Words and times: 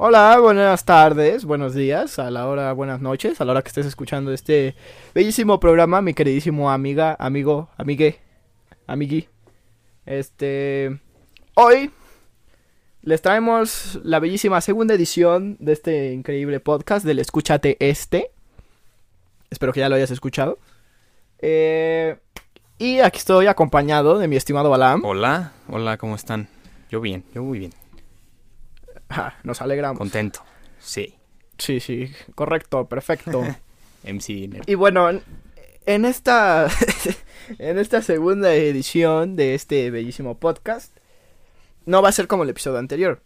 Hola, 0.00 0.38
buenas 0.38 0.84
tardes, 0.84 1.44
buenos 1.44 1.74
días, 1.74 2.20
a 2.20 2.30
la 2.30 2.46
hora, 2.46 2.72
buenas 2.72 3.00
noches, 3.00 3.40
a 3.40 3.44
la 3.44 3.50
hora 3.50 3.62
que 3.62 3.68
estés 3.68 3.84
escuchando 3.84 4.32
este 4.32 4.76
bellísimo 5.12 5.58
programa, 5.58 6.00
mi 6.02 6.14
queridísimo 6.14 6.70
amiga, 6.70 7.16
amigo, 7.18 7.68
amigue, 7.76 8.20
amigui. 8.86 9.28
Este, 10.06 11.00
hoy 11.54 11.90
les 13.02 13.20
traemos 13.22 13.98
la 14.04 14.20
bellísima 14.20 14.60
segunda 14.60 14.94
edición 14.94 15.56
de 15.58 15.72
este 15.72 16.12
increíble 16.12 16.60
podcast 16.60 17.04
del 17.04 17.18
Escúchate 17.18 17.76
Este. 17.80 18.30
Espero 19.50 19.72
que 19.72 19.80
ya 19.80 19.88
lo 19.88 19.96
hayas 19.96 20.12
escuchado. 20.12 20.60
Eh, 21.40 22.18
y 22.78 23.00
aquí 23.00 23.18
estoy 23.18 23.48
acompañado 23.48 24.20
de 24.20 24.28
mi 24.28 24.36
estimado 24.36 24.70
Balam. 24.70 25.04
Hola, 25.04 25.54
hola, 25.68 25.98
¿cómo 25.98 26.14
están? 26.14 26.48
Yo 26.88 27.00
bien, 27.00 27.24
yo 27.34 27.42
muy 27.42 27.58
bien. 27.58 27.87
Nos 29.42 29.62
alegramos. 29.62 29.98
Contento. 29.98 30.40
Sí. 30.78 31.14
Sí, 31.58 31.80
sí, 31.80 32.12
correcto, 32.34 32.88
perfecto. 32.88 33.42
MC 34.04 34.62
y 34.66 34.74
bueno, 34.76 35.10
en, 35.10 35.22
en 35.84 36.04
esta 36.04 36.68
en 37.58 37.78
esta 37.78 38.00
segunda 38.00 38.54
edición 38.54 39.34
de 39.34 39.54
este 39.56 39.90
bellísimo 39.90 40.38
podcast 40.38 40.96
no 41.84 42.00
va 42.00 42.10
a 42.10 42.12
ser 42.12 42.28
como 42.28 42.44
el 42.44 42.50
episodio 42.50 42.78
anterior. 42.78 43.22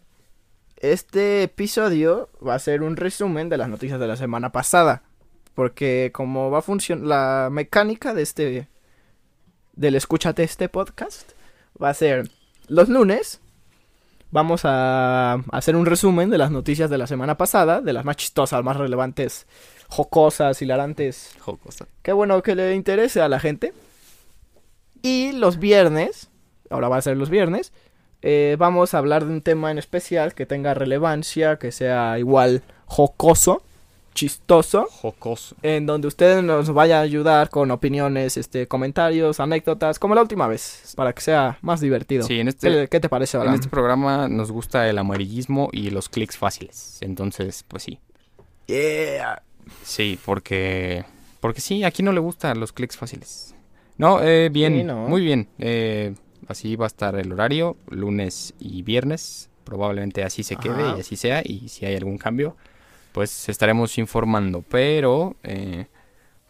Este 0.76 1.42
episodio 1.42 2.30
va 2.44 2.54
a 2.54 2.58
ser 2.58 2.82
un 2.82 2.96
resumen 2.96 3.50
de 3.50 3.58
las 3.58 3.68
noticias 3.68 4.00
de 4.00 4.06
la 4.06 4.16
semana 4.16 4.50
pasada, 4.50 5.02
porque 5.54 6.10
como 6.14 6.50
va 6.50 6.60
a 6.60 6.62
funcionar 6.62 7.06
la 7.06 7.48
mecánica 7.52 8.14
de 8.14 8.22
este 8.22 8.68
del 9.74 9.94
escúchate 9.94 10.42
este 10.42 10.68
podcast 10.68 11.32
va 11.80 11.90
a 11.90 11.94
ser 11.94 12.30
los 12.68 12.88
lunes 12.88 13.41
vamos 14.32 14.62
a 14.64 15.34
hacer 15.52 15.76
un 15.76 15.86
resumen 15.86 16.30
de 16.30 16.38
las 16.38 16.50
noticias 16.50 16.90
de 16.90 16.98
la 16.98 17.06
semana 17.06 17.36
pasada, 17.36 17.80
de 17.80 17.92
las 17.92 18.04
más 18.04 18.16
chistosas, 18.16 18.64
más 18.64 18.76
relevantes, 18.76 19.46
jocosas, 19.88 20.60
hilarantes. 20.60 21.36
Jocosa. 21.38 21.86
Qué 22.02 22.12
bueno 22.12 22.42
que 22.42 22.56
le 22.56 22.74
interese 22.74 23.20
a 23.20 23.28
la 23.28 23.38
gente. 23.38 23.72
Y 25.02 25.32
los 25.32 25.58
viernes, 25.58 26.30
ahora 26.70 26.88
va 26.88 26.96
a 26.96 27.02
ser 27.02 27.16
los 27.16 27.30
viernes, 27.30 27.72
eh, 28.22 28.56
vamos 28.58 28.94
a 28.94 28.98
hablar 28.98 29.26
de 29.26 29.32
un 29.32 29.42
tema 29.42 29.70
en 29.70 29.78
especial 29.78 30.34
que 30.34 30.46
tenga 30.46 30.74
relevancia, 30.74 31.56
que 31.56 31.72
sea 31.72 32.18
igual 32.18 32.62
jocoso, 32.86 33.62
chistoso, 34.14 34.86
Jocoso. 34.90 35.56
en 35.62 35.86
donde 35.86 36.08
usted 36.08 36.42
nos 36.42 36.72
vaya 36.72 36.98
a 36.98 37.02
ayudar 37.02 37.50
con 37.50 37.70
opiniones, 37.70 38.36
este, 38.36 38.66
comentarios, 38.66 39.40
anécdotas, 39.40 39.98
como 39.98 40.14
la 40.14 40.22
última 40.22 40.46
vez, 40.46 40.92
para 40.96 41.12
que 41.12 41.22
sea 41.22 41.58
más 41.62 41.80
divertido. 41.80 42.24
Sí, 42.26 42.40
en 42.40 42.46
¿Qué, 42.46 42.50
este, 42.50 42.88
qué 42.88 43.00
te 43.00 43.08
parece, 43.08 43.38
en 43.38 43.54
este 43.54 43.68
programa 43.68 44.28
nos 44.28 44.50
gusta 44.52 44.88
el 44.88 44.98
amarillismo 44.98 45.68
y 45.72 45.90
los 45.90 46.08
clics 46.08 46.36
fáciles. 46.36 46.98
Entonces, 47.00 47.64
pues 47.66 47.82
sí. 47.82 47.98
Yeah. 48.66 49.42
Sí, 49.82 50.18
porque... 50.24 51.04
Porque 51.40 51.60
sí, 51.60 51.82
aquí 51.82 52.02
no 52.02 52.12
le 52.12 52.20
gustan 52.20 52.60
los 52.60 52.72
clics 52.72 52.96
fáciles. 52.96 53.54
No, 53.98 54.22
eh, 54.22 54.48
bien, 54.50 54.76
Sí, 54.76 54.84
¿no? 54.84 55.08
muy 55.08 55.22
bien. 55.24 55.48
Eh, 55.58 56.14
así 56.46 56.76
va 56.76 56.86
a 56.86 56.88
estar 56.88 57.14
el 57.16 57.32
horario, 57.32 57.76
lunes 57.88 58.54
y 58.60 58.82
viernes. 58.82 59.48
Probablemente 59.64 60.22
así 60.24 60.42
se 60.42 60.56
quede 60.56 60.82
Ajá. 60.82 60.94
y 60.96 61.00
así 61.00 61.16
sea. 61.16 61.42
Y 61.44 61.68
si 61.68 61.84
hay 61.86 61.96
algún 61.96 62.18
cambio, 62.18 62.56
pues 63.12 63.48
estaremos 63.48 63.98
informando. 63.98 64.64
Pero, 64.68 65.36
eh, 65.42 65.86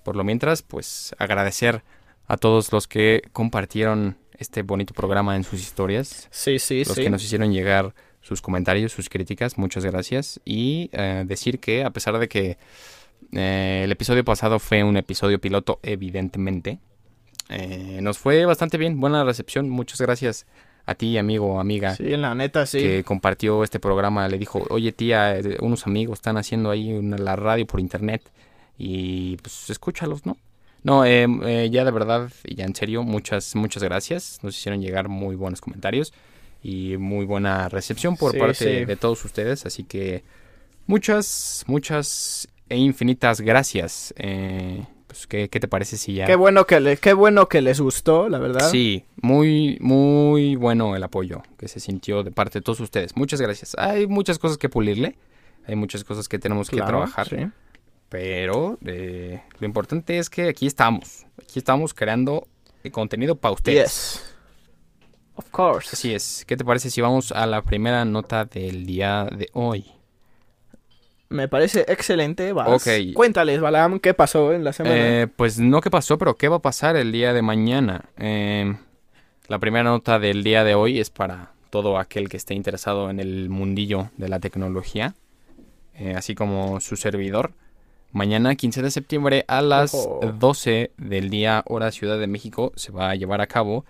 por 0.05 0.17
lo 0.17 0.25
mientras, 0.25 0.63
pues 0.63 1.15
agradecer 1.19 1.83
a 2.27 2.37
todos 2.37 2.73
los 2.73 2.87
que 2.87 3.23
compartieron 3.33 4.17
este 4.39 4.63
bonito 4.63 4.95
programa 4.95 5.37
en 5.37 5.45
sus 5.45 5.61
historias. 5.61 6.29
Sí, 6.31 6.59
sí, 6.59 6.85
los 6.85 6.95
sí. 6.95 7.03
que 7.03 7.11
nos 7.11 7.25
hicieron 7.25 7.53
llegar 7.53 7.95
sus 8.21 8.41
comentarios, 8.41 8.93
sus 8.93 9.09
críticas, 9.09 9.59
muchas 9.59 9.85
gracias. 9.85 10.41
Y 10.45 10.91
eh, 10.93 11.25
decir 11.27 11.59
que 11.59 11.85
a 11.85 11.91
pesar 11.91 12.19
de 12.19 12.29
que 12.29 12.57
eh, 13.33 13.83
el 13.85 13.93
episodio 13.93 14.25
pasado 14.25 14.59
fue 14.59 14.85
un 14.85 14.97
episodio 14.97 15.41
piloto, 15.41 15.81
evidentemente, 15.83 16.79
eh, 17.49 17.99
nos 18.01 18.19
fue 18.19 18.45
bastante 18.47 18.79
bien, 18.79 19.01
buena 19.01 19.25
recepción. 19.25 19.69
Muchas 19.69 20.01
gracias 20.01 20.47
a 20.87 20.95
ti, 20.95 21.17
amigo 21.19 21.55
o 21.55 21.61
amiga, 21.61 21.95
Sí, 21.95 22.13
en 22.13 22.23
la 22.23 22.35
neta, 22.35 22.67
sí. 22.67 22.79
que 22.79 23.05
compartió 23.05 23.63
este 23.65 23.79
programa. 23.79 24.29
Le 24.29 24.39
dijo, 24.39 24.65
oye 24.71 24.93
tía, 24.93 25.39
eh, 25.39 25.57
unos 25.61 25.87
amigos 25.87 26.19
están 26.19 26.37
haciendo 26.37 26.71
ahí 26.71 26.93
una, 26.93 27.17
la 27.19 27.37
radio 27.37 27.67
por 27.67 27.79
internet 27.81 28.23
y 28.79 29.37
pues 29.39 29.71
escúchalos, 29.71 30.27
¿no? 30.27 30.37
No, 30.83 31.05
eh, 31.05 31.27
eh, 31.45 31.69
ya 31.71 31.85
de 31.85 31.91
verdad 31.93 32.29
y 32.45 32.57
ya 32.57 32.65
en 32.65 32.75
serio, 32.75 33.05
muchas, 33.05 33.55
muchas 33.55 33.83
gracias. 33.85 34.41
Nos 34.43 34.59
hicieron 34.59 34.81
llegar 34.83 35.09
muy 35.09 35.37
buenos 35.37 35.61
comentarios 35.61 36.13
y 36.63 36.97
muy 36.97 37.25
buena 37.25 37.69
recepción 37.69 38.17
por 38.17 38.33
Sí, 38.33 38.39
parte 38.39 38.55
sí. 38.81 38.85
de 38.85 38.97
todos 38.97 39.25
ustedes. 39.25 39.65
Así 39.67 39.85
que 39.85 40.25
muchas, 40.89 41.63
muchas 41.69 42.49
e 42.69 42.77
infinitas 42.77 43.41
gracias. 43.41 44.13
Eh, 44.17 44.83
pues, 45.13 45.27
¿qué, 45.27 45.51
qué 45.51 45.61
te 45.61 45.69
parece 45.69 45.99
si 45.99 46.15
ya... 46.15 46.25
Qué 46.25 46.37
bueno 46.37 46.67
que 46.67 46.81
le, 46.81 46.97
qué 46.97 47.13
bueno 47.13 47.47
que 47.47 47.61
les 47.61 47.81
gustó, 47.81 48.31
la 48.31 48.39
verdad. 48.39 48.71
Sí, 48.71 49.05
muy, 49.17 49.77
muy 49.81 50.57
bueno 50.57 50.97
el 50.97 51.03
apoyo 51.03 51.43
que 51.59 51.69
se 51.69 51.81
sintió 51.81 52.23
de 52.23 52.31
parte 52.31 52.61
de 52.61 52.63
todos 52.63 52.81
ustedes. 52.81 53.15
Muchas 53.15 53.39
gracias. 53.39 53.75
Hay 53.77 54.07
muchas 54.07 54.39
cosas 54.39 54.57
que 54.57 54.71
pulirle, 54.71 55.19
hay 55.67 55.77
muchas 55.77 56.03
cosas 56.03 56.29
que 56.29 56.39
tenemos 56.39 56.71
que 56.71 56.77
trabajar, 56.77 57.29
sí. 57.29 57.37
pero 58.09 58.79
eh, 58.87 59.43
lo 59.59 59.67
importante 59.67 60.17
es 60.17 60.31
que 60.31 60.49
aquí 60.49 60.67
estamos. 60.67 61.27
Aquí 61.43 61.59
estamos 61.59 61.93
creando 61.93 62.49
eh, 62.83 62.91
contenido 62.91 63.37
para 63.37 63.53
ustedes. 63.53 64.15
Yes. 64.15 64.35
Of 65.35 65.51
course. 65.51 65.91
Así 65.93 66.15
es. 66.15 66.45
¿Qué 66.47 66.57
te 66.57 66.65
parece 66.65 66.89
si 66.89 67.03
vamos 67.03 67.33
a 67.33 67.45
la 67.45 67.61
primera 67.61 68.07
nota 68.07 68.47
del 68.47 68.87
día 68.87 69.29
de 69.31 69.49
hoy? 69.53 69.93
Me 71.33 71.49
parece 71.49 71.85
excelente. 71.89 72.53
Vas. 72.53 72.69
Ok. 72.69 73.15
Cuéntales, 73.15 73.61
Balam, 73.61 73.99
qué 73.99 74.15
pasó 74.15 74.53
en 74.53 74.65
la 74.65 74.73
semana. 74.73 74.97
Eh, 74.97 75.27
pues 75.35 75.59
no 75.59 75.81
qué 75.81 75.91
pasó, 75.91 76.19
pero 76.19 76.37
qué 76.37 76.49
va 76.49 76.57
a 76.57 76.63
pasar 76.63 76.97
el 76.97 77.13
día 77.13 77.33
de 77.33 77.43
mañana. 77.43 78.07
Eh, 78.19 78.75
la 79.49 79.59
primera 79.59 79.85
nota 79.85 80.19
del 80.19 80.45
día 80.45 80.65
de 80.65 80.75
hoy 80.75 81.01
es 81.01 81.11
para 81.11 81.53
todo 81.71 81.99
aquel 81.99 82.29
que 82.29 82.37
esté 82.37 82.55
interesado 82.55 83.11
en 83.11 83.19
el 83.19 83.49
mundillo 83.49 84.11
de 84.17 84.29
la 84.29 84.41
tecnología, 84.41 85.15
eh, 85.95 86.15
así 86.17 86.35
como 86.35 86.81
su 86.81 86.97
servidor. 86.97 87.53
Mañana, 88.13 88.55
15 88.55 88.83
de 88.83 88.91
septiembre, 88.91 89.45
a 89.49 89.63
las 89.63 89.95
Ojo. 89.95 90.21
12 90.39 90.93
del 90.99 91.31
día 91.31 91.65
hora 91.67 91.91
Ciudad 91.91 92.19
de 92.19 92.27
México, 92.27 92.73
se 92.77 92.93
va 92.93 93.09
a 93.09 93.15
llevar 93.15 93.41
a 93.41 93.47
cabo 93.47 93.87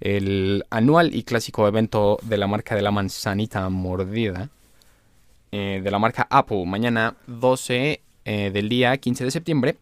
el 0.00 0.64
anual 0.68 1.14
y 1.14 1.22
clásico 1.22 1.66
evento 1.66 2.18
de 2.22 2.36
la 2.36 2.46
marca 2.48 2.74
de 2.74 2.82
la 2.82 2.90
manzanita 2.90 3.68
mordida, 3.70 4.50
eh, 5.52 5.80
de 5.84 5.90
la 5.90 5.98
marca 5.98 6.26
Apple. 6.30 6.64
Mañana, 6.66 7.14
12 7.26 8.00
eh, 8.24 8.50
del 8.52 8.68
día 8.68 8.96
15 8.96 9.24
de 9.24 9.30
septiembre. 9.30 9.76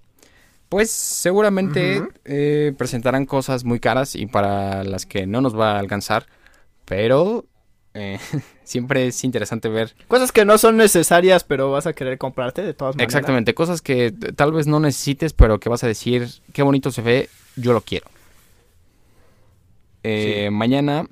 Pues 0.69 0.91
seguramente 0.91 2.03
eh, 2.25 2.72
presentarán 2.76 3.26
cosas 3.26 3.64
muy 3.64 3.80
caras 3.80 4.14
y 4.14 4.26
para 4.26 4.84
las 4.84 5.06
que 5.06 5.26
no 5.26 5.41
nos 5.41 5.59
va 5.59 5.72
a 5.72 5.78
alcanzar. 5.78 6.26
Pero 6.84 7.44
siempre 8.64 9.09
es 9.09 9.25
interesante 9.25 9.69
ver 9.69 9.94
Cosas 10.06 10.30
que 10.30 10.44
no 10.44 10.59
son 10.59 10.76
necesarias, 10.76 11.42
pero 11.42 11.72
vas 11.72 11.86
a 11.88 11.92
querer 11.92 12.19
comprarte 12.19 12.62
de 12.62 12.72
todas 12.72 12.94
maneras. 12.94 13.09
exactamente 13.12 13.53
cosas 13.53 13.82
que 13.82 14.12
tal 14.12 14.53
vez 14.53 14.69
no 14.69 14.78
necesites, 14.78 15.32
pero 15.32 15.59
que 15.59 15.69
vas 15.69 15.82
a 15.82 15.88
decir, 15.88 16.28
qué 16.53 16.62
bonito 16.62 16.92
se 16.92 17.03
ve, 17.03 17.28
yo 17.56 17.72
lo 17.72 17.80
quiero. 17.80 18.06
Mañana, 20.50 21.06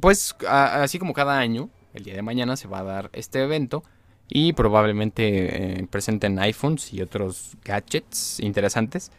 pues 0.00 0.34
a- 0.46 0.82
así 0.82 0.98
como 0.98 1.12
cada 1.14 1.38
año, 1.38 1.70
el 1.98 2.04
día 2.04 2.14
de 2.14 2.22
mañana 2.22 2.56
se 2.56 2.68
va 2.68 2.78
a 2.78 2.84
dar 2.84 3.10
este 3.12 3.42
evento 3.42 3.82
y 4.28 4.52
probablemente 4.52 5.80
eh, 5.80 5.86
presenten 5.90 6.38
iPhones 6.38 6.92
y 6.92 7.02
otros 7.02 7.56
gadgets 7.64 8.40
interesantes. 8.40 9.10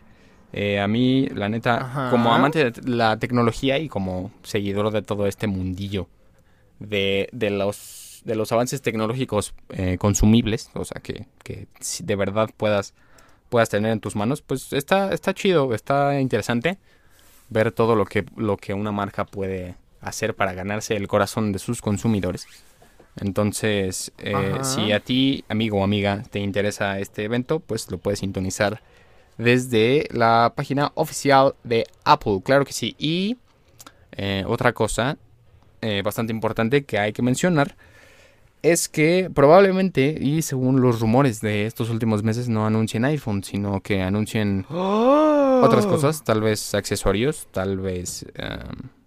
Eh, 0.54 0.80
a 0.80 0.88
mí, 0.88 1.28
la 1.28 1.50
neta, 1.50 1.78
Ajá. 1.78 2.10
como 2.10 2.34
amante 2.34 2.72
de 2.72 2.90
la 2.90 3.18
tecnología 3.18 3.78
y 3.78 3.88
como 3.90 4.32
seguidor 4.44 4.92
de 4.92 5.02
todo 5.02 5.28
este 5.28 5.46
mundillo 5.48 6.08
de, 6.80 7.30
de 7.32 7.50
los, 7.52 8.22
de 8.26 8.36
los 8.36 8.52
avances 8.52 8.82
tecnológicos 8.82 9.54
eh, 9.70 9.98
consumibles, 10.00 10.72
o 10.74 10.86
sea, 10.86 11.02
que, 11.02 11.28
que 11.44 11.68
de 12.04 12.16
verdad 12.16 12.50
puedas, 12.56 12.94
puedas 13.50 13.70
tener 13.70 13.92
en 13.92 14.00
tus 14.00 14.16
manos, 14.16 14.42
pues 14.42 14.74
está, 14.74 15.14
está 15.14 15.34
chido, 15.34 15.74
está 15.76 16.20
interesante 16.20 16.78
ver 17.50 17.72
todo 17.72 17.96
lo 17.96 18.06
que, 18.06 18.26
lo 18.36 18.58
que 18.58 18.74
una 18.74 18.92
marca 18.92 19.26
puede 19.26 19.76
hacer 20.02 20.36
para 20.36 20.54
ganarse 20.54 20.96
el 20.96 21.08
corazón 21.08 21.52
de 21.52 21.60
sus 21.60 21.82
consumidores. 21.82 22.48
Entonces, 23.18 24.12
eh, 24.18 24.60
si 24.62 24.92
a 24.92 25.00
ti, 25.00 25.44
amigo 25.50 25.80
o 25.80 25.84
amiga, 25.84 26.24
te 26.30 26.40
interesa 26.40 27.00
este 27.00 27.24
evento, 27.26 27.60
pues 27.60 27.90
lo 27.92 27.98
puedes 27.98 28.20
sintonizar 28.20 28.82
desde 29.38 30.08
la 30.12 30.54
página 30.56 30.92
oficial 30.96 31.56
de 31.64 31.86
Apple, 32.04 32.42
claro 32.44 32.66
que 32.66 32.74
sí. 32.74 32.96
Y 32.98 33.38
eh, 34.12 34.44
otra 34.48 34.74
cosa 34.74 35.18
eh, 35.82 36.02
bastante 36.04 36.34
importante 36.34 36.84
que 36.84 37.00
hay 37.00 37.14
que 37.14 37.22
mencionar 37.22 37.76
es 38.62 38.90
que 38.90 39.30
probablemente, 39.34 40.18
y 40.20 40.42
según 40.42 40.82
los 40.82 41.00
rumores 41.00 41.40
de 41.40 41.66
estos 41.66 41.90
últimos 41.90 42.24
meses, 42.24 42.50
no 42.50 42.66
anuncien 42.66 43.06
iPhone, 43.06 43.44
sino 43.44 43.80
que 43.82 44.02
anuncien 44.02 44.66
¡Oh! 44.70 45.62
otras 45.64 45.86
cosas, 45.86 46.24
tal 46.24 46.42
vez 46.42 46.74
accesorios, 46.76 47.48
tal 47.52 47.78
vez... 47.78 48.26
em, 48.36 48.99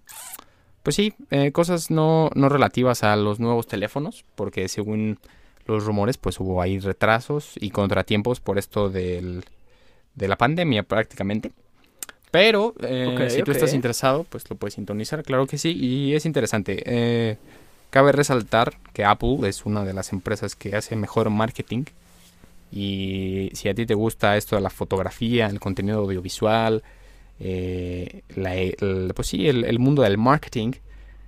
pues 0.82 0.96
sí, 0.96 1.14
eh, 1.31 1.52
cosas 1.52 1.90
no, 1.90 2.31
no 2.34 2.49
relativas 2.49 3.05
a 3.05 3.14
los 3.17 3.40
nuevos 3.40 3.67
teléfonos, 3.67 4.25
porque 4.34 4.69
según 4.69 5.19
los 5.67 5.84
rumores, 5.84 6.19
pues 6.19 6.40
hubo 6.40 6.61
ahí 6.61 6.79
retrasos 6.79 7.52
y 7.61 7.70
contratiempos 7.70 8.40
por 8.40 8.58
esto 8.58 8.90
del, 8.90 9.44
de 10.14 10.29
la 10.29 10.37
pandemia 10.37 10.82
prácticamente. 10.82 11.52
Pero 12.31 12.75
eh, 12.81 13.29
si 13.31 13.43
tú 13.43 13.50
ok. 13.50 13.56
estás 13.56 13.75
interesado, 13.75 14.25
pues 14.25 14.49
lo 14.49 14.56
puedes 14.56 14.75
sintonizar, 14.75 15.23
claro 15.23 15.46
que 15.46 15.58
sí, 15.58 15.73
y 15.73 16.14
es 16.14 16.25
interesante. 16.25 16.82
Eh, 16.87 17.37
cabe 17.90 18.11
resaltar 18.11 18.78
que 18.94 19.05
Apple 19.05 19.46
es 19.46 19.67
una 19.67 19.85
de 19.85 19.93
las 19.93 20.12
empresas 20.12 20.56
que 20.56 20.75
hace 20.75 20.96
mejor 20.96 21.28
marketing. 21.31 21.85
Y 22.73 23.50
si 23.52 23.69
a 23.69 23.75
ti 23.75 23.85
te 23.85 23.93
gusta 23.93 24.38
esto 24.38 24.56
de 24.56 24.62
la 24.62 24.70
fotografía, 24.70 25.46
el 25.46 25.61
contenido 25.61 25.99
audiovisual, 25.99 26.82
eh, 27.44 28.23
la- 28.37 28.55
el, 28.56 29.12
pues 29.15 29.29
sí, 29.29 29.49
el, 29.49 29.65
el 29.65 29.79
mundo 29.79 30.03
del 30.03 30.17
marketing, 30.19 30.73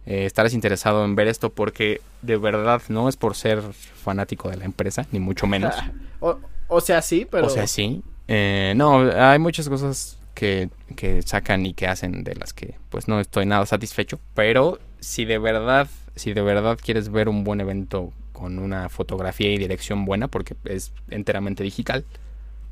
eh, 0.07 0.27
estarás 0.27 0.55
interesado 0.55 1.05
en 1.05 1.17
ver 1.17 1.29
esto 1.29 1.51
porque 1.51 2.01
de 2.23 2.37
verdad 2.37 2.81
no 2.89 3.09
es 3.09 3.17
por 3.17 3.35
ser 3.35 3.63
fanático 3.63 4.49
de 4.51 4.57
la 4.59 4.65
empresa, 4.65 5.07
ni 5.13 5.19
mucho 5.21 5.47
menos. 5.47 5.75
O, 6.21 6.39
o 6.69 6.81
sea, 6.81 7.03
sí, 7.03 7.27
pero... 7.31 7.47
O 7.47 7.51
sea, 7.51 7.67
sí. 7.67 8.03
Eh, 8.29 8.73
no, 8.77 9.01
hay 9.01 9.39
muchas 9.39 9.69
cosas 9.69 10.17
que, 10.35 10.71
que 10.97 11.21
sacan 11.21 11.67
y 11.67 11.75
que 11.75 11.87
hacen 11.87 12.25
de 12.25 12.35
las 12.35 12.55
que 12.55 12.77
pues 12.89 13.09
no 13.09 13.21
estoy 13.21 13.45
nada 13.45 13.67
satisfecho. 13.67 14.19
Pero 14.35 14.79
si 15.01 15.27
de 15.27 15.37
verdad, 15.39 15.87
si 16.17 16.33
de 16.33 16.41
verdad 16.41 16.79
quieres 16.83 17.11
ver 17.11 17.29
un 17.29 17.45
buen 17.45 17.61
evento 17.61 18.13
con 18.33 18.59
una 18.59 18.89
fotografía 18.89 19.53
y 19.53 19.59
dirección 19.59 20.07
buena, 20.07 20.29
porque 20.29 20.57
es 20.65 20.93
enteramente 21.11 21.63
digital, 21.63 22.05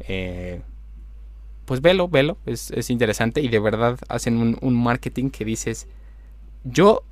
eh, 0.00 0.62
pues 1.73 1.81
velo, 1.81 2.07
velo, 2.07 2.37
es, 2.45 2.71
es 2.73 2.91
interesante 2.91 3.41
y 3.41 3.49
de 3.49 3.59
verdad 3.59 3.99
hacen 4.11 4.37
un, 4.37 4.59
un 4.61 4.75
marketing 4.75 5.31
que 5.31 5.43
dices, 5.47 5.87
yo 6.65 7.03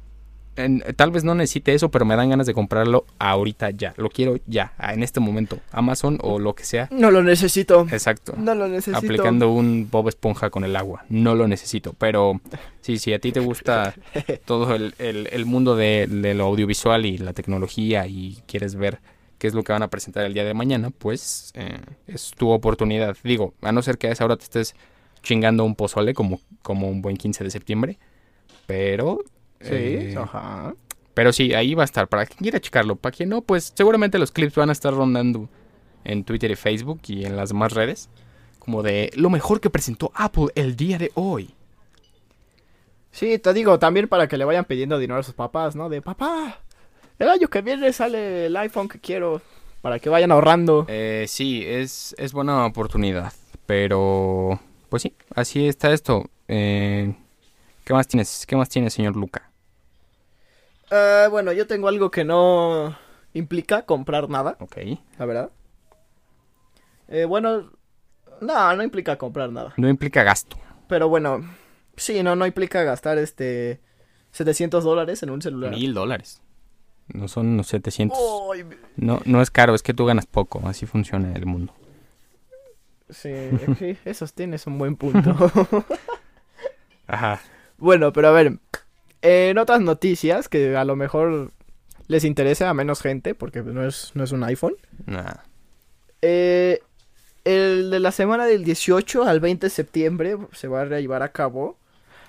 en- 0.57 0.85
tal 0.97 1.11
vez 1.13 1.25
no 1.25 1.35
necesite 1.35 1.73
eso, 1.73 1.91
pero 1.91 2.05
me 2.05 2.15
dan 2.15 2.29
ganas 2.29 2.47
de 2.47 2.53
comprarlo 2.53 3.07
ahorita 3.19 3.71
ya, 3.71 3.95
lo 3.97 4.11
quiero 4.11 4.37
ya, 4.47 4.75
en 4.79 5.03
este 5.03 5.19
momento, 5.19 5.59
Amazon 5.73 6.19
o 6.21 6.39
lo 6.39 6.55
que 6.55 6.65
sea. 6.65 6.89
No 6.91 7.11
lo 7.11 7.23
necesito. 7.23 7.87
Exacto. 7.91 8.35
No 8.37 8.55
lo 8.55 8.69
necesito. 8.69 8.99
Aplicando 8.99 9.51
un 9.51 9.89
Bob 9.91 10.09
Esponja 10.11 10.51
con 10.51 10.65
el 10.65 10.77
agua. 10.77 11.07
No 11.09 11.35
lo 11.35 11.49
necesito. 11.49 11.95
Pero 11.97 12.39
sí, 12.83 12.99
si 12.99 13.15
a 13.15 13.19
ti 13.19 13.33
te 13.33 13.41
gusta 13.41 13.95
todo 14.45 14.75
el, 14.75 14.95
el- 14.99 15.29
el 15.33 15.47
mundo 15.47 15.75
de, 15.75 16.07
de 16.07 16.35
lo 16.35 16.45
audiovisual 16.45 17.07
y 17.07 17.17
la 17.17 17.33
tecnología 17.33 18.07
y 18.07 18.43
quieres 18.47 18.75
ver 18.75 18.99
qué 19.41 19.47
es 19.47 19.55
lo 19.55 19.65
que 19.65 19.73
van 19.73 19.83
a 19.83 19.89
presentar 19.89 20.25
el 20.27 20.35
día 20.35 20.45
de 20.45 20.53
mañana, 20.53 20.91
pues 20.91 21.51
eh, 21.55 21.81
es 22.07 22.31
tu 22.37 22.51
oportunidad. 22.51 23.17
Digo, 23.25 23.55
a 23.63 23.73
no 23.73 23.81
ser 23.81 23.97
que 23.97 24.09
a 24.09 24.13
esa 24.13 24.27
hora 24.27 24.37
te 24.37 24.45
estés 24.45 24.77
chingando 25.23 25.65
un 25.65 25.75
pozole 25.75 26.13
como, 26.13 26.41
como 26.63 26.89
un 26.89 27.01
buen 27.01 27.17
15 27.17 27.43
de 27.43 27.51
septiembre. 27.51 27.99
Pero... 28.67 29.19
Sí, 29.63 29.71
eh, 29.73 30.15
ajá. 30.17 30.75
pero 31.15 31.33
sí, 31.33 31.55
ahí 31.55 31.75
va 31.75 31.83
a 31.83 31.87
estar. 31.87 32.07
Para 32.09 32.27
quien 32.27 32.39
quiera 32.39 32.61
checarlo. 32.61 32.97
Para 32.97 33.17
quien 33.17 33.31
no, 33.31 33.41
pues 33.41 33.73
seguramente 33.75 34.19
los 34.19 34.31
clips 34.31 34.55
van 34.55 34.69
a 34.69 34.73
estar 34.73 34.93
rondando 34.93 35.49
en 36.05 36.23
Twitter 36.25 36.51
y 36.51 36.57
Facebook 36.57 37.01
y 37.09 37.25
en 37.25 37.35
las 37.35 37.49
demás 37.49 37.73
redes. 37.73 38.11
Como 38.59 38.83
de 38.83 39.11
lo 39.15 39.31
mejor 39.31 39.63
que 39.63 39.71
presentó 39.71 40.13
Apple 40.15 40.49
el 40.55 40.77
día 40.77 40.99
de 40.99 41.13
hoy. 41.15 41.55
Sí, 43.11 43.39
te 43.39 43.55
digo, 43.55 43.79
también 43.79 44.07
para 44.07 44.29
que 44.29 44.37
le 44.37 44.45
vayan 44.45 44.67
pidiendo 44.67 44.99
dinero 44.99 45.19
a 45.19 45.23
sus 45.23 45.35
papás, 45.35 45.75
¿no? 45.75 45.89
De 45.89 46.03
papá, 46.03 46.61
el 47.21 47.29
año 47.29 47.47
que 47.49 47.63
viene 47.63 47.93
sale 47.93 48.47
el 48.47 48.57
iPhone 48.57 48.89
que 48.89 48.99
quiero. 48.99 49.41
Para 49.83 49.99
que 49.99 50.11
vayan 50.11 50.31
ahorrando. 50.33 50.85
Eh, 50.89 51.25
sí, 51.29 51.65
es, 51.67 52.15
es 52.19 52.33
buena 52.35 52.67
oportunidad. 52.67 53.33
Pero, 53.65 54.61
pues 54.91 55.03
sí, 55.05 55.15
así 55.35 55.69
está 55.69 55.91
esto. 55.93 56.29
Eh, 56.49 57.15
¿Qué 57.85 57.95
más 57.95 58.07
tienes? 58.07 58.45
¿Qué 58.47 58.57
más 58.57 58.69
tienes, 58.69 58.93
señor 58.93 59.17
Luca? 59.17 59.51
Eh, 60.91 61.29
bueno, 61.31 61.53
yo 61.53 61.67
tengo 61.67 61.89
algo 61.89 62.11
que 62.11 62.25
no 62.25 62.95
implica 63.33 63.87
comprar 63.87 64.29
nada, 64.29 64.57
Ok. 64.61 64.77
la 65.19 65.25
verdad. 65.25 65.51
Eh, 67.09 67.25
bueno, 67.25 67.71
no, 68.41 68.77
no 68.77 68.83
implica 68.83 69.17
comprar 69.17 69.51
nada. 69.51 69.73
No 69.77 69.89
implica 69.89 70.23
gasto. 70.23 70.59
Pero 70.89 71.09
bueno, 71.09 71.49
sí, 71.97 72.23
no, 72.23 72.37
no 72.37 72.45
implica 72.47 72.83
gastar 72.83 73.19
este 73.19 73.81
700 74.33 74.85
dólares 74.85 75.23
en 75.23 75.31
un 75.31 75.41
celular. 75.41 75.71
Mil 75.71 75.95
dólares. 75.95 76.43
No 77.15 77.29
son 77.29 77.49
unos 77.49 77.69
700. 77.69 78.19
Ay, 78.53 78.65
No, 78.97 79.21
no 79.25 79.43
es 79.43 79.51
caro, 79.51 79.75
es 79.75 79.83
que 79.83 79.95
tú 79.95 80.07
ganas 80.07 80.27
poco. 80.27 80.63
Así 80.67 80.87
funciona 80.87 81.33
el 81.35 81.47
mundo. 81.47 81.75
sí, 83.09 83.33
sí, 83.79 83.97
eso 84.05 84.27
tienes 84.35 84.67
un 84.67 84.79
buen 84.79 84.97
punto. 84.97 85.35
Ajá. 87.07 87.41
bueno, 87.79 88.13
pero 88.13 88.29
a 88.29 88.33
ver, 88.33 88.59
en 89.23 89.59
otras 89.59 89.81
noticias 89.81 90.49
que 90.49 90.77
a 90.77 90.85
lo 90.85 90.95
mejor 90.97 91.53
les 92.07 92.25
interese 92.25 92.65
a 92.65 92.75
menos 92.75 93.01
gente, 93.01 93.35
porque 93.35 93.63
no 93.63 93.87
es, 93.87 94.13
no 94.15 94.25
es 94.25 94.33
un 94.33 94.45
iPhone. 94.45 94.75
Nada. 95.07 95.45
Eh, 96.23 96.81
el 97.45 97.91
de 97.91 98.01
la 98.01 98.13
semana 98.13 98.47
del 98.47 98.65
18 98.65 99.25
al 99.25 99.41
20 99.41 99.67
de 99.67 99.71
septiembre 99.71 100.37
se 100.53 100.69
va 100.69 100.83
a 100.83 100.87
llevar 100.87 101.23
a 101.23 101.33
cabo 101.33 101.79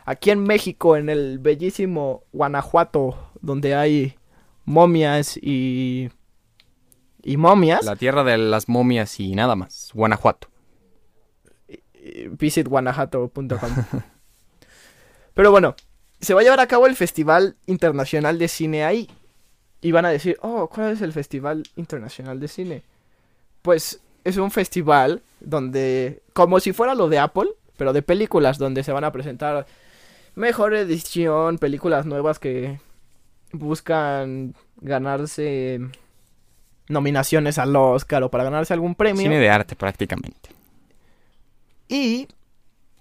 aquí 0.05 0.31
en 0.31 0.43
México, 0.43 0.95
en 0.95 1.09
el 1.09 1.39
bellísimo 1.39 2.23
Guanajuato, 2.31 3.31
donde 3.41 3.75
hay 3.75 4.15
momias 4.65 5.37
y... 5.37 6.09
y 7.23 7.37
momias. 7.37 7.85
La 7.85 7.95
tierra 7.95 8.23
de 8.23 8.37
las 8.37 8.69
momias 8.69 9.19
y 9.19 9.35
nada 9.35 9.55
más. 9.55 9.91
Guanajuato. 9.93 10.47
visitguanajuato.com. 12.31 13.49
Pero 15.33 15.51
bueno, 15.51 15.75
se 16.19 16.33
va 16.33 16.41
a 16.41 16.43
llevar 16.43 16.59
a 16.59 16.67
cabo 16.67 16.87
el 16.87 16.95
Festival 16.95 17.55
Internacional 17.65 18.37
de 18.37 18.47
Cine 18.47 18.83
ahí. 18.83 19.09
Y 19.81 19.91
van 19.91 20.05
a 20.05 20.09
decir, 20.09 20.37
oh, 20.41 20.69
¿cuál 20.69 20.91
es 20.91 21.01
el 21.01 21.11
Festival 21.11 21.63
Internacional 21.75 22.39
de 22.39 22.47
Cine? 22.47 22.83
Pues 23.63 24.01
es 24.23 24.37
un 24.37 24.51
festival 24.51 25.21
donde, 25.39 26.21
como 26.33 26.59
si 26.59 26.73
fuera 26.73 26.93
lo 26.93 27.09
de 27.09 27.19
Apple, 27.19 27.49
pero 27.77 27.93
de 27.93 28.03
películas, 28.03 28.59
donde 28.59 28.83
se 28.83 28.91
van 28.91 29.03
a 29.03 29.11
presentar 29.11 29.65
mejor 30.35 30.75
edición, 30.75 31.57
películas 31.57 32.05
nuevas 32.05 32.37
que 32.37 32.79
buscan 33.53 34.55
ganarse 34.77 35.79
nominaciones 36.87 37.57
al 37.57 37.75
Oscar 37.75 38.23
o 38.23 38.31
para 38.31 38.43
ganarse 38.43 38.73
algún 38.73 38.95
premio. 38.95 39.21
Cine 39.21 39.39
de 39.39 39.49
arte 39.49 39.75
prácticamente. 39.75 40.49
Y 41.87 42.27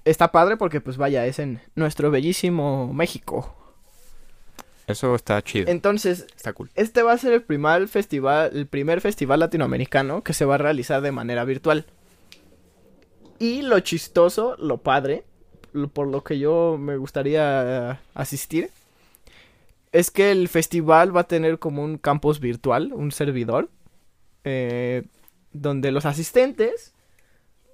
está 0.04 0.32
padre 0.32 0.56
porque, 0.56 0.80
pues 0.80 0.96
vaya, 0.96 1.26
es 1.26 1.38
en 1.38 1.60
nuestro 1.74 2.10
bellísimo 2.10 2.92
México. 2.92 3.56
Eso 4.86 5.14
está 5.14 5.40
chido. 5.42 5.68
Entonces, 5.70 6.26
Está 6.34 6.52
cool. 6.52 6.70
este 6.74 7.02
va 7.02 7.12
a 7.12 7.18
ser 7.18 7.32
el 7.32 7.42
primer 7.42 7.86
festival, 7.86 8.50
el 8.52 8.66
primer 8.66 9.00
festival 9.00 9.38
latinoamericano 9.40 10.22
que 10.24 10.32
se 10.32 10.44
va 10.44 10.56
a 10.56 10.58
realizar 10.58 11.00
de 11.00 11.12
manera 11.12 11.44
virtual. 11.44 11.86
Y 13.38 13.62
lo 13.62 13.78
chistoso, 13.80 14.56
lo 14.58 14.78
padre, 14.78 15.24
por 15.92 16.08
lo 16.08 16.24
que 16.24 16.38
yo 16.38 16.76
me 16.78 16.96
gustaría 16.96 18.00
asistir, 18.14 18.70
es 19.92 20.10
que 20.10 20.30
el 20.30 20.48
festival 20.48 21.14
va 21.16 21.22
a 21.22 21.28
tener 21.28 21.58
como 21.58 21.82
un 21.82 21.98
campus 21.98 22.40
virtual, 22.40 22.92
un 22.92 23.12
servidor, 23.12 23.70
eh, 24.44 25.04
donde 25.52 25.90
los 25.90 26.06
asistentes 26.06 26.94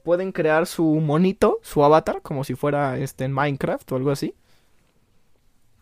pueden 0.03 0.33
crear 0.33 0.67
su 0.67 0.85
monito, 1.01 1.59
su 1.63 1.85
avatar, 1.85 2.23
como 2.23 2.45
si 2.45 2.55
fuera 2.55 2.97
este 2.99 3.25
en 3.25 3.33
Minecraft 3.33 3.91
o 3.93 3.97
algo 3.97 4.11
así. 4.11 4.35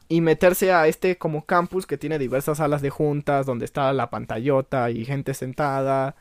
Y 0.08 0.20
meterse 0.20 0.72
a 0.72 0.86
este 0.86 1.18
como 1.18 1.46
campus 1.46 1.86
que 1.86 1.98
tiene 1.98 2.18
diversas 2.18 2.58
salas 2.58 2.82
de 2.82 2.90
juntas, 2.90 3.46
donde 3.46 3.64
está 3.64 3.92
la 3.92 4.10
pantallota 4.10 4.90
y 4.90 5.04
gente 5.04 5.34
sentada. 5.34 6.16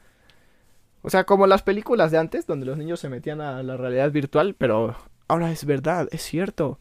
O 1.01 1.09
sea, 1.09 1.25
como 1.25 1.47
las 1.47 1.63
películas 1.63 2.11
de 2.11 2.17
antes, 2.17 2.45
donde 2.45 2.65
los 2.65 2.77
niños 2.77 2.99
se 2.99 3.09
metían 3.09 3.41
a 3.41 3.61
la 3.63 3.77
realidad 3.77 4.11
virtual, 4.11 4.55
pero 4.57 4.95
ahora 5.27 5.51
es 5.51 5.65
verdad, 5.65 6.07
es 6.11 6.21
cierto. 6.21 6.79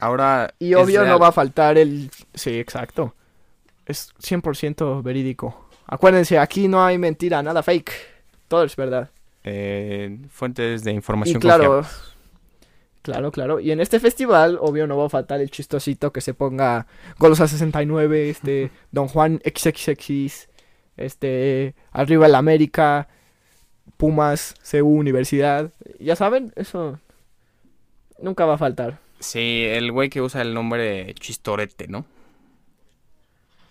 Ahora. 0.00 0.54
Y 0.58 0.74
obvio 0.74 1.04
no 1.04 1.18
va 1.18 1.28
a 1.28 1.32
faltar 1.32 1.78
el... 1.78 2.10
Sí, 2.34 2.58
exacto. 2.58 3.14
Es 3.86 4.12
100% 4.16 5.02
verídico. 5.02 5.68
Acuérdense, 5.86 6.38
aquí 6.38 6.68
no 6.68 6.84
hay 6.84 6.98
mentira, 6.98 7.42
nada 7.42 7.62
fake. 7.62 7.92
Todo 8.48 8.64
es 8.64 8.74
verdad. 8.76 9.10
Eh, 9.44 10.18
fuentes 10.28 10.82
de 10.82 10.90
Y 10.90 10.94
información 10.94 11.40
claro, 11.40 11.76
confiable. 11.76 11.98
claro, 13.02 13.30
claro. 13.30 13.60
Y 13.60 13.70
en 13.70 13.80
este 13.80 14.00
festival, 14.00 14.58
obvio, 14.60 14.88
no 14.88 14.96
va 14.98 15.06
a 15.06 15.08
faltar 15.08 15.40
el 15.40 15.50
chistosito 15.50 16.12
que 16.12 16.20
se 16.20 16.34
ponga 16.34 16.86
Golosa 17.18 17.46
69, 17.46 18.30
este, 18.30 18.72
Don 18.90 19.06
Juan 19.06 19.40
XXX, 19.44 20.48
este, 20.96 21.76
Arriba 21.92 22.26
el 22.26 22.34
América, 22.34 23.08
Pumas, 23.96 24.56
CU 24.68 24.98
Universidad. 24.98 25.70
Ya 26.00 26.16
saben, 26.16 26.52
eso 26.56 26.98
nunca 28.20 28.44
va 28.46 28.54
a 28.54 28.58
faltar. 28.58 29.05
Sí, 29.20 29.64
el 29.66 29.92
güey 29.92 30.08
que 30.10 30.22
usa 30.22 30.42
el 30.42 30.54
nombre 30.54 31.14
Chistorete, 31.14 31.88
¿no? 31.88 32.06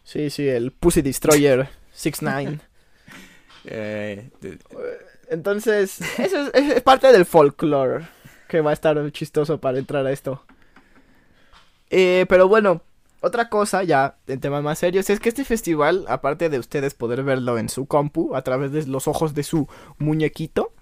Sí, 0.03 0.29
sí, 0.29 0.47
el 0.47 0.71
Pussy 0.71 1.01
Destroyer 1.01 1.69
69. 1.91 2.59
Eh, 3.67 4.29
Entonces, 5.29 5.99
eso 6.19 6.51
es, 6.53 6.69
es 6.69 6.81
parte 6.83 7.11
del 7.11 7.25
folklore 7.25 8.07
que 8.47 8.61
va 8.61 8.69
a 8.71 8.73
estar 8.73 9.11
chistoso 9.11 9.59
para 9.59 9.79
entrar 9.79 10.05
a 10.05 10.11
esto. 10.11 10.45
Eh, 11.89 12.25
pero 12.29 12.47
bueno, 12.47 12.81
Otra 13.21 13.49
cosa, 13.49 13.83
ya 13.83 14.17
en 14.27 14.39
temas 14.39 14.63
más 14.63 14.79
serios, 14.79 15.09
es 15.09 15.19
que 15.19 15.29
este 15.29 15.45
festival, 15.45 16.05
aparte 16.09 16.49
de 16.49 16.59
ustedes 16.59 16.93
poder 16.93 17.23
verlo 17.23 17.57
en 17.57 17.69
su 17.69 17.87
compu, 17.87 18.35
a 18.35 18.43
través 18.43 18.71
de 18.71 18.85
los 18.87 19.07
ojos 19.07 19.33
de 19.33 19.43
su 19.43 19.67
muñequito, 19.97 20.73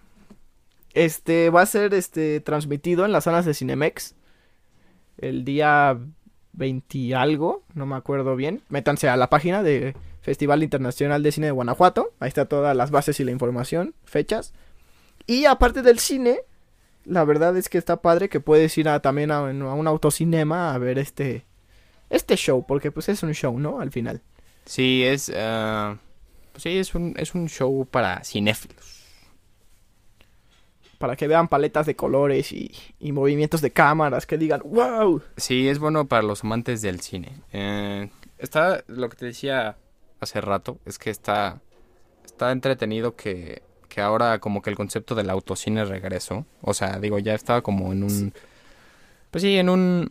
este 0.94 1.50
va 1.50 1.62
a 1.62 1.66
ser 1.66 1.94
este 1.94 2.40
transmitido 2.42 3.06
en 3.06 3.12
las 3.12 3.24
zonas 3.26 3.46
de 3.46 3.54
Cinemex 3.54 4.16
el 5.18 5.46
día 5.46 5.98
20 6.54 6.98
y 6.98 7.14
algo, 7.14 7.64
no 7.74 7.86
me 7.86 7.96
acuerdo 7.96 8.36
bien. 8.36 8.62
Métanse 8.70 9.10
a 9.10 9.18
la 9.18 9.30
página 9.30 9.64
de 9.64 9.96
Festival 10.22 10.64
Internacional 10.64 11.24
de 11.24 11.32
Cine 11.32 11.48
de 11.48 11.52
Guanajuato, 11.52 12.12
ahí 12.20 12.28
está 12.28 12.46
todas 12.46 12.76
las 12.76 12.92
bases 12.92 13.20
y 13.20 13.24
la 13.24 13.32
información, 13.32 13.94
fechas. 14.06 14.54
Y 15.28 15.46
aparte 15.46 15.82
del 15.82 16.00
cine, 16.00 16.40
la 17.06 17.24
verdad 17.26 17.56
es 17.58 17.70
que 17.70 17.78
está 17.78 18.02
padre 18.02 18.30
que 18.30 18.40
puedes 18.40 18.78
ir 18.78 18.90
a, 18.90 19.02
también 19.02 19.32
a, 19.32 19.40
a 19.40 19.52
un 19.52 19.88
autocinema 19.88 20.74
a 20.74 20.78
ver 20.78 20.98
este 20.98 21.46
este 22.14 22.36
show, 22.36 22.64
porque 22.66 22.92
pues 22.92 23.10
es 23.10 23.24
un 23.24 23.34
show, 23.34 23.60
¿no? 23.60 23.80
Al 23.80 23.92
final. 23.92 24.22
Sí, 24.66 25.04
es, 25.04 25.30
uh, 25.30 25.98
sí, 26.58 26.78
es 26.78 26.94
un, 26.96 27.16
es 27.18 27.34
un 27.34 27.50
show 27.50 27.88
para 27.90 28.24
cinéfilos. 28.24 28.93
Para 31.04 31.18
que 31.18 31.28
vean 31.28 31.50
paletas 31.50 31.86
de 31.86 31.98
colores 31.98 32.54
y, 32.54 32.72
y, 32.98 33.12
movimientos 33.12 33.60
de 33.60 33.72
cámaras, 33.72 34.26
que 34.26 34.38
digan, 34.38 34.62
wow. 34.64 35.22
Sí, 35.36 35.68
es 35.68 35.78
bueno 35.78 36.06
para 36.06 36.24
los 36.24 36.46
amantes 36.46 36.82
del 36.82 37.02
cine. 37.02 37.42
Eh, 37.52 38.10
está, 38.38 38.86
lo 38.88 39.10
que 39.10 39.18
te 39.18 39.26
decía 39.26 39.76
hace 40.22 40.40
rato, 40.40 40.80
es 40.86 40.98
que 40.98 41.10
está, 41.10 41.60
está 42.24 42.54
entretenido 42.54 43.18
que, 43.18 43.64
que 43.90 44.00
ahora 44.00 44.40
como 44.40 44.62
que 44.62 44.70
el 44.70 44.78
concepto 44.78 45.14
del 45.14 45.30
autocine 45.30 45.84
regresó. 45.84 46.46
O 46.62 46.74
sea, 46.74 46.98
digo, 47.00 47.20
ya 47.20 47.34
estaba 47.34 47.62
como 47.62 47.92
en 47.92 48.04
un... 48.04 48.34
Pues 49.30 49.42
sí, 49.42 49.58
en 49.58 49.68
un 49.68 50.10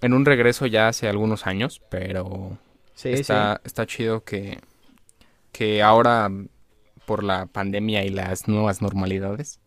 en 0.00 0.12
un 0.12 0.24
regreso 0.24 0.66
ya 0.66 0.88
hace 0.88 1.08
algunos 1.08 1.46
años, 1.46 1.80
pero 1.88 2.58
sí, 2.96 3.10
está, 3.10 3.60
sí. 3.62 3.62
está 3.66 3.86
chido 3.86 4.24
que, 4.24 4.58
que 5.52 5.84
ahora 5.84 6.28
por 7.06 7.22
la 7.22 7.46
pandemia 7.46 8.04
y 8.04 8.08
las 8.08 8.48
nuevas 8.48 8.82
normalidades 8.82 9.60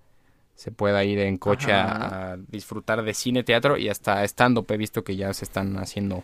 se 0.55 0.71
pueda 0.71 1.03
ir 1.03 1.19
en 1.19 1.37
coche 1.37 1.71
a, 1.71 2.31
a, 2.31 2.37
disfrutar 2.37 3.03
de 3.03 3.13
cine, 3.13 3.43
teatro 3.43 3.77
y 3.77 3.89
hasta 3.89 4.23
stand-up. 4.23 4.65
He 4.69 4.77
visto 4.77 5.03
que 5.03 5.15
ya 5.15 5.33
se 5.33 5.45
están 5.45 5.77
haciendo, 5.77 6.23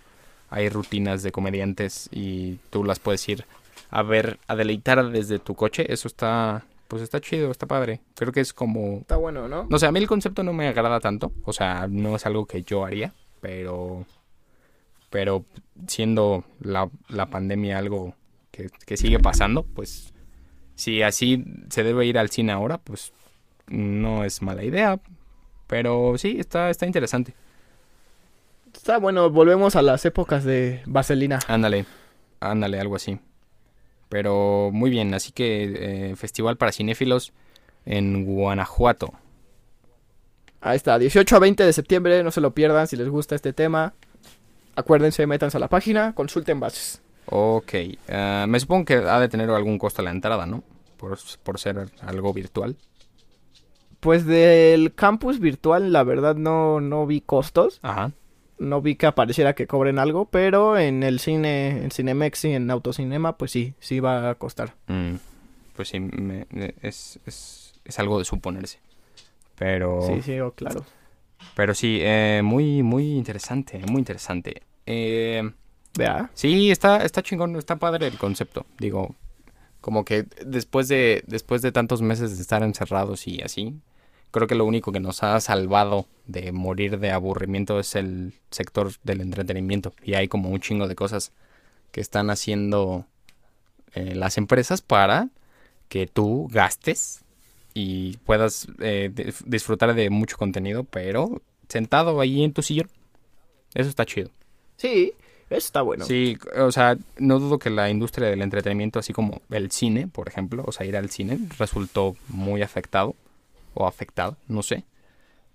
hay 0.50 0.70
rutinas 0.70 1.24
de 1.24 1.32
comediantes 1.32 2.10
y 2.12 2.60
tú 2.70 2.84
las 2.84 3.00
puedes 3.00 3.28
ir 3.30 3.46
a 3.90 4.04
ver, 4.04 4.40
a 4.48 4.56
deleitar 4.56 5.10
desde 5.12 5.40
tu 5.40 5.56
coche. 5.56 5.92
Eso 5.92 6.08
está, 6.08 6.64
pues 6.88 7.02
está 7.02 7.20
chido, 7.20 7.52
está 7.52 7.68
padre. 7.68 8.02
Creo 8.16 8.32
que 8.32 8.40
es 8.40 8.54
como... 8.54 9.00
Está 9.00 9.18
bueno, 9.18 9.48
¿no? 9.48 9.68
No 9.70 9.80
sé, 9.80 9.86
a 9.86 9.92
mí 9.92 10.00
el 10.00 10.08
concepto 10.08 10.44
no 10.44 10.54
me 10.54 10.68
agrada 10.68 11.00
tanto. 11.00 11.34
O 11.44 11.54
sea, 11.54 11.88
no 11.90 12.16
es 12.16 12.26
algo 12.26 12.46
que 12.46 12.64
yo 12.64 12.86
haría 12.86 13.14
pero 13.42 14.06
pero 15.10 15.44
siendo 15.88 16.46
la, 16.62 16.90
la 17.10 17.26
pandemia 17.26 17.78
algo 17.78 18.16
que, 18.50 18.70
que, 18.86 18.96
sigue 18.96 19.20
pasando, 19.20 19.64
pues 19.64 20.14
si 20.76 21.02
así 21.02 21.44
se 21.70 21.84
debe 21.84 22.06
ir 22.06 22.18
al 22.18 22.30
cine 22.30 22.54
ahora, 22.54 22.78
pues 22.78 23.12
no 23.72 24.24
es 24.24 24.42
mala 24.42 24.64
idea, 24.64 25.00
pero 25.68 26.18
sí, 26.18 26.38
está, 26.40 26.70
está 26.70 26.86
interesante. 26.86 27.34
Está 28.74 28.98
bueno, 28.98 29.30
volvemos 29.30 29.76
a 29.76 29.82
las 29.82 30.06
épocas 30.06 30.44
de 30.44 30.82
Vaselina. 30.86 31.40
Ándale, 31.48 31.86
ándale, 32.40 32.80
algo 32.80 32.96
así. 32.96 33.20
Pero 34.10 34.70
muy 34.74 34.90
bien, 34.90 35.14
así 35.14 35.32
que 35.32 36.12
eh, 36.12 36.16
Festival 36.16 36.58
para 36.58 36.72
Cinéfilos 36.72 37.34
en 37.86 38.26
Guanajuato. 38.26 39.14
Ahí 40.60 40.76
está, 40.76 41.00
18 41.00 41.36
a 41.36 41.40
20 41.40 41.66
de 41.66 41.74
septiembre, 41.74 42.24
no 42.24 42.32
se 42.32 42.42
lo 42.42 42.54
pierdan 42.54 42.88
si 42.88 42.96
les 42.96 43.10
gusta 43.10 43.36
este 43.36 43.54
tema. 43.54 43.94
Acuérdense, 44.76 45.26
métanse 45.28 45.58
a 45.58 45.60
la 45.60 45.68
página, 45.68 46.14
consulten 46.14 46.60
bases. 46.60 47.02
Ok, 47.26 47.74
uh, 48.10 48.48
me 48.48 48.60
supongo 48.60 48.86
que 48.86 48.96
ha 48.96 49.20
de 49.20 49.30
tener 49.30 49.50
algún 49.50 49.78
costo 49.78 50.02
la 50.02 50.12
entrada, 50.12 50.46
¿no? 50.46 50.64
Por, 50.98 51.18
por, 51.44 51.60
ser 51.60 51.88
algo 52.02 52.34
virtual. 52.34 52.76
Pues 54.02 54.26
del 54.26 54.94
campus 54.94 55.40
virtual, 55.40 55.94
la 55.94 56.04
verdad 56.04 56.36
no, 56.36 56.82
no 56.82 57.06
vi 57.06 57.22
costos. 57.22 57.80
Ajá. 57.84 58.12
No 58.58 58.82
vi 58.82 58.96
que 58.96 59.06
apareciera 59.06 59.54
que 59.54 59.68
cobren 59.68 59.98
algo, 59.98 60.26
pero 60.26 60.78
en 60.78 61.04
el 61.04 61.20
cine, 61.20 61.84
en 61.84 61.92
Cinemex 61.92 62.46
y 62.46 62.52
en 62.52 62.70
Autocinema, 62.70 63.38
pues 63.38 63.52
sí, 63.52 63.74
sí 63.80 64.00
va 64.00 64.30
a 64.30 64.36
costar. 64.36 64.76
Mm, 64.88 65.16
pues 65.76 65.90
sí, 65.90 66.00
me, 66.00 66.46
es, 66.82 67.20
es, 67.26 67.74
es 67.86 68.00
algo 68.00 68.20
de 68.20 68.26
suponerse. 68.26 68.80
Pero. 69.56 70.02
Sí, 70.02 70.22
sí, 70.22 70.40
oh, 70.40 70.52
claro. 70.52 70.84
Pero 71.56 71.74
sí, 71.74 72.00
eh, 72.02 72.42
muy, 72.44 72.84
muy 72.84 73.14
interesante, 73.14 73.80
muy 73.88 74.00
interesante. 74.00 74.64
Eh, 74.86 75.50
Vea. 75.98 76.30
Sí, 76.34 76.72
está, 76.72 77.04
está 77.04 77.22
chingón, 77.22 77.56
está 77.56 77.76
padre 77.78 78.08
el 78.08 78.18
concepto. 78.18 78.66
Digo, 78.80 79.16
como 79.82 80.06
que 80.06 80.26
después 80.46 80.88
de, 80.88 81.24
después 81.28 81.62
de 81.62 81.72
tantos 81.72 82.02
meses 82.02 82.36
de 82.38 82.42
estar 82.42 82.64
encerrados 82.64 83.28
y 83.28 83.42
así, 83.42 83.76
creo 84.32 84.48
que 84.48 84.56
lo 84.56 84.66
único 84.66 84.92
que 84.92 85.00
nos 85.00 85.24
ha 85.24 85.40
salvado 85.40 86.08
de 86.26 86.52
morir 86.52 87.00
de 87.00 87.12
aburrimiento 87.12 87.80
es 87.80 87.96
el 87.96 88.34
sector 88.50 88.92
del 89.04 89.22
entretenimiento. 89.22 89.94
Y 90.04 90.16
hay 90.16 90.28
como 90.28 90.50
un 90.50 90.60
chingo 90.60 90.88
de 90.88 90.96
cosas 90.96 91.32
que 91.92 92.02
están 92.02 92.30
haciendo 92.30 93.06
eh, 93.94 94.16
las 94.16 94.38
empresas 94.38 94.82
para 94.82 95.30
que 95.90 96.08
tú 96.08 96.48
gastes 96.52 97.24
y 97.74 98.18
puedas 98.18 98.68
eh, 98.80 99.12
disfrutar 99.46 99.94
de 99.94 100.10
mucho 100.10 100.38
contenido, 100.38 100.86
pero 100.86 101.42
sentado 101.68 102.20
ahí 102.22 102.44
en 102.44 102.54
tu 102.54 102.62
sillón. 102.62 102.90
Eso 103.74 103.90
está 103.90 104.06
chido. 104.06 104.30
Sí, 104.78 105.14
eso 105.50 105.58
está 105.58 105.82
bueno. 105.82 106.06
Sí, 106.06 106.38
o 106.58 106.72
sea, 106.72 106.98
no 107.18 107.40
dudo 107.40 107.60
que 107.60 107.70
la 107.70 107.90
industria 107.90 108.30
del 108.30 108.42
entretenimiento, 108.42 109.00
así 109.00 109.12
como 109.14 109.42
el 109.50 109.72
cine, 109.72 110.08
por 110.08 110.28
ejemplo, 110.30 110.64
o 110.66 110.72
sea, 110.72 110.86
ir 110.86 110.96
al 110.96 111.10
cine, 111.10 111.40
resultó 111.60 112.16
muy 112.30 112.62
afectado 112.62 113.16
o 113.74 113.88
afectado, 113.88 114.38
no 114.48 114.64
sé. 114.64 114.84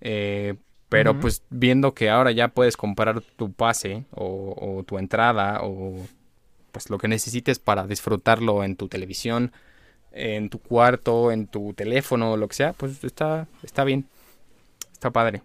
Eh, 0.00 0.54
pero 0.88 1.12
uh 1.12 1.14
-huh. 1.14 1.20
pues 1.20 1.42
viendo 1.50 1.94
que 1.94 2.10
ahora 2.10 2.30
ya 2.32 2.48
puedes 2.48 2.76
comprar 2.76 3.20
tu 3.20 3.52
pase 3.52 4.04
o, 4.12 4.54
o 4.56 4.82
tu 4.84 4.98
entrada 4.98 5.60
o 5.62 5.94
pues 6.72 6.90
lo 6.90 6.98
que 6.98 7.08
necesites 7.08 7.58
para 7.58 7.86
disfrutarlo 7.86 8.62
en 8.62 8.76
tu 8.76 8.88
televisión, 8.88 9.52
en 10.12 10.48
tu 10.50 10.58
cuarto, 10.58 11.32
en 11.32 11.46
tu 11.46 11.72
teléfono, 11.74 12.36
lo 12.36 12.48
que 12.48 12.54
sea, 12.54 12.72
pues 12.74 13.02
está, 13.02 13.46
está 13.62 13.82
bien. 13.84 14.06
Está 14.92 15.10
padre. 15.10 15.42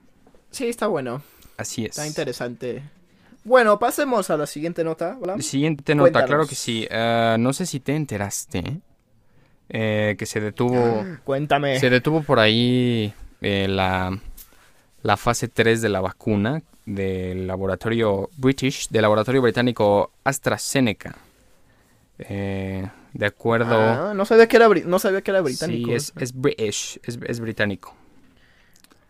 Sí, 0.52 0.68
está 0.68 0.88
bueno. 0.88 1.22
Así 1.58 1.84
es. 1.86 1.92
Está 1.92 2.08
interesante. 2.08 2.84
Bueno, 3.44 3.80
pasemos 3.80 4.30
a 4.30 4.38
la 4.38 4.46
siguiente 4.46 4.84
nota, 4.84 5.18
¿verdad? 5.20 5.40
Siguiente 5.40 5.96
nota, 5.96 6.04
Cuéntanos. 6.12 6.28
claro 6.28 6.48
que 6.48 6.56
sí. 6.56 6.88
Uh, 6.92 7.38
no 7.38 7.54
sé 7.54 7.66
si 7.66 7.80
te 7.80 7.96
enteraste 7.96 8.82
eh, 9.74 10.16
que 10.18 10.26
se 10.26 10.42
detuvo. 10.42 11.06
Cuéntame. 11.24 11.80
Se 11.80 11.90
detuvo 11.90 12.22
por 12.24 12.40
ahí 12.40 13.14
eh, 13.42 13.68
la, 13.70 14.20
la 15.02 15.18
fase 15.18 15.48
3 15.48 15.82
de 15.82 15.90
la 15.90 16.02
vacuna 16.02 16.62
del 16.86 17.48
laboratorio 17.48 18.30
British, 18.38 18.90
del 18.90 19.04
laboratorio 19.04 19.42
británico 19.42 20.12
AstraZeneca. 20.26 21.16
Eh, 22.20 22.88
de 23.14 23.26
acuerdo. 23.26 23.76
Ah, 23.76 24.14
no 24.14 24.26
sabía 24.26 24.48
que 24.48 24.58
era, 24.58 24.68
no 24.68 25.00
sabía 25.00 25.22
que 25.22 25.32
era 25.32 25.42
británico. 25.42 25.90
Sí, 25.90 25.94
es, 25.94 26.14
es 26.18 26.34
British, 26.34 27.00
es, 27.04 27.18
es, 27.26 27.40
británico. 27.40 27.96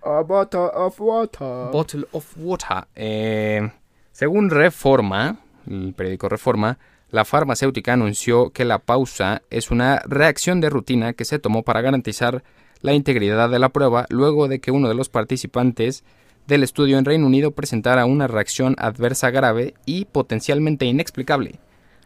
A 0.03 0.21
bottle 0.21 0.69
of 0.73 1.01
water. 1.01 1.71
Bottle 1.71 2.05
of 2.11 2.25
water. 2.37 2.85
Eh, 2.95 3.69
según 4.11 4.51
Reforma, 4.51 5.37
el 5.67 5.93
periódico 5.95 6.29
Reforma, 6.29 6.77
la 7.11 7.25
farmacéutica 7.25 7.93
anunció 7.93 8.51
que 8.51 8.65
la 8.65 8.79
pausa 8.79 9.41
es 9.49 9.69
una 9.69 10.01
reacción 10.05 10.61
de 10.61 10.69
rutina 10.69 11.13
que 11.13 11.25
se 11.25 11.39
tomó 11.39 11.63
para 11.63 11.81
garantizar 11.81 12.43
la 12.81 12.93
integridad 12.93 13.49
de 13.49 13.59
la 13.59 13.69
prueba 13.69 14.05
luego 14.09 14.47
de 14.47 14.59
que 14.59 14.71
uno 14.71 14.87
de 14.87 14.95
los 14.95 15.09
participantes 15.09 16.03
del 16.47 16.63
estudio 16.63 16.97
en 16.97 17.05
Reino 17.05 17.27
Unido 17.27 17.51
presentara 17.51 18.05
una 18.05 18.27
reacción 18.27 18.75
adversa 18.79 19.29
grave 19.29 19.73
y 19.85 20.05
potencialmente 20.05 20.85
inexplicable. 20.85 21.59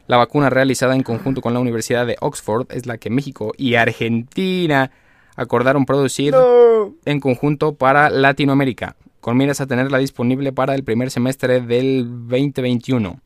La 0.07 0.17
vacuna 0.17 0.49
realizada 0.49 0.95
en 0.95 1.03
conjunto 1.03 1.41
con 1.41 1.53
la 1.53 1.59
Universidad 1.59 2.05
de 2.05 2.17
Oxford 2.19 2.67
es 2.71 2.85
la 2.85 2.97
que 2.97 3.09
México 3.09 3.53
y 3.57 3.75
Argentina 3.75 4.91
acordaron 5.35 5.85
producir 5.85 6.33
no. 6.33 6.93
en 7.05 7.19
conjunto 7.19 7.75
para 7.75 8.09
Latinoamérica, 8.09 8.95
con 9.19 9.37
miras 9.37 9.61
a 9.61 9.67
tenerla 9.67 9.99
disponible 9.99 10.51
para 10.51 10.75
el 10.75 10.83
primer 10.83 11.11
semestre 11.11 11.61
del 11.61 12.05
2021. 12.27 13.19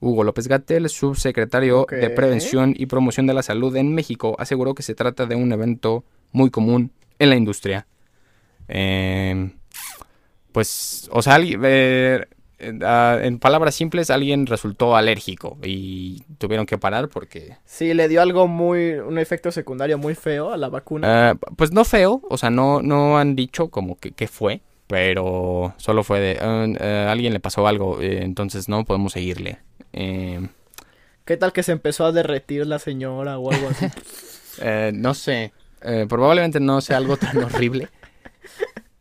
Hugo 0.00 0.24
López 0.24 0.48
Gatel, 0.48 0.88
subsecretario 0.88 1.82
okay. 1.82 2.00
de 2.00 2.10
Prevención 2.10 2.74
y 2.76 2.86
Promoción 2.86 3.26
de 3.26 3.34
la 3.34 3.42
Salud 3.42 3.74
en 3.76 3.94
México, 3.94 4.36
aseguró 4.38 4.74
que 4.74 4.82
se 4.82 4.94
trata 4.94 5.26
de 5.26 5.34
un 5.34 5.52
evento 5.52 6.04
muy 6.32 6.50
común 6.50 6.92
en 7.18 7.30
la 7.30 7.36
industria. 7.36 7.86
Eh, 8.68 9.50
pues, 10.52 11.08
o 11.12 11.22
sea, 11.22 11.34
alguien, 11.34 11.62
eh, 11.64 12.24
Uh, 12.60 13.22
en 13.22 13.38
palabras 13.38 13.76
simples, 13.76 14.10
alguien 14.10 14.44
resultó 14.44 14.96
alérgico 14.96 15.56
y 15.62 16.24
tuvieron 16.38 16.66
que 16.66 16.76
parar 16.76 17.08
porque... 17.08 17.56
Sí, 17.64 17.94
le 17.94 18.08
dio 18.08 18.20
algo 18.20 18.48
muy... 18.48 18.94
un 18.94 19.18
efecto 19.18 19.52
secundario 19.52 19.96
muy 19.96 20.16
feo 20.16 20.50
a 20.50 20.56
la 20.56 20.68
vacuna. 20.68 21.34
Uh, 21.34 21.54
pues 21.54 21.70
no 21.70 21.84
feo, 21.84 22.20
o 22.28 22.36
sea, 22.36 22.50
no, 22.50 22.82
no 22.82 23.16
han 23.16 23.36
dicho 23.36 23.68
como 23.68 23.96
que, 23.96 24.10
que 24.10 24.26
fue, 24.26 24.62
pero 24.88 25.72
solo 25.76 26.02
fue 26.02 26.18
de... 26.18 26.38
Uh, 26.40 27.08
alguien 27.08 27.32
le 27.32 27.38
pasó 27.38 27.68
algo, 27.68 28.00
eh, 28.00 28.24
entonces 28.24 28.68
no 28.68 28.84
podemos 28.84 29.12
seguirle. 29.12 29.60
Eh, 29.92 30.48
¿Qué 31.24 31.36
tal 31.36 31.52
que 31.52 31.62
se 31.62 31.72
empezó 31.72 32.06
a 32.06 32.12
derretir 32.12 32.66
la 32.66 32.78
señora 32.78 33.38
o 33.38 33.52
algo 33.52 33.68
así? 33.68 33.86
eh, 34.62 34.92
no 34.94 35.12
sé, 35.12 35.52
eh, 35.82 36.06
probablemente 36.08 36.58
no 36.58 36.80
sea 36.80 36.96
algo 36.96 37.18
tan 37.18 37.36
horrible, 37.36 37.88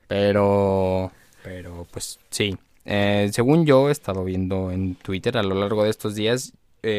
pero, 0.09 1.11
pero 1.41 1.87
pues 1.89 2.19
sí. 2.29 2.57
Eh, 2.83 3.29
según 3.31 3.65
yo 3.65 3.87
he 3.87 3.93
estado 3.93 4.25
viendo 4.25 4.71
en 4.71 4.95
Twitter 4.95 5.37
a 5.37 5.43
lo 5.43 5.55
largo 5.55 5.85
de 5.85 5.89
estos 5.89 6.15
días, 6.15 6.51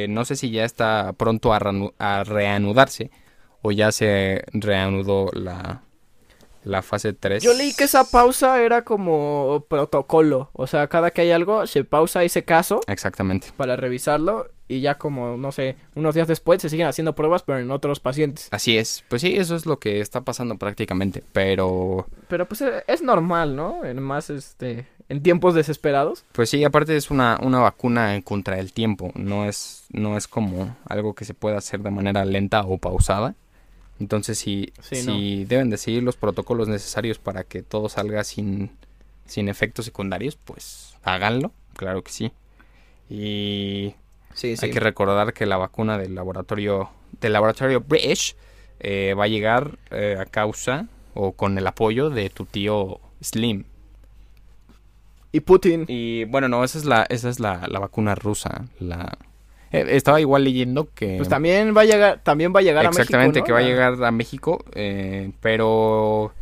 no 0.08 0.24
sé 0.26 0.36
si 0.36 0.50
ya 0.50 0.64
está 0.64 1.14
pronto 1.14 1.52
a 1.54 2.24
reanudarse 2.24 3.10
o 3.62 3.70
ya 3.70 3.92
se 3.92 4.44
reanudó 4.52 5.30
la, 5.32 5.82
la 6.68 6.82
fase 6.82 7.12
3. 7.12 7.42
Yo 7.42 7.54
leí 7.54 7.72
que 7.74 7.84
esa 7.84 8.04
pausa 8.04 8.62
era 8.62 8.82
como 8.82 9.64
protocolo. 9.68 10.50
O 10.52 10.66
sea, 10.66 10.86
cada 10.88 11.10
que 11.10 11.22
hay 11.22 11.30
algo, 11.32 11.66
se 11.66 11.84
pausa 11.84 12.22
ese 12.22 12.44
caso 12.44 12.80
Exactamente. 12.86 13.48
para 13.56 13.76
revisarlo 13.76 14.48
y 14.68 14.80
ya 14.80 14.96
como, 14.98 15.38
no 15.38 15.50
sé, 15.50 15.76
unos 15.94 16.14
días 16.14 16.28
después 16.28 16.60
se 16.60 16.68
siguen 16.68 16.86
haciendo 16.86 17.14
pruebas, 17.14 17.42
pero 17.42 17.58
en 17.58 17.70
otros 17.70 18.00
pacientes. 18.00 18.48
Así 18.50 18.76
es. 18.76 19.02
Pues 19.08 19.22
sí, 19.22 19.34
eso 19.36 19.56
es 19.56 19.64
lo 19.64 19.78
que 19.78 20.00
está 20.00 20.20
pasando 20.20 20.56
prácticamente. 20.58 21.24
Pero, 21.32 22.06
Pero 22.28 22.46
pues 22.46 22.60
eh, 22.60 22.84
es 22.86 23.00
normal, 23.02 23.56
¿no? 23.56 23.82
En 23.84 24.02
más, 24.02 24.28
este, 24.28 24.86
en 25.08 25.22
tiempos 25.22 25.54
desesperados. 25.54 26.26
pues 26.32 26.50
sí, 26.50 26.62
aparte 26.64 26.94
es 26.96 27.10
una, 27.10 27.38
una 27.42 27.60
vacuna 27.60 28.20
contra 28.22 28.58
el 28.58 28.74
tiempo. 28.74 29.10
No 29.14 29.46
es, 29.46 29.86
no 29.90 30.18
es 30.18 30.28
como 30.28 30.76
algo 30.86 31.14
que 31.14 31.24
se 31.24 31.32
pueda 31.32 31.56
hacer 31.56 31.80
de 31.80 31.90
manera 31.90 32.26
lenta 32.26 32.60
o 32.60 32.76
pausada. 32.76 33.34
Entonces, 34.00 34.38
si, 34.38 34.72
Sí, 34.80 34.96
si 34.96 35.44
deben 35.44 35.70
de 35.70 35.76
seguir 35.76 36.02
los 36.02 36.16
protocolos 36.16 36.68
necesarios 36.68 37.18
para 37.18 37.44
que 37.44 37.62
todo 37.62 37.88
salga 37.88 38.22
sin, 38.24 38.70
sin 39.26 39.48
efectos 39.48 39.84
secundarios, 39.84 40.36
pues 40.36 40.94
háganlo. 41.02 41.52
Claro 41.74 42.02
que 42.02 42.12
sí. 42.12 42.32
Y 43.10 43.94
Sí, 44.34 44.54
Hay 44.62 44.70
que 44.70 44.78
recordar 44.80 45.32
que 45.32 45.46
la 45.46 45.56
vacuna 45.56 45.98
del 45.98 46.14
laboratorio 46.14 46.90
del 47.20 47.32
laboratorio 47.32 47.80
British 47.80 48.36
eh, 48.78 49.14
va 49.18 49.24
a 49.24 49.28
llegar 49.28 49.78
eh, 49.90 50.16
a 50.20 50.26
causa 50.26 50.86
o 51.14 51.32
con 51.32 51.58
el 51.58 51.66
apoyo 51.66 52.10
de 52.10 52.30
tu 52.30 52.44
tío 52.44 53.00
Slim. 53.20 53.64
Y 55.32 55.40
Putin. 55.40 55.86
Y 55.88 56.24
bueno, 56.26 56.48
no, 56.48 56.62
esa 56.62 56.78
es 56.78 56.84
la 56.84 57.02
esa 57.08 57.28
es 57.28 57.40
la, 57.40 57.66
la 57.68 57.80
vacuna 57.80 58.14
rusa. 58.14 58.66
La 58.78 59.18
eh, 59.72 59.84
estaba 59.90 60.20
igual 60.20 60.44
leyendo 60.44 60.88
que 60.94 61.16
Pues 61.16 61.28
también 61.28 61.76
va 61.76 61.82
a 61.82 61.84
llegar, 61.84 62.20
también 62.22 62.52
va 62.54 62.60
a 62.60 62.62
llegar 62.62 62.86
exactamente 62.86 63.40
a 63.40 63.42
México, 63.42 63.42
¿no? 63.42 63.44
que 63.46 63.52
va 63.52 63.58
a 63.58 63.62
llegar 63.62 64.04
a 64.04 64.10
México, 64.10 64.64
eh, 64.74 65.32
pero 65.40 66.32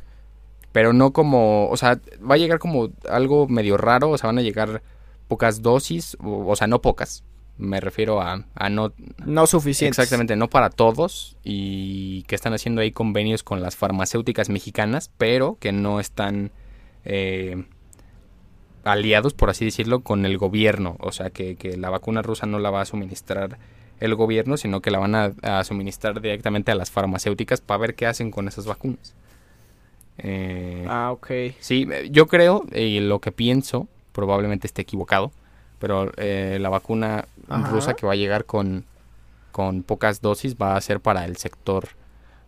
pero 0.73 0.92
no 0.92 1.12
como, 1.12 1.71
o 1.71 1.76
sea, 1.78 1.99
va 2.18 2.35
a 2.35 2.38
llegar 2.38 2.59
como 2.59 2.90
algo 3.09 3.49
medio 3.49 3.78
raro, 3.78 4.11
o 4.11 4.18
sea, 4.18 4.26
van 4.26 4.38
a 4.38 4.42
llegar 4.42 4.83
pocas 5.26 5.62
dosis, 5.62 6.18
o, 6.23 6.47
o 6.47 6.54
sea, 6.54 6.66
no 6.66 6.83
pocas. 6.83 7.25
Me 7.56 7.80
refiero 7.80 8.21
a, 8.21 8.45
a 8.54 8.68
no 8.68 8.92
No 9.25 9.47
suficientes. 9.47 9.99
Exactamente, 9.99 10.37
no 10.37 10.50
para 10.50 10.68
todos 10.68 11.38
y 11.42 12.25
que 12.25 12.35
están 12.35 12.52
haciendo 12.52 12.83
ahí 12.83 12.92
convenios 12.92 13.42
con 13.42 13.62
las 13.62 13.75
farmacéuticas 13.76 14.50
mexicanas, 14.50 15.11
pero 15.16 15.56
que 15.59 15.73
no 15.73 15.99
están 15.99 16.52
eh, 17.06 17.64
aliados, 18.87 19.35
por 19.35 19.50
así 19.50 19.64
decirlo, 19.64 20.00
con 20.00 20.25
el 20.25 20.38
gobierno. 20.38 20.97
O 21.00 21.12
sea, 21.12 21.31
que, 21.31 21.57
que 21.57 21.76
la 21.76 21.90
vacuna 21.90 22.23
rusa 22.23 22.47
no 22.47 22.59
la 22.59 22.71
va 22.71 22.81
a 22.83 22.85
suministrar 22.87 23.59
el 24.00 24.14
gobierno, 24.14 24.57
sino 24.57 24.81
que 24.81 24.90
la 24.90 24.99
van 24.99 25.14
a, 25.14 25.33
a 25.43 25.64
suministrar 25.64 26.21
directamente 26.21 26.71
a 26.71 26.75
las 26.75 26.90
farmacéuticas 26.90 27.61
para 27.61 27.78
ver 27.78 27.95
qué 27.95 28.07
hacen 28.07 28.31
con 28.31 28.47
esas 28.49 28.66
vacunas. 28.66 29.14
Eh, 30.19 30.85
Ah, 30.88 31.11
ok. 31.12 31.31
Sí, 31.61 31.87
yo 32.11 32.26
creo, 32.26 32.64
y 32.75 33.00
lo 33.00 33.21
que 33.21 33.33
pienso, 33.33 33.88
probablemente 34.12 34.66
esté 34.66 34.83
equivocado, 34.83 35.33
pero 35.78 36.12
eh, 36.16 36.59
la 36.61 36.69
vacuna 36.69 37.26
Ajá. 37.49 37.69
rusa 37.71 37.95
que 37.95 38.07
va 38.07 38.12
a 38.12 38.16
llegar 38.16 38.45
con, 38.45 38.85
con 39.52 39.83
pocas 39.83 40.21
dosis 40.21 40.57
va 40.57 40.76
a 40.76 40.81
ser 40.81 41.00
para 41.00 41.25
el 41.25 41.37
sector, 41.37 41.88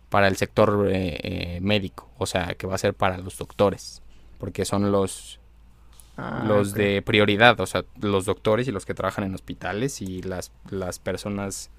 para 0.09 0.27
el 0.27 0.35
sector 0.37 0.89
eh, 0.91 1.19
eh, 1.21 1.59
médico, 1.61 2.09
o 2.17 2.25
sea, 2.25 2.55
que 2.55 2.65
va 2.67 2.75
a 2.75 2.79
ser 2.79 2.93
para 2.95 3.17
los 3.17 3.37
doctores, 3.37 4.01
porque 4.39 4.65
son 4.65 4.91
los, 4.91 5.38
Ah, 6.21 6.43
los 6.45 6.73
de 6.73 7.01
prioridad, 7.01 7.57
o 7.61 7.65
sea, 7.65 7.85
los 8.01 8.25
doctores 8.25 8.67
y 8.67 8.71
los 8.71 8.85
que 8.85 8.93
trabajan 8.93 9.23
en 9.23 9.33
hospitales 9.33 10.01
y 10.01 10.21
las, 10.21 10.51
las 10.69 10.99
personas 10.99 11.69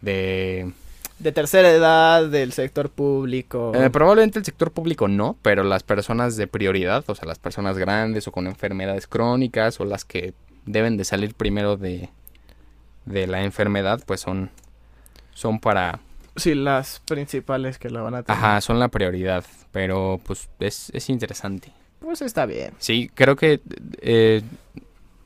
de... 0.00 0.72
De 1.18 1.32
tercera 1.32 1.70
edad, 1.70 2.26
del 2.26 2.52
sector 2.52 2.88
público. 2.88 3.72
Eh, 3.74 3.90
probablemente 3.90 4.38
el 4.38 4.46
sector 4.46 4.70
público 4.70 5.08
no, 5.08 5.36
pero 5.42 5.62
las 5.62 5.82
personas 5.82 6.36
de 6.36 6.46
prioridad, 6.46 7.04
o 7.06 7.14
sea, 7.14 7.28
las 7.28 7.38
personas 7.38 7.76
grandes 7.76 8.26
o 8.28 8.32
con 8.32 8.46
enfermedades 8.46 9.06
crónicas 9.06 9.78
o 9.80 9.84
las 9.84 10.06
que 10.06 10.32
deben 10.64 10.96
de 10.96 11.04
salir 11.04 11.34
primero 11.34 11.76
de, 11.76 12.08
de 13.04 13.26
la 13.26 13.42
enfermedad, 13.42 14.02
pues 14.06 14.20
son, 14.20 14.50
son 15.34 15.60
para... 15.60 16.00
Sí, 16.36 16.54
las 16.54 17.02
principales 17.06 17.78
que 17.78 17.90
la 17.90 18.00
van 18.00 18.14
a 18.14 18.22
tener. 18.22 18.38
Ajá, 18.38 18.60
son 18.62 18.78
la 18.78 18.88
prioridad, 18.88 19.44
pero 19.72 20.20
pues 20.24 20.48
es, 20.60 20.90
es 20.94 21.08
interesante. 21.10 21.72
Pues 22.00 22.22
está 22.22 22.46
bien. 22.46 22.72
Sí, 22.78 23.10
creo 23.12 23.36
que, 23.36 23.60
eh, 24.00 24.42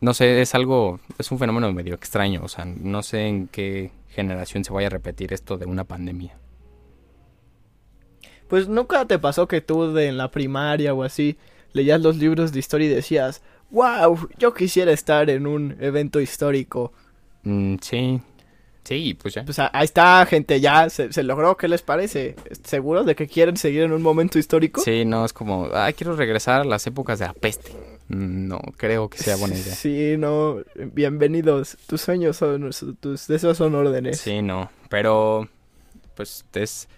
no 0.01 0.15
sé, 0.15 0.41
es 0.41 0.55
algo, 0.55 1.01
es 1.19 1.31
un 1.31 1.39
fenómeno 1.39 1.73
medio 1.73 1.95
extraño, 1.95 2.43
o 2.43 2.49
sea, 2.49 2.65
no 2.65 3.03
sé 3.03 3.27
en 3.27 3.49
qué 3.49 3.91
generación 4.09 4.65
se 4.65 4.73
vaya 4.73 4.89
a 4.89 4.91
repetir 4.91 5.33
esto 5.33 5.59
de 5.59 5.67
una 5.67 5.85
pandemia. 5.85 6.37
Pues 8.49 8.69
nunca 8.69 9.05
te 9.07 9.19
pasó 9.19 9.47
que 9.47 9.61
tú 9.61 9.93
de 9.93 10.09
en 10.09 10.17
la 10.17 10.31
primaria 10.31 10.93
o 10.93 11.05
así 11.05 11.39
leías 11.73 12.01
los 12.01 12.17
libros 12.17 12.53
de 12.53 12.59
historia 12.59 12.89
y 12.89 12.95
decías, 12.95 13.43
wow, 13.71 14.29
yo 14.39 14.55
quisiera 14.55 14.93
estar 14.93 15.31
en 15.31 15.47
un 15.47 15.77
evento 15.81 16.21
histórico. 16.21 16.93
Mm, 17.45 17.77
sí, 17.81 18.21
sí, 18.85 19.15
pues 19.15 19.35
ya. 19.35 19.45
Pues 19.45 19.59
ahí 19.59 19.85
está, 19.85 20.25
gente, 20.27 20.61
ya 20.61 20.89
se, 20.91 21.13
se 21.13 21.23
logró, 21.23 21.57
¿qué 21.57 21.69
les 21.69 21.83
parece? 21.83 22.37
¿Seguros 22.65 23.07
de 23.07 23.15
que 23.15 23.27
quieren 23.27 23.57
seguir 23.57 23.83
en 23.83 23.93
un 23.93 24.03
momento 24.03 24.39
histórico? 24.39 24.81
Sí, 24.81 25.05
no, 25.05 25.25
es 25.25 25.33
como, 25.33 25.69
ay, 25.73 25.93
quiero 25.95 26.17
regresar 26.17 26.63
a 26.63 26.65
las 26.65 26.87
épocas 26.87 27.19
de 27.19 27.27
la 27.27 27.33
peste. 27.35 27.71
Mm, 28.09 28.49
No, 28.49 28.61
creo 28.77 29.09
que 29.09 29.19
sea 29.19 29.37
buena 29.37 29.57
idea. 29.57 29.75
Sí, 29.75 30.17
no, 30.19 30.59
bienvenidos. 30.75 31.77
Tus 31.87 32.01
sueños 32.01 32.37
son, 32.37 32.71
tus 33.01 33.27
deseos 33.27 33.57
son 33.57 33.75
órdenes. 33.75 34.21
Sí, 34.21 34.43
no, 34.43 34.71
pero 34.89 35.49
pues 36.17 36.45
es, 36.55 36.89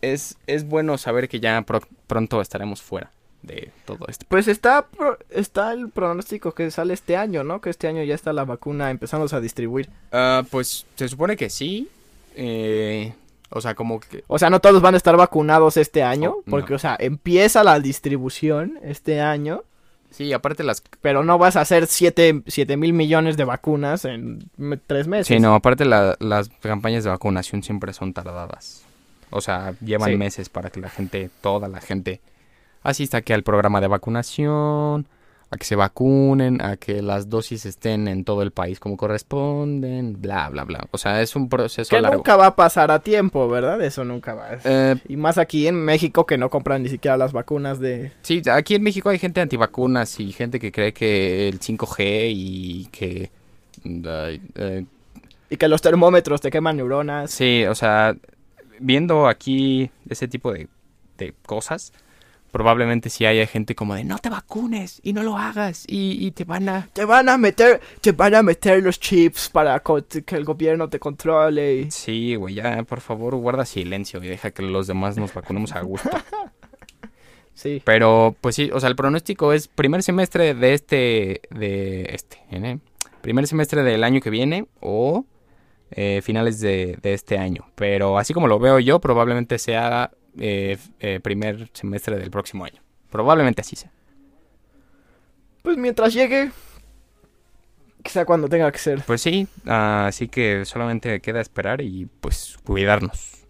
es, 0.00 0.36
es 0.46 0.64
bueno 0.66 0.96
saber 0.98 1.28
que 1.28 1.40
ya 1.40 1.60
pro- 1.62 1.86
pronto 2.06 2.40
estaremos 2.40 2.80
fuera 2.82 3.12
de 3.42 3.70
todo 3.84 4.06
esto. 4.08 4.24
Pues 4.28 4.48
está, 4.48 4.86
está 5.30 5.72
el 5.72 5.88
pronóstico 5.90 6.52
que 6.52 6.70
sale 6.70 6.94
este 6.94 7.16
año, 7.16 7.42
¿no? 7.44 7.60
Que 7.60 7.70
este 7.70 7.88
año 7.88 8.02
ya 8.04 8.14
está 8.14 8.32
la 8.32 8.44
vacuna 8.44 8.90
empezándose 8.90 9.34
a 9.36 9.40
distribuir. 9.40 9.88
Ah, 10.12 10.42
pues 10.50 10.86
se 10.96 11.08
supone 11.08 11.36
que 11.36 11.50
sí. 11.50 11.88
eh, 12.36 13.12
o 13.50 13.60
sea, 13.60 13.74
como 13.74 14.00
que... 14.00 14.24
O 14.28 14.38
sea, 14.38 14.48
no 14.48 14.60
todos 14.60 14.80
van 14.80 14.94
a 14.94 14.96
estar 14.96 15.14
vacunados 15.16 15.76
este 15.76 16.02
año, 16.02 16.30
Oh, 16.38 16.42
no. 16.46 16.50
porque, 16.50 16.72
o 16.74 16.78
sea, 16.78 16.96
empieza 16.98 17.62
la 17.64 17.78
distribución 17.80 18.78
este 18.82 19.20
año, 19.20 19.62
Sí, 20.10 20.30
aparte 20.34 20.62
las... 20.62 20.82
pero 21.00 21.22
no 21.24 21.38
vas 21.38 21.56
a 21.56 21.62
hacer 21.62 21.86
7 21.86 22.42
mil 22.76 22.92
millones 22.92 23.36
de 23.38 23.44
vacunas 23.44 24.04
en 24.04 24.48
tres 24.86 25.06
meses. 25.06 25.26
Sí, 25.26 25.40
no, 25.40 25.54
aparte 25.54 25.84
la- 25.86 26.16
las 26.20 26.50
campañas 26.60 27.04
de 27.04 27.10
vacunación 27.10 27.62
siempre 27.62 27.92
son 27.94 28.12
tardadas. 28.12 28.82
O 29.30 29.40
sea, 29.40 29.74
llevan 29.82 30.10
Sí. 30.10 30.16
meses 30.18 30.48
para 30.50 30.68
que 30.68 30.80
la 30.80 30.90
gente, 30.90 31.30
toda 31.40 31.66
la 31.68 31.80
gente, 31.80 32.20
asista 32.82 33.18
aquí 33.18 33.32
al 33.32 33.42
programa 33.42 33.80
de 33.80 33.88
vacunación, 33.88 35.06
a 35.50 35.56
que 35.58 35.64
se 35.64 35.76
vacunen, 35.76 36.62
a 36.62 36.76
que 36.78 37.02
las 37.02 37.28
dosis 37.28 37.66
estén 37.66 38.08
en 38.08 38.24
todo 38.24 38.40
el 38.42 38.52
país 38.52 38.80
como 38.80 38.96
corresponden, 38.96 40.20
bla, 40.20 40.48
bla, 40.48 40.64
bla. 40.64 40.86
O 40.92 40.98
sea, 40.98 41.20
es 41.20 41.36
un 41.36 41.50
proceso 41.50 41.90
Que 41.90 42.00
largo. 42.00 42.16
nunca 42.18 42.36
va 42.36 42.46
a 42.46 42.56
pasar 42.56 42.90
a 42.90 43.00
tiempo, 43.00 43.46
¿verdad? 43.48 43.80
Eso 43.82 44.02
nunca 44.02 44.34
va. 44.34 44.48
Eh, 44.64 44.96
Y 45.08 45.16
más 45.16 45.36
aquí 45.36 45.66
en 45.68 45.76
México 45.84 46.24
que 46.24 46.38
no 46.38 46.48
compran 46.48 46.82
ni 46.82 46.88
siquiera 46.88 47.18
las 47.18 47.32
vacunas 47.34 47.78
de... 47.80 48.12
sí, 48.22 48.40
aquí 48.50 48.76
en 48.76 48.82
México 48.82 49.10
hay 49.10 49.18
gente 49.18 49.42
antivacunas 49.42 50.18
y 50.20 50.32
gente 50.32 50.58
que 50.58 50.72
cree 50.72 50.94
que 50.94 51.48
el 51.48 51.60
5G 51.60 52.32
y 52.34 52.86
que... 52.90 53.30
ay, 53.84 54.40
eh, 54.54 54.86
Y 55.50 55.56
que 55.58 55.68
los 55.68 55.82
termómetros 55.82 56.40
te 56.40 56.50
queman 56.50 56.78
neuronas. 56.78 57.30
Sí, 57.30 57.64
o 57.66 57.74
sea, 57.74 58.16
viendo 58.80 59.28
aquí 59.28 59.90
ese 60.08 60.28
tipo 60.28 60.50
de, 60.50 60.68
de 61.18 61.34
cosas, 61.44 61.92
probablemente 62.52 63.10
sí 63.10 63.26
haya 63.26 63.46
gente 63.48 63.74
como 63.74 63.94
de 63.96 64.04
no 64.04 64.18
te 64.18 64.28
vacunes 64.30 65.00
y 65.02 65.12
no 65.14 65.24
lo 65.24 65.36
hagas 65.36 65.84
y, 65.88 66.24
y 66.24 66.30
te 66.30 66.44
van 66.44 66.68
a... 66.68 66.86
Te 66.92 67.04
van 67.04 67.28
a 67.28 67.36
meter, 67.38 67.80
te 68.00 68.12
van 68.12 68.34
a 68.36 68.42
meter 68.44 68.80
los 68.82 69.00
chips 69.00 69.48
para 69.48 69.82
que 69.82 70.36
el 70.36 70.44
gobierno 70.44 70.88
te 70.88 71.00
controle. 71.00 71.74
y- 71.80 71.90
Sí, 71.90 72.36
güey, 72.36 72.54
ya, 72.54 72.84
por 72.84 73.00
favor, 73.00 73.34
guarda 73.36 73.64
silencio 73.64 74.22
y 74.22 74.28
deja 74.28 74.52
que 74.52 74.62
los 74.62 74.86
demás 74.86 75.16
nos 75.16 75.34
vacunemos 75.34 75.72
a 75.72 75.80
gusto. 75.80 76.10
Sí. 77.54 77.82
Pero, 77.84 78.34
pues 78.40 78.54
sí, 78.56 78.70
o 78.72 78.80
sea, 78.80 78.88
el 78.88 78.96
pronóstico 78.96 79.52
es 79.52 79.68
primer 79.68 80.02
semestre 80.02 80.54
de 80.54 80.72
este, 80.72 81.42
de 81.50 82.06
este, 82.14 82.38
¿eh? 82.50 82.78
Primer 83.20 83.46
semestre 83.46 83.82
del 83.82 84.02
año 84.04 84.20
que 84.22 84.30
viene 84.30 84.66
o 84.80 85.26
eh, 85.90 86.20
finales 86.24 86.60
de, 86.60 86.98
de 87.02 87.12
este 87.12 87.36
año. 87.36 87.66
Pero 87.74 88.18
así 88.18 88.32
como 88.32 88.48
lo 88.48 88.58
veo 88.58 88.78
yo, 88.78 89.00
probablemente 89.00 89.58
sea 89.58 90.10
eh, 90.38 90.78
eh, 91.00 91.20
primer 91.20 91.68
semestre 91.72 92.16
del 92.16 92.30
próximo 92.30 92.64
año. 92.64 92.80
Probablemente 93.10 93.60
así 93.60 93.76
sea. 93.76 93.90
Pues 95.62 95.76
mientras 95.76 96.12
llegue, 96.12 96.50
Que 98.02 98.10
sea 98.10 98.24
cuando 98.24 98.48
tenga 98.48 98.70
que 98.72 98.78
ser. 98.78 99.02
Pues 99.06 99.20
sí, 99.22 99.46
así 99.66 100.26
que 100.28 100.64
solamente 100.64 101.20
queda 101.20 101.40
esperar 101.40 101.80
y 101.80 102.06
pues 102.20 102.56
cuidarnos. 102.64 103.44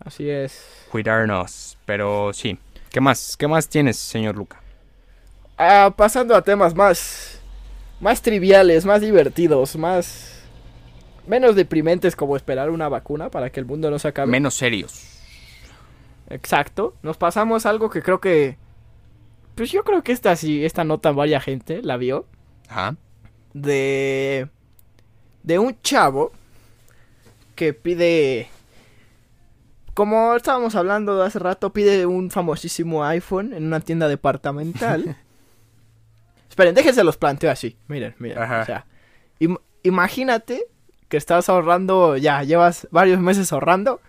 Así 0.00 0.28
es. 0.28 0.64
Cuidarnos. 0.90 1.78
Pero 1.86 2.32
sí. 2.32 2.58
¿Qué 2.90 3.00
más? 3.00 3.36
¿Qué 3.36 3.46
más 3.46 3.68
tienes, 3.68 3.96
señor 3.96 4.36
Luca? 4.36 4.60
Ah, 5.56 5.92
pasando 5.96 6.34
a 6.34 6.42
temas 6.42 6.74
más. 6.74 7.40
Más 8.00 8.20
triviales, 8.20 8.84
más 8.84 9.00
divertidos, 9.00 9.76
más. 9.76 10.42
Menos 11.26 11.54
deprimentes 11.56 12.16
como 12.16 12.36
esperar 12.36 12.70
una 12.70 12.88
vacuna 12.88 13.30
para 13.30 13.50
que 13.50 13.60
el 13.60 13.66
mundo 13.66 13.90
no 13.90 13.98
se 13.98 14.08
acabe. 14.08 14.30
Menos 14.30 14.54
serios. 14.54 15.13
Exacto. 16.30 16.94
Nos 17.02 17.16
pasamos 17.16 17.66
algo 17.66 17.90
que 17.90 18.02
creo 18.02 18.20
que. 18.20 18.56
Pues 19.54 19.70
yo 19.70 19.84
creo 19.84 20.02
que 20.02 20.12
esta 20.12 20.34
sí, 20.36 20.64
esta 20.64 20.82
nota 20.84 21.12
varia 21.12 21.40
gente 21.40 21.82
la 21.82 21.96
vio. 21.96 22.26
Ajá. 22.68 22.96
De. 23.52 24.48
De 25.42 25.58
un 25.58 25.80
chavo 25.82 26.32
que 27.54 27.72
pide. 27.74 28.48
Como 29.94 30.34
estábamos 30.34 30.74
hablando 30.74 31.22
hace 31.22 31.38
rato, 31.38 31.72
pide 31.72 32.04
un 32.06 32.30
famosísimo 32.30 33.04
iPhone 33.04 33.52
en 33.52 33.64
una 33.66 33.78
tienda 33.80 34.08
departamental. 34.08 35.16
Esperen, 36.48 36.74
déjense 36.74 37.04
los 37.04 37.16
planteo 37.16 37.50
así. 37.50 37.76
Miren, 37.86 38.14
miren. 38.18 38.38
Ajá. 38.38 38.62
O 38.62 38.64
sea, 38.64 38.86
im- 39.40 39.60
imagínate 39.84 40.66
que 41.08 41.16
estás 41.16 41.48
ahorrando, 41.48 42.16
ya 42.16 42.42
llevas 42.42 42.88
varios 42.90 43.20
meses 43.20 43.52
ahorrando 43.52 44.00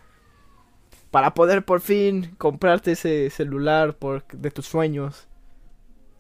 para 1.16 1.34
poder 1.34 1.64
por 1.64 1.80
fin 1.80 2.36
comprarte 2.38 2.92
ese 2.92 3.30
celular 3.30 3.96
por, 3.96 4.28
de 4.28 4.52
tus 4.52 4.66
sueños. 4.66 5.30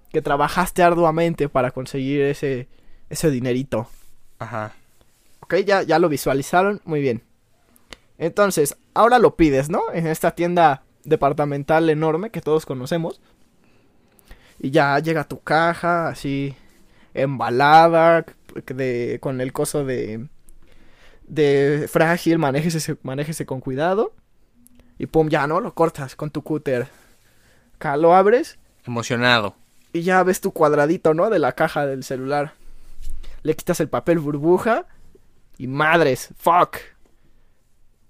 Que 0.10 0.22
trabajaste 0.22 0.84
arduamente 0.84 1.50
para 1.50 1.72
conseguir 1.72 2.22
ese, 2.22 2.70
ese 3.10 3.30
dinerito. 3.30 3.90
Ajá. 4.40 4.72
Ok, 5.42 5.56
ya, 5.66 5.84
ya 5.84 6.00
lo 6.00 6.08
visualizaron, 6.08 6.80
muy 6.86 7.02
bien. 7.02 7.24
Entonces, 8.18 8.78
ahora 8.94 9.20
lo 9.20 9.36
pides, 9.36 9.70
¿no? 9.70 9.82
En 9.94 10.08
esta 10.08 10.32
tienda 10.32 10.84
departamental 11.04 11.90
enorme 11.90 12.30
que 12.30 12.40
todos 12.40 12.66
conocemos. 12.66 13.20
Y 14.60 14.72
ya 14.72 14.98
llega 15.00 15.28
tu 15.28 15.42
caja, 15.42 16.08
así, 16.08 16.56
embalada, 17.14 18.26
de, 18.66 19.20
con 19.22 19.42
el 19.42 19.52
coso 19.52 19.84
de, 19.84 20.30
de 21.28 21.90
frágil, 21.92 22.40
manéjese, 22.40 22.96
manéjese 23.04 23.46
con 23.46 23.60
cuidado. 23.60 24.14
Y 24.98 25.08
pum, 25.08 25.30
ya, 25.30 25.46
¿no? 25.48 25.60
Lo 25.60 25.74
cortas 25.74 26.16
con 26.16 26.30
tu 26.32 26.42
cúter. 26.42 26.88
Acá 27.76 27.98
lo 27.98 28.16
abres 28.16 28.58
Emocionado. 28.86 29.56
y 29.92 30.02
ya 30.04 30.24
ves 30.24 30.40
tu 30.42 30.52
cuadradito, 30.52 31.14
¿no? 31.14 31.30
De 31.30 31.40
la 31.40 31.52
caja 31.54 31.86
del 31.86 32.04
celular. 32.04 32.54
Le 33.44 33.56
quitas 33.56 33.80
el 33.80 33.90
papel 33.90 34.20
burbuja 34.20 34.86
y 35.58 35.68
madres, 35.68 36.30
fuck. 36.38 36.78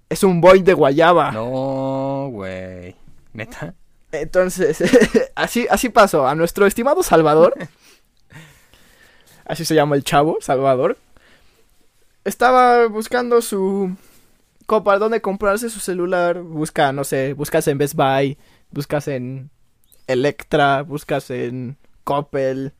Es 0.08 0.22
un 0.22 0.40
boy 0.40 0.62
de 0.62 0.72
guayaba. 0.74 1.32
No, 1.32 2.28
güey. 2.30 2.94
¿Neta? 3.32 3.74
Entonces, 4.12 4.82
así, 5.34 5.66
así 5.68 5.88
pasó. 5.88 6.26
A 6.26 6.34
nuestro 6.36 6.66
estimado 6.66 7.02
Salvador. 7.02 7.54
así 9.44 9.64
se 9.64 9.74
llama 9.74 9.96
el 9.96 10.04
chavo, 10.04 10.38
Salvador. 10.40 10.96
Estaba 12.24 12.86
buscando 12.86 13.42
su 13.42 13.94
copa, 14.66 14.98
dónde 14.98 15.20
comprarse 15.20 15.70
su 15.70 15.80
celular. 15.80 16.42
Busca, 16.42 16.92
no 16.92 17.04
sé, 17.04 17.32
buscas 17.32 17.66
en 17.68 17.78
Best 17.78 17.94
Buy, 17.94 18.36
buscas 18.70 19.08
en 19.08 19.50
Electra, 20.06 20.82
buscas 20.82 21.30
en 21.30 21.78
Coppel, 22.04 22.74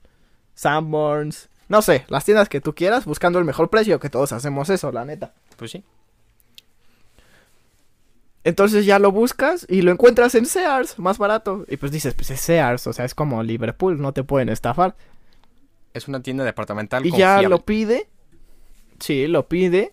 Sanborns. 0.55 1.49
No 1.69 1.83
sé, 1.83 2.05
las 2.09 2.25
tiendas 2.25 2.49
que 2.49 2.61
tú 2.61 2.75
quieras, 2.75 3.05
buscando 3.07 3.39
el 3.39 3.45
mejor 3.45 3.71
precio, 3.71 3.99
que 3.99 4.11
todos 4.11 4.33
hacemos 4.33 4.71
eso, 4.71 4.93
la 4.93 5.05
neta. 5.05 5.33
Pues 5.57 5.71
sí. 5.71 5.85
Entonces 8.45 8.87
ya 8.87 9.01
lo 9.01 9.11
buscas 9.11 9.67
y 9.69 9.83
lo 9.83 9.91
encuentras 9.91 10.37
en 10.37 10.47
Sears, 10.47 11.01
más 11.01 11.19
barato. 11.19 11.65
Y 11.69 11.79
pues 11.79 11.91
dices, 11.91 12.15
pues 12.15 12.31
es 12.31 12.41
Sears, 12.41 12.87
o 12.87 12.93
sea, 12.93 13.05
es 13.05 13.13
como 13.13 13.43
Liverpool, 13.43 14.01
no 14.01 14.13
te 14.13 14.23
pueden 14.23 14.49
estafar. 14.49 14.95
Es 15.93 16.07
una 16.07 16.23
tienda 16.23 16.45
departamental 16.45 17.05
Y 17.05 17.11
ya 17.11 17.43
lo 17.43 17.65
pide. 17.65 18.09
Sí, 19.01 19.27
lo 19.27 19.49
pide. 19.49 19.93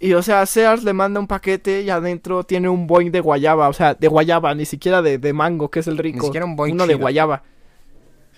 Y 0.00 0.12
o 0.14 0.22
sea, 0.22 0.44
Sears 0.44 0.84
le 0.84 0.92
manda 0.92 1.18
un 1.20 1.26
paquete 1.26 1.82
y 1.82 1.90
adentro 1.90 2.44
tiene 2.44 2.68
un 2.68 2.86
Boeing 2.86 3.10
de 3.10 3.20
guayaba. 3.20 3.68
O 3.68 3.72
sea, 3.72 3.94
de 3.94 4.08
guayaba, 4.08 4.54
ni 4.54 4.64
siquiera 4.66 5.00
de, 5.02 5.18
de 5.18 5.32
mango, 5.32 5.70
que 5.70 5.80
es 5.80 5.86
el 5.86 5.96
rico. 5.98 6.26
siquiera 6.26 6.44
un 6.46 6.56
Boing 6.56 6.74
Uno 6.74 6.86
de 6.86 6.94
guayaba. 6.94 7.42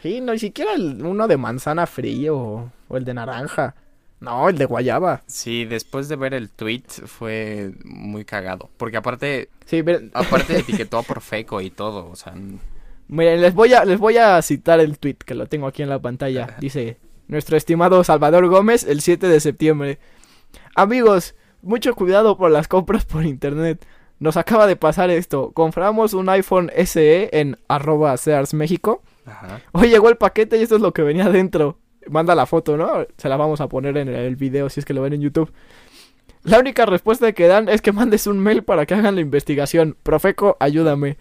Sí, 0.02 0.20
no, 0.20 0.32
ni 0.32 0.38
siquiera 0.38 0.74
el- 0.74 1.02
uno 1.04 1.26
de 1.26 1.36
manzana 1.36 1.86
frío 1.86 2.36
o, 2.36 2.70
o 2.88 2.96
el 2.96 3.04
de 3.04 3.14
naranja. 3.14 3.74
No, 4.20 4.48
el 4.48 4.56
de 4.58 4.64
guayaba. 4.66 5.22
Sí, 5.26 5.64
después 5.64 6.08
de 6.08 6.16
ver 6.16 6.34
el 6.34 6.50
tweet 6.50 6.84
fue 7.06 7.72
muy 7.84 8.24
cagado. 8.24 8.70
Porque 8.76 8.96
aparte, 8.98 9.48
Sí, 9.64 9.82
miren, 9.82 10.10
aparte 10.14 10.58
etiquetó 10.58 10.98
a 10.98 11.02
Profeco 11.02 11.60
y 11.60 11.70
todo. 11.70 12.08
O 12.10 12.16
sea, 12.16 12.34
miren, 13.08 13.40
les 13.40 13.54
voy 13.54 13.72
a, 13.74 13.84
les 13.84 13.98
voy 13.98 14.16
a 14.18 14.40
citar 14.42 14.78
el 14.80 14.98
tweet 14.98 15.16
que 15.24 15.34
lo 15.34 15.46
tengo 15.46 15.66
aquí 15.66 15.82
en 15.82 15.88
la 15.88 15.98
pantalla. 15.98 16.54
Dice, 16.60 16.98
nuestro 17.28 17.56
estimado 17.56 18.04
Salvador 18.04 18.46
Gómez, 18.46 18.84
el 18.84 19.00
7 19.00 19.26
de 19.28 19.40
septiembre. 19.40 19.98
Amigos, 20.74 21.34
mucho 21.66 21.94
cuidado 21.94 22.36
por 22.36 22.50
las 22.50 22.68
compras 22.68 23.04
por 23.04 23.24
internet. 23.24 23.84
Nos 24.18 24.36
acaba 24.38 24.66
de 24.66 24.76
pasar 24.76 25.10
esto. 25.10 25.50
Compramos 25.52 26.14
un 26.14 26.28
iPhone 26.30 26.70
SE 26.86 27.28
en 27.32 27.58
arroba 27.68 28.16
Sears 28.16 28.54
México. 28.54 29.02
ajá. 29.26 29.60
Hoy 29.72 29.88
llegó 29.90 30.08
el 30.08 30.16
paquete 30.16 30.56
y 30.56 30.62
esto 30.62 30.76
es 30.76 30.80
lo 30.82 30.92
que 30.94 31.02
venía 31.02 31.28
dentro. 31.28 31.78
Manda 32.08 32.34
la 32.34 32.46
foto, 32.46 32.76
¿no? 32.76 33.06
Se 33.18 33.28
la 33.28 33.36
vamos 33.36 33.60
a 33.60 33.68
poner 33.68 33.96
en 33.98 34.08
el 34.08 34.36
video 34.36 34.70
si 34.70 34.80
es 34.80 34.86
que 34.86 34.94
lo 34.94 35.02
ven 35.02 35.12
en 35.12 35.20
YouTube. 35.20 35.52
La 36.44 36.60
única 36.60 36.86
respuesta 36.86 37.32
que 37.32 37.48
dan 37.48 37.68
es 37.68 37.82
que 37.82 37.90
mandes 37.92 38.26
un 38.28 38.38
mail 38.38 38.62
para 38.62 38.86
que 38.86 38.94
hagan 38.94 39.16
la 39.16 39.20
investigación. 39.20 39.96
Profeco, 40.02 40.56
ayúdame. 40.60 41.16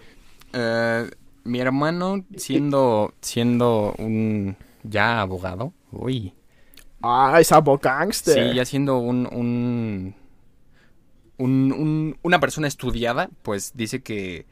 Eh, 0.54 1.10
mi 1.44 1.60
hermano, 1.60 2.24
siendo, 2.38 3.14
siendo 3.22 3.94
un 3.98 4.56
ya 4.84 5.22
abogado, 5.22 5.74
uy, 5.92 6.34
Ah, 7.02 7.38
es 7.40 7.52
abo 7.52 7.78
gangster. 7.78 8.50
sí, 8.50 8.56
ya 8.56 8.66
siendo 8.66 8.98
un, 9.00 9.28
un, 9.32 10.16
un- 11.38 11.72
un- 11.74 12.18
una 12.24 12.40
persona 12.40 12.68
estudiada, 12.68 13.30
pues 13.44 13.74
dice 13.76 14.02
que, 14.02 14.46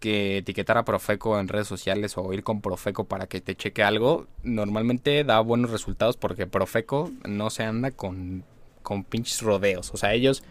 que 0.00 0.38
etiquetar 0.38 0.78
a 0.78 0.84
Profeco 0.84 1.38
en 1.38 1.48
redes 1.48 1.66
sociales 1.68 2.16
o 2.16 2.32
ir 2.32 2.42
con 2.42 2.60
Profeco 2.62 3.04
para 3.04 3.26
que 3.26 3.40
te 3.40 3.54
cheque 3.56 3.82
algo, 3.82 4.26
normalmente 4.42 5.24
da 5.24 5.40
buenos 5.40 5.70
resultados 5.70 6.16
porque 6.16 6.46
Profeco 6.46 7.10
no 7.28 7.50
se 7.50 7.64
anda 7.64 7.90
con, 7.90 8.44
con 8.82 9.04
pinches 9.04 9.42
rodeos. 9.42 9.92
O 9.92 9.96
sea, 9.96 10.14
ellos 10.14 10.42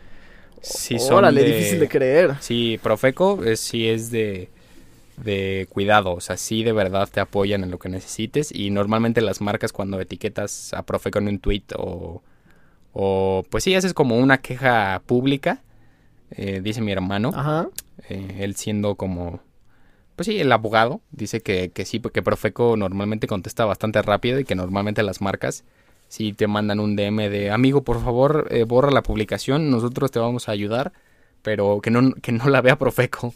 sí 0.62 1.00
son 1.00 1.18
Órale, 1.18 1.44
difícil 1.44 1.80
de 1.80 1.88
creer. 1.88 2.36
Sí, 2.40 2.80
Profeco 2.82 3.44
eh, 3.44 3.58
sí 3.58 3.88
es 3.90 4.12
de, 4.12 4.50
de 5.18 5.68
cuidado, 5.70 6.14
o 6.14 6.22
sea, 6.22 6.38
sí 6.38 6.64
de 6.64 6.74
verdad 6.74 7.10
te 7.12 7.20
apoyan 7.20 7.64
en 7.64 7.72
lo 7.72 7.80
que 7.80 7.90
necesites 7.90 8.52
y 8.54 8.70
normalmente 8.72 9.22
las 9.22 9.42
marcas 9.42 9.74
cuando 9.74 10.00
etiquetas 10.00 10.74
a 10.74 10.84
Profeco 10.84 11.20
en 11.20 11.28
un 11.30 11.40
tweet 11.40 11.64
o, 11.78 12.22
o 12.94 13.46
pues 13.50 13.64
sí, 13.66 13.76
haces 13.76 13.94
como 13.94 14.18
una 14.18 14.40
queja 14.40 15.02
pública, 15.06 15.62
eh, 16.32 16.62
dice 16.62 16.82
mi 16.82 16.92
hermano, 16.92 17.32
Ajá. 17.34 17.70
eh, 18.10 18.38
él 18.40 18.56
siendo 18.56 18.96
como, 18.96 19.42
pues 20.16 20.28
sí, 20.28 20.40
el 20.40 20.52
abogado, 20.52 21.02
dice 21.12 21.42
que, 21.42 21.72
que 21.72 21.86
sí, 21.86 22.00
porque 22.00 22.22
Profeco 22.22 22.76
normalmente 22.78 23.28
contesta 23.28 23.66
bastante 23.66 24.02
rápido 24.02 24.40
y 24.40 24.46
que 24.46 24.56
normalmente 24.56 25.04
las 25.04 25.22
marcas 25.22 25.64
sí 26.08 26.34
te 26.34 26.48
mandan 26.48 26.80
un 26.80 26.96
DM 26.96 27.30
de, 27.30 27.52
amigo, 27.52 27.84
por 27.84 28.04
favor, 28.04 28.48
eh, 28.52 28.64
borra 28.64 28.92
la 28.92 29.04
publicación, 29.04 29.70
nosotros 29.70 30.12
te 30.12 30.20
vamos 30.20 30.50
a 30.50 30.52
ayudar, 30.52 30.92
pero 31.42 31.80
que 31.82 31.92
no, 31.92 32.14
que 32.14 32.32
no 32.32 32.50
la 32.50 32.62
vea 32.62 32.78
Profeco. 32.78 33.34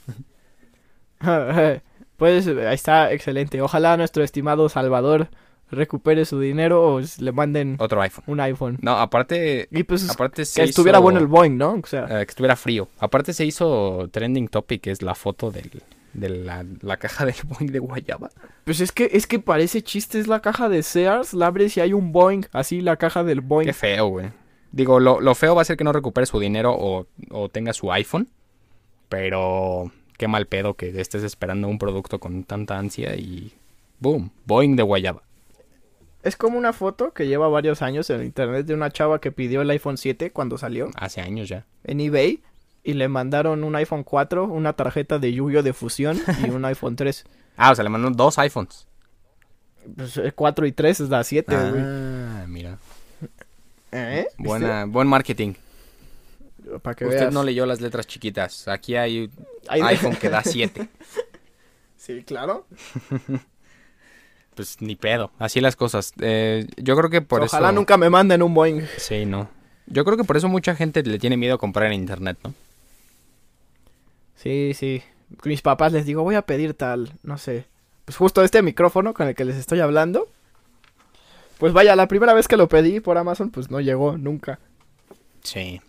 pues 2.17 2.47
ahí 2.47 2.73
está, 2.75 3.13
excelente. 3.13 3.61
Ojalá 3.61 3.95
nuestro 3.95 4.23
estimado 4.23 4.67
Salvador 4.69 5.29
recupere 5.73 6.25
su 6.25 6.39
dinero 6.39 6.95
o 6.95 7.01
le 7.19 7.31
manden 7.31 7.75
Otro 7.79 8.01
iPhone. 8.01 8.23
un 8.27 8.39
iPhone. 8.39 8.77
No, 8.81 8.97
aparte, 8.97 9.67
Y 9.71 9.83
pues 9.83 10.09
aparte 10.09 10.45
se 10.45 10.61
que 10.61 10.69
estuviera 10.69 10.99
bueno 10.99 11.19
el 11.19 11.27
Boeing, 11.27 11.57
¿no? 11.57 11.73
O 11.73 11.85
sea, 11.85 12.05
eh, 12.05 12.25
que 12.25 12.29
estuviera 12.31 12.55
frío. 12.55 12.87
Aparte 12.99 13.33
se 13.33 13.45
hizo 13.45 14.07
trending 14.11 14.47
topic, 14.47 14.81
que 14.81 14.91
es 14.91 15.01
la 15.01 15.15
foto 15.15 15.51
del, 15.51 15.69
de 16.13 16.29
la, 16.29 16.65
la 16.81 16.97
caja 16.97 17.25
del 17.25 17.35
Boeing 17.47 17.71
de 17.71 17.79
Guayaba. 17.79 18.29
pues 18.63 18.79
es 18.79 18.91
que 18.91 19.09
es 19.13 19.27
que 19.27 19.39
parece 19.39 19.81
chiste, 19.81 20.19
es 20.19 20.27
la 20.27 20.41
caja 20.41 20.69
de 20.69 20.83
Sears, 20.83 21.33
la 21.33 21.47
abres 21.47 21.75
y 21.77 21.81
hay 21.81 21.93
un 21.93 22.11
Boeing, 22.11 22.43
así 22.51 22.81
la 22.81 22.97
caja 22.97 23.23
del 23.23 23.41
Boeing. 23.41 23.67
Qué 23.67 23.73
feo, 23.73 24.07
güey. 24.07 24.27
Digo, 24.71 24.99
lo, 24.99 25.21
lo 25.21 25.35
feo 25.35 25.53
va 25.55 25.61
a 25.61 25.65
ser 25.65 25.77
que 25.77 25.83
no 25.83 25.93
recupere 25.93 26.25
su 26.25 26.39
dinero 26.39 26.75
o, 26.77 27.05
o 27.29 27.49
tenga 27.49 27.73
su 27.73 27.91
iPhone. 27.91 28.27
Pero 29.09 29.91
qué 30.17 30.27
mal 30.27 30.47
pedo 30.47 30.73
que 30.75 30.99
estés 30.99 31.23
esperando 31.23 31.67
un 31.67 31.77
producto 31.79 32.19
con 32.19 32.43
tanta 32.43 32.77
ansia 32.77 33.15
y... 33.15 33.53
¡Boom! 33.99 34.31
Boeing 34.45 34.75
de 34.75 34.83
Guayaba. 34.83 35.22
Es 36.23 36.35
como 36.37 36.57
una 36.57 36.71
foto 36.73 37.11
que 37.13 37.27
lleva 37.27 37.47
varios 37.49 37.81
años 37.81 38.09
en 38.09 38.23
internet 38.23 38.65
de 38.65 38.73
una 38.73 38.89
chava 38.91 39.19
que 39.19 39.31
pidió 39.31 39.61
el 39.61 39.69
iPhone 39.69 39.97
7 39.97 40.31
cuando 40.31 40.57
salió 40.57 40.89
Hace 40.95 41.21
años 41.21 41.49
ya. 41.49 41.65
en 41.83 41.99
eBay 41.99 42.41
y 42.83 42.93
le 42.93 43.07
mandaron 43.09 43.63
un 43.63 43.75
iPhone 43.75 44.03
4, 44.03 44.45
una 44.45 44.73
tarjeta 44.73 45.19
de 45.19 45.33
Yu-Gi-Oh 45.33 45.63
de 45.63 45.73
fusión 45.73 46.21
y 46.45 46.49
un 46.49 46.63
iPhone 46.65 46.95
3. 46.95 47.25
Ah, 47.55 47.71
o 47.71 47.75
sea, 47.75 47.83
le 47.83 47.89
mandaron 47.91 48.15
dos 48.17 48.39
iPhones. 48.39 48.87
Pues, 49.95 50.17
eh, 50.17 50.31
4 50.33 50.65
y 50.65 50.71
3 50.71 51.01
es 51.01 51.09
la 51.09 51.23
7, 51.23 51.55
güey. 51.55 51.81
Ah, 51.85 52.45
mira. 52.47 52.79
¿Eh? 53.91 54.25
Buena, 54.39 54.85
buen 54.85 55.07
marketing. 55.07 55.53
Para 56.81 56.95
que 56.95 57.05
Usted 57.05 57.19
veas. 57.19 57.33
no 57.33 57.43
leyó 57.43 57.67
las 57.67 57.79
letras 57.79 58.07
chiquitas. 58.07 58.67
Aquí 58.67 58.95
hay 58.95 59.29
Hay- 59.67 59.81
iPhone 59.81 60.15
que 60.15 60.29
da 60.29 60.41
7. 60.43 60.87
Sí, 61.95 62.23
claro. 62.23 62.65
Pues 64.55 64.81
ni 64.81 64.95
pedo. 64.95 65.31
Así 65.39 65.61
las 65.61 65.75
cosas. 65.75 66.13
Eh, 66.21 66.67
yo 66.77 66.95
creo 66.95 67.09
que 67.09 67.21
por 67.21 67.41
Ojalá 67.41 67.69
eso. 67.69 67.75
nunca 67.75 67.97
me 67.97 68.09
manden 68.09 68.41
un 68.43 68.53
Boeing. 68.53 68.81
Sí, 68.97 69.25
no. 69.25 69.49
Yo 69.87 70.05
creo 70.05 70.15
que 70.17 70.23
por 70.23 70.37
eso 70.37 70.47
mucha 70.47 70.75
gente 70.75 71.03
le 71.03 71.19
tiene 71.19 71.37
miedo 71.37 71.55
a 71.55 71.57
comprar 71.57 71.87
en 71.87 71.93
internet, 71.93 72.37
¿no? 72.43 72.53
Sí, 74.35 74.73
sí. 74.75 75.01
Mis 75.43 75.61
papás 75.61 75.91
les 75.91 76.05
digo, 76.05 76.23
voy 76.23 76.35
a 76.35 76.43
pedir 76.43 76.73
tal, 76.73 77.11
no 77.23 77.37
sé. 77.37 77.65
Pues 78.05 78.17
justo 78.17 78.43
este 78.43 78.61
micrófono 78.61 79.13
con 79.13 79.27
el 79.27 79.35
que 79.35 79.45
les 79.45 79.55
estoy 79.55 79.79
hablando. 79.79 80.27
Pues 81.57 81.73
vaya, 81.73 81.95
la 81.95 82.07
primera 82.07 82.33
vez 82.33 82.47
que 82.47 82.57
lo 82.57 82.67
pedí 82.67 82.99
por 82.99 83.17
Amazon, 83.17 83.49
pues 83.49 83.71
no 83.71 83.79
llegó 83.79 84.17
nunca. 84.17 84.59
Sí. 85.43 85.81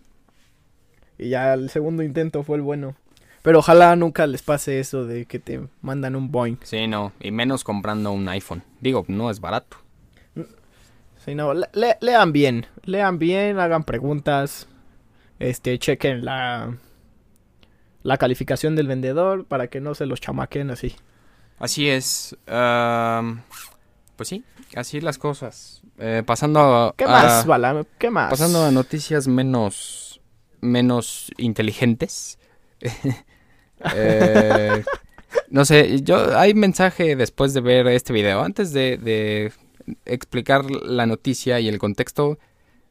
Y 1.18 1.30
ya 1.30 1.54
el 1.54 1.68
segundo 1.70 2.02
intento 2.02 2.42
fue 2.42 2.56
el 2.56 2.62
bueno. 2.62 2.94
Pero 3.44 3.58
ojalá 3.58 3.94
nunca 3.94 4.26
les 4.26 4.40
pase 4.40 4.80
eso 4.80 5.04
de 5.04 5.26
que 5.26 5.38
te 5.38 5.60
mandan 5.82 6.16
un 6.16 6.32
Boeing. 6.32 6.56
Sí, 6.62 6.86
no. 6.86 7.12
Y 7.20 7.30
menos 7.30 7.62
comprando 7.62 8.10
un 8.10 8.26
iPhone. 8.30 8.62
Digo, 8.80 9.04
no 9.06 9.28
es 9.30 9.38
barato. 9.38 9.76
Sí, 11.22 11.34
no, 11.34 11.52
le- 11.52 11.68
le- 11.74 11.98
lean 12.00 12.32
bien. 12.32 12.66
Lean 12.84 13.18
bien, 13.18 13.58
hagan 13.58 13.84
preguntas. 13.84 14.66
Este, 15.38 15.78
chequen 15.78 16.24
la, 16.24 16.78
la 18.02 18.16
calificación 18.16 18.76
del 18.76 18.86
vendedor 18.88 19.44
para 19.44 19.66
que 19.68 19.78
no 19.80 19.94
se 19.94 20.06
los 20.06 20.20
chamaquen 20.22 20.70
así. 20.70 20.96
Así 21.58 21.88
es. 21.90 22.34
pues 24.16 24.28
sí, 24.28 24.42
así 24.74 25.02
las 25.02 25.18
cosas. 25.18 25.82
Eh, 25.98 26.22
pasando 26.24 26.60
a, 26.60 26.94
¿Qué 26.96 27.04
a- 27.04 27.08
más, 27.08 27.46
Bala? 27.46 27.84
¿Qué 27.98 28.08
más? 28.10 28.30
pasando 28.30 28.64
a 28.64 28.70
noticias 28.70 29.28
menos 29.28 30.20
menos 30.62 31.30
inteligentes. 31.36 32.38
Eh, 33.94 34.82
no 35.50 35.64
sé, 35.64 36.00
yo 36.02 36.38
hay 36.38 36.54
mensaje 36.54 37.16
después 37.16 37.54
de 37.54 37.60
ver 37.60 37.86
este 37.88 38.12
video. 38.12 38.42
Antes 38.42 38.72
de, 38.72 38.96
de 38.96 39.52
explicar 40.06 40.64
la 40.70 41.06
noticia 41.06 41.60
y 41.60 41.68
el 41.68 41.78
contexto, 41.78 42.38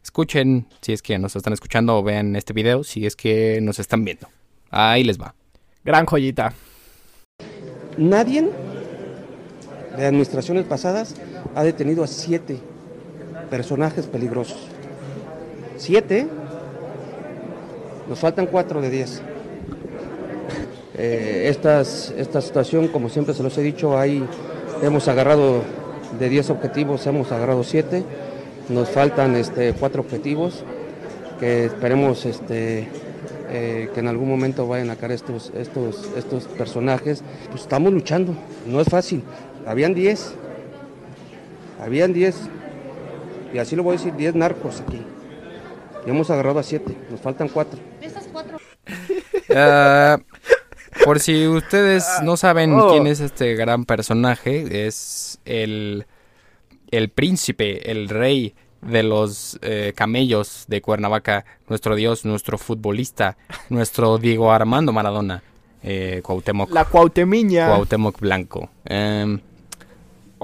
escuchen 0.04 0.68
si 0.82 0.94
es 0.94 1.02
que 1.02 1.18
nos 1.18 1.36
están 1.36 1.54
escuchando 1.54 1.98
o 1.98 2.04
vean 2.04 2.36
este 2.36 2.54
video 2.54 2.84
si 2.84 3.06
es 3.06 3.16
que 3.16 3.60
nos 3.62 3.80
están 3.80 4.06
viendo. 4.06 4.28
Ahí 4.70 5.04
les 5.04 5.20
va. 5.20 5.34
Gran 5.84 6.06
joyita. 6.06 6.54
Nadie 7.98 8.50
de 9.98 10.06
administraciones 10.06 10.66
pasadas 10.66 11.16
ha 11.56 11.64
detenido 11.64 12.04
a 12.04 12.08
siete 12.08 12.60
personajes 13.50 14.08
peligrosos. 14.08 14.68
Siete. 15.78 16.28
Nos 18.08 18.20
faltan 18.20 18.48
cuatro 18.48 18.82
de 18.82 18.90
diez. 18.90 19.22
Eh, 20.96 21.48
estas, 21.50 22.14
esta 22.18 22.42
situación, 22.42 22.88
como 22.88 23.10
siempre 23.10 23.34
se 23.34 23.44
los 23.44 23.58
he 23.58 23.62
dicho, 23.62 23.98
ahí 23.98 24.24
hemos 24.82 25.08
agarrado 25.08 25.62
de 26.20 26.30
10 26.30 26.52
objetivos, 26.52 27.06
hemos 27.08 27.32
agarrado 27.32 27.64
siete. 27.64 28.04
Nos 28.70 28.90
faltan 28.90 29.36
este, 29.36 29.74
cuatro 29.74 30.02
objetivos 30.02 30.64
que 31.40 31.66
esperemos 31.66 32.26
este, 32.26 32.88
eh, 33.50 33.90
que 33.94 34.00
en 34.00 34.08
algún 34.08 34.30
momento 34.30 34.68
vayan 34.68 34.90
a 34.90 34.96
caer 34.96 35.14
estos, 35.14 35.52
estos, 35.56 36.10
estos 36.16 36.46
personajes. 36.46 37.24
Pues 37.50 37.62
estamos 37.64 37.92
luchando, 37.92 38.36
no 38.68 38.80
es 38.80 38.88
fácil. 38.88 39.24
Habían 39.66 39.94
10, 39.94 40.34
habían 41.84 42.14
10, 42.14 42.36
y 43.54 43.58
así 43.58 43.76
lo 43.76 43.84
voy 43.84 43.96
a 43.96 43.98
decir, 43.98 44.16
10 44.16 44.36
narcos 44.36 44.82
aquí. 44.82 45.02
Y 46.06 46.10
hemos 46.10 46.30
agarrado 46.30 46.60
a 46.60 46.64
7, 46.64 46.96
nos 47.10 47.20
faltan 47.20 47.50
4. 47.50 47.80
Ah, 49.56 50.18
por 51.06 51.20
si 51.20 51.48
ustedes 51.48 52.06
no 52.24 52.38
saben 52.38 52.74
Oh. 52.74 52.90
quién 52.92 53.08
es 53.08 53.20
este 53.20 53.56
gran 53.56 53.86
personaje, 53.86 54.88
es 54.88 55.40
el, 55.46 56.06
el 56.92 57.10
príncipe, 57.10 57.90
el 57.92 58.10
rey 58.10 58.56
de 58.82 59.04
los 59.04 59.58
eh, 59.62 59.94
camellos 59.96 60.66
de 60.68 60.82
Cuernavaca, 60.82 61.46
nuestro 61.70 61.96
dios, 61.96 62.26
nuestro 62.26 62.58
futbolista, 62.58 63.38
nuestro 63.70 64.18
Diego 64.18 64.52
Armando 64.52 64.92
Maradona, 64.92 65.42
eh, 65.84 66.22
Cuauhtémoc, 66.24 66.70
La 66.72 66.86
Cuautemiña. 66.86 67.68
Cuauhtémoc 67.68 68.20
Blanco. 68.20 68.70
Em, 68.86 69.40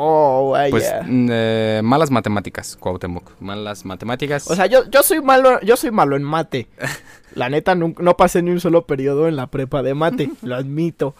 Oh, 0.01 0.51
vaya. 0.51 0.71
pues 0.71 0.89
mm, 1.05 1.27
eh, 1.29 1.81
malas 1.83 2.09
matemáticas, 2.09 2.77
Cuauhtémoc, 2.77 3.31
malas 3.41 3.83
matemáticas. 3.83 4.49
O 4.49 4.55
sea, 4.55 4.65
yo, 4.65 4.89
yo 4.89 5.03
soy 5.03 5.19
malo, 5.21 5.59
yo 5.59 5.75
soy 5.75 5.91
malo 5.91 6.15
en 6.15 6.23
mate. 6.23 6.67
La 7.35 7.49
neta, 7.49 7.75
no, 7.75 7.93
no 7.99 8.17
pasé 8.17 8.41
ni 8.41 8.51
un 8.51 8.59
solo 8.59 8.85
periodo 8.85 9.27
en 9.27 9.35
la 9.35 9.47
prepa 9.47 9.83
de 9.83 9.93
mate, 9.93 10.29
lo 10.41 10.55
admito. 10.55 11.15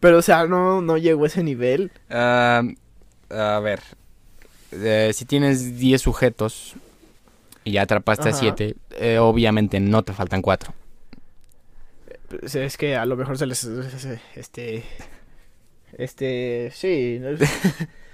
Pero, 0.00 0.18
o 0.18 0.22
sea, 0.22 0.46
no, 0.46 0.80
no 0.80 0.96
llegó 0.96 1.24
a 1.24 1.26
ese 1.26 1.42
nivel. 1.42 1.92
Ah, 2.08 2.62
a 3.28 3.60
ver, 3.60 3.80
eh, 4.72 5.10
si 5.12 5.24
tienes 5.26 5.76
10 5.78 6.00
sujetos 6.00 6.74
y 7.64 7.72
ya 7.72 7.82
atrapaste 7.82 8.28
a 8.28 8.32
Ajá. 8.32 8.40
7, 8.40 8.76
obviamente 9.18 9.78
no 9.80 10.02
te 10.02 10.12
faltan 10.14 10.40
4. 10.40 10.72
Pues 12.40 12.54
es 12.54 12.76
que 12.76 12.96
a 12.96 13.04
lo 13.06 13.16
mejor 13.16 13.36
se 13.36 13.46
les... 13.46 13.64
Este... 14.34 14.84
Este... 15.98 16.70
Sí. 16.72 17.18
no- 17.20 17.30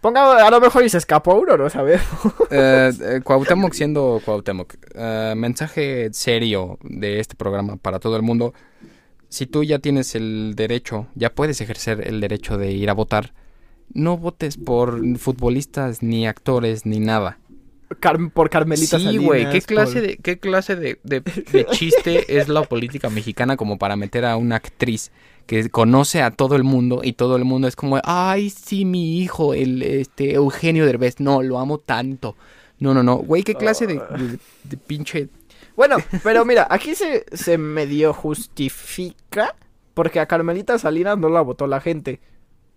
Ponga, 0.00 0.46
a 0.46 0.50
lo 0.50 0.60
mejor 0.60 0.84
y 0.84 0.88
se 0.88 0.96
escapó 0.98 1.34
uno, 1.34 1.56
¿no? 1.56 1.68
¿Sabes? 1.70 2.00
Eh, 2.50 2.90
eh, 3.00 3.20
Cuauhtémoc 3.22 3.72
siendo 3.74 4.20
Cuauhtémoc, 4.24 4.74
eh, 4.94 5.34
mensaje 5.36 6.08
serio 6.12 6.78
de 6.82 7.20
este 7.20 7.36
programa 7.36 7.76
para 7.76 8.00
todo 8.00 8.16
el 8.16 8.22
mundo. 8.22 8.54
Si 9.28 9.46
tú 9.46 9.62
ya 9.62 9.78
tienes 9.78 10.16
el 10.16 10.54
derecho, 10.56 11.06
ya 11.14 11.32
puedes 11.32 11.60
ejercer 11.60 12.08
el 12.08 12.20
derecho 12.20 12.58
de 12.58 12.72
ir 12.72 12.90
a 12.90 12.94
votar, 12.94 13.32
no 13.94 14.16
votes 14.16 14.56
por 14.56 15.00
futbolistas, 15.18 16.02
ni 16.02 16.26
actores, 16.26 16.86
ni 16.86 16.98
nada. 16.98 17.38
Car- 18.00 18.30
por 18.32 18.50
Carmelita 18.50 18.98
Sí, 18.98 19.16
güey, 19.18 19.48
¿qué 19.50 19.60
clase, 19.62 19.94
por- 20.00 20.02
de, 20.08 20.16
¿qué 20.16 20.38
clase 20.38 20.74
de, 20.76 20.98
de- 21.04 21.20
de 21.20 21.66
chiste 21.66 22.38
es 22.38 22.48
la 22.48 22.62
política 22.64 23.10
mexicana 23.10 23.56
como 23.56 23.78
para 23.78 23.94
meter 23.96 24.24
a 24.24 24.36
una 24.36 24.56
actriz 24.56 25.12
que 25.50 25.68
conoce 25.68 26.22
a 26.22 26.30
todo 26.30 26.54
el 26.54 26.62
mundo 26.62 27.00
y 27.02 27.14
todo 27.14 27.34
el 27.34 27.44
mundo 27.44 27.66
es 27.66 27.74
como, 27.74 27.98
ay, 28.04 28.50
sí, 28.50 28.84
mi 28.84 29.18
hijo, 29.18 29.52
el 29.52 29.82
este 29.82 30.34
Eugenio 30.34 30.86
Derbez, 30.86 31.18
no, 31.18 31.42
lo 31.42 31.58
amo 31.58 31.78
tanto. 31.78 32.36
No, 32.78 32.94
no, 32.94 33.02
no, 33.02 33.16
güey, 33.16 33.42
¿qué 33.42 33.56
clase 33.56 33.88
de, 33.88 33.94
de- 33.94 34.38
de 34.62 34.76
pinche... 34.76 35.28
Bueno, 35.74 35.96
pero 36.22 36.44
mira, 36.44 36.68
aquí 36.70 36.94
se, 36.94 37.24
se 37.32 37.58
medio 37.58 38.12
justifica 38.12 39.56
porque 39.92 40.20
a 40.20 40.26
Carmelita 40.26 40.78
Salinas 40.78 41.18
no 41.18 41.28
la 41.28 41.40
votó 41.40 41.66
la 41.66 41.80
gente. 41.80 42.20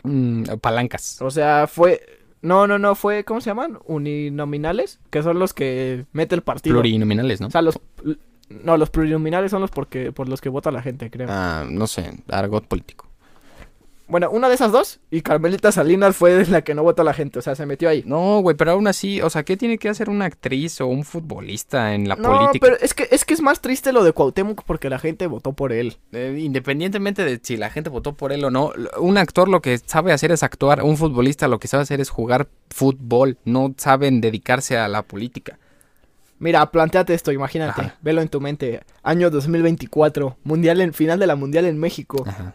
mm, 0.04 0.44
palancas? 0.60 1.22
O 1.22 1.30
sea, 1.30 1.68
fue... 1.68 2.02
No, 2.42 2.66
no, 2.66 2.80
no, 2.80 2.96
fue... 2.96 3.24
¿Cómo 3.24 3.40
se 3.40 3.52
llaman? 3.52 3.78
Uninominales, 3.86 5.00
que 5.12 5.22
son 5.22 5.38
los 5.38 5.54
que 5.54 6.06
mete 6.12 6.34
el 6.34 6.42
partido. 6.42 6.74
Plurinominales, 6.74 7.40
¿no? 7.40 7.48
O 7.48 7.52
sea, 7.52 7.62
los... 7.62 7.80
No, 8.64 8.78
los 8.78 8.90
plurinominales 8.90 9.52
son 9.52 9.62
los 9.62 9.72
porque, 9.72 10.12
por 10.12 10.30
los 10.30 10.42
que 10.42 10.50
vota 10.50 10.72
la 10.72 10.82
gente, 10.82 11.10
creo. 11.10 11.28
Ah, 11.30 11.66
no 11.70 11.88
sé, 11.88 12.12
argot 12.30 12.66
político. 12.68 13.08
Bueno, 14.06 14.30
una 14.30 14.50
de 14.50 14.56
esas 14.56 14.72
dos 14.74 15.00
y 15.10 15.22
Carmelita 15.22 15.72
Salinas 15.72 16.16
fue 16.16 16.46
la 16.48 16.62
que 16.62 16.76
no 16.76 16.84
votó 16.84 17.04
la 17.06 17.14
gente, 17.14 17.40
o 17.40 17.42
sea, 17.42 17.56
se 17.56 17.66
metió 17.66 17.88
ahí. 17.88 18.04
No, 18.06 18.42
güey, 18.42 18.56
pero 18.56 18.72
aún 18.72 18.86
así, 18.86 19.22
o 19.22 19.30
sea, 19.30 19.44
¿qué 19.44 19.56
tiene 19.56 19.78
que 19.78 19.88
hacer 19.88 20.10
una 20.10 20.26
actriz 20.26 20.82
o 20.82 20.88
un 20.88 21.06
futbolista 21.06 21.96
en 21.96 22.10
la 22.10 22.18
No, 22.18 22.30
política? 22.30 22.60
pero 22.68 22.78
es 22.82 22.94
que, 22.94 23.08
es 23.10 23.24
que 23.24 23.34
es 23.34 23.42
más 23.42 23.62
triste 23.62 23.94
lo 23.94 24.04
de 24.04 24.12
Cuauhtémoc 24.12 24.64
porque 24.66 24.90
la 24.90 25.00
gente 25.00 25.26
votó 25.26 25.54
por 25.54 25.72
él. 25.72 25.98
Eh, 26.12 26.38
independientemente 26.38 27.24
de 27.24 27.40
si 27.42 27.56
la 27.56 27.70
gente 27.70 27.90
votó 27.90 28.14
por 28.14 28.34
él 28.34 28.44
o 28.44 28.52
no, 28.52 28.72
un 29.00 29.18
actor 29.18 29.48
lo 29.48 29.62
que 29.62 29.78
sabe 29.80 30.12
hacer 30.12 30.32
es 30.34 30.44
actuar, 30.44 30.84
un 30.84 30.98
futbolista 30.98 31.48
lo 31.48 31.58
que 31.60 31.70
sabe 31.70 31.84
hacer 31.84 32.02
es 32.02 32.10
jugar 32.10 32.50
fútbol, 32.70 33.38
no 33.46 33.74
saben 33.78 34.20
dedicarse 34.20 34.78
a 34.78 34.90
la 34.90 35.04
política. 35.04 35.58
Mira, 36.44 36.70
planteate 36.70 37.14
esto, 37.14 37.32
imagínate, 37.32 37.80
Ajá. 37.82 37.96
velo 38.02 38.22
en 38.22 38.28
tu 38.28 38.42
mente. 38.42 38.82
Año 39.02 39.30
2024, 39.30 40.36
mundial 40.44 40.82
en 40.82 40.94
final 40.94 41.18
de 41.18 41.26
la 41.26 41.38
mundial 41.38 41.64
en 41.64 41.78
México. 41.78 42.22
Ajá. 42.28 42.54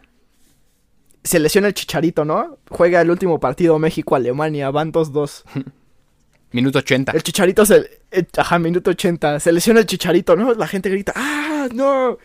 Se 1.25 1.39
lesiona 1.39 1.69
el 1.69 1.75
Chicharito, 1.75 2.27
¿no? 2.27 2.59
Juega 2.69 3.01
el 3.01 3.11
último 3.11 3.41
partido 3.41 3.79
México-Alemania, 3.79 4.71
van 4.71 4.93
2-2. 4.93 5.43
Minuto 6.53 6.81
80. 6.81 7.13
El 7.13 7.23
Chicharito 7.23 7.65
se... 7.65 8.03
eh, 8.11 8.27
Ajá, 8.37 8.59
minuto 8.59 8.91
80. 8.91 9.41
Se 9.41 9.53
lesiona 9.53 9.81
el 9.81 9.87
Chicharito, 9.87 10.37
¿no? 10.37 10.53
La 10.53 10.67
gente 10.67 10.91
grita, 10.91 11.15
¡ah, 11.17 11.69
no! 11.73 12.19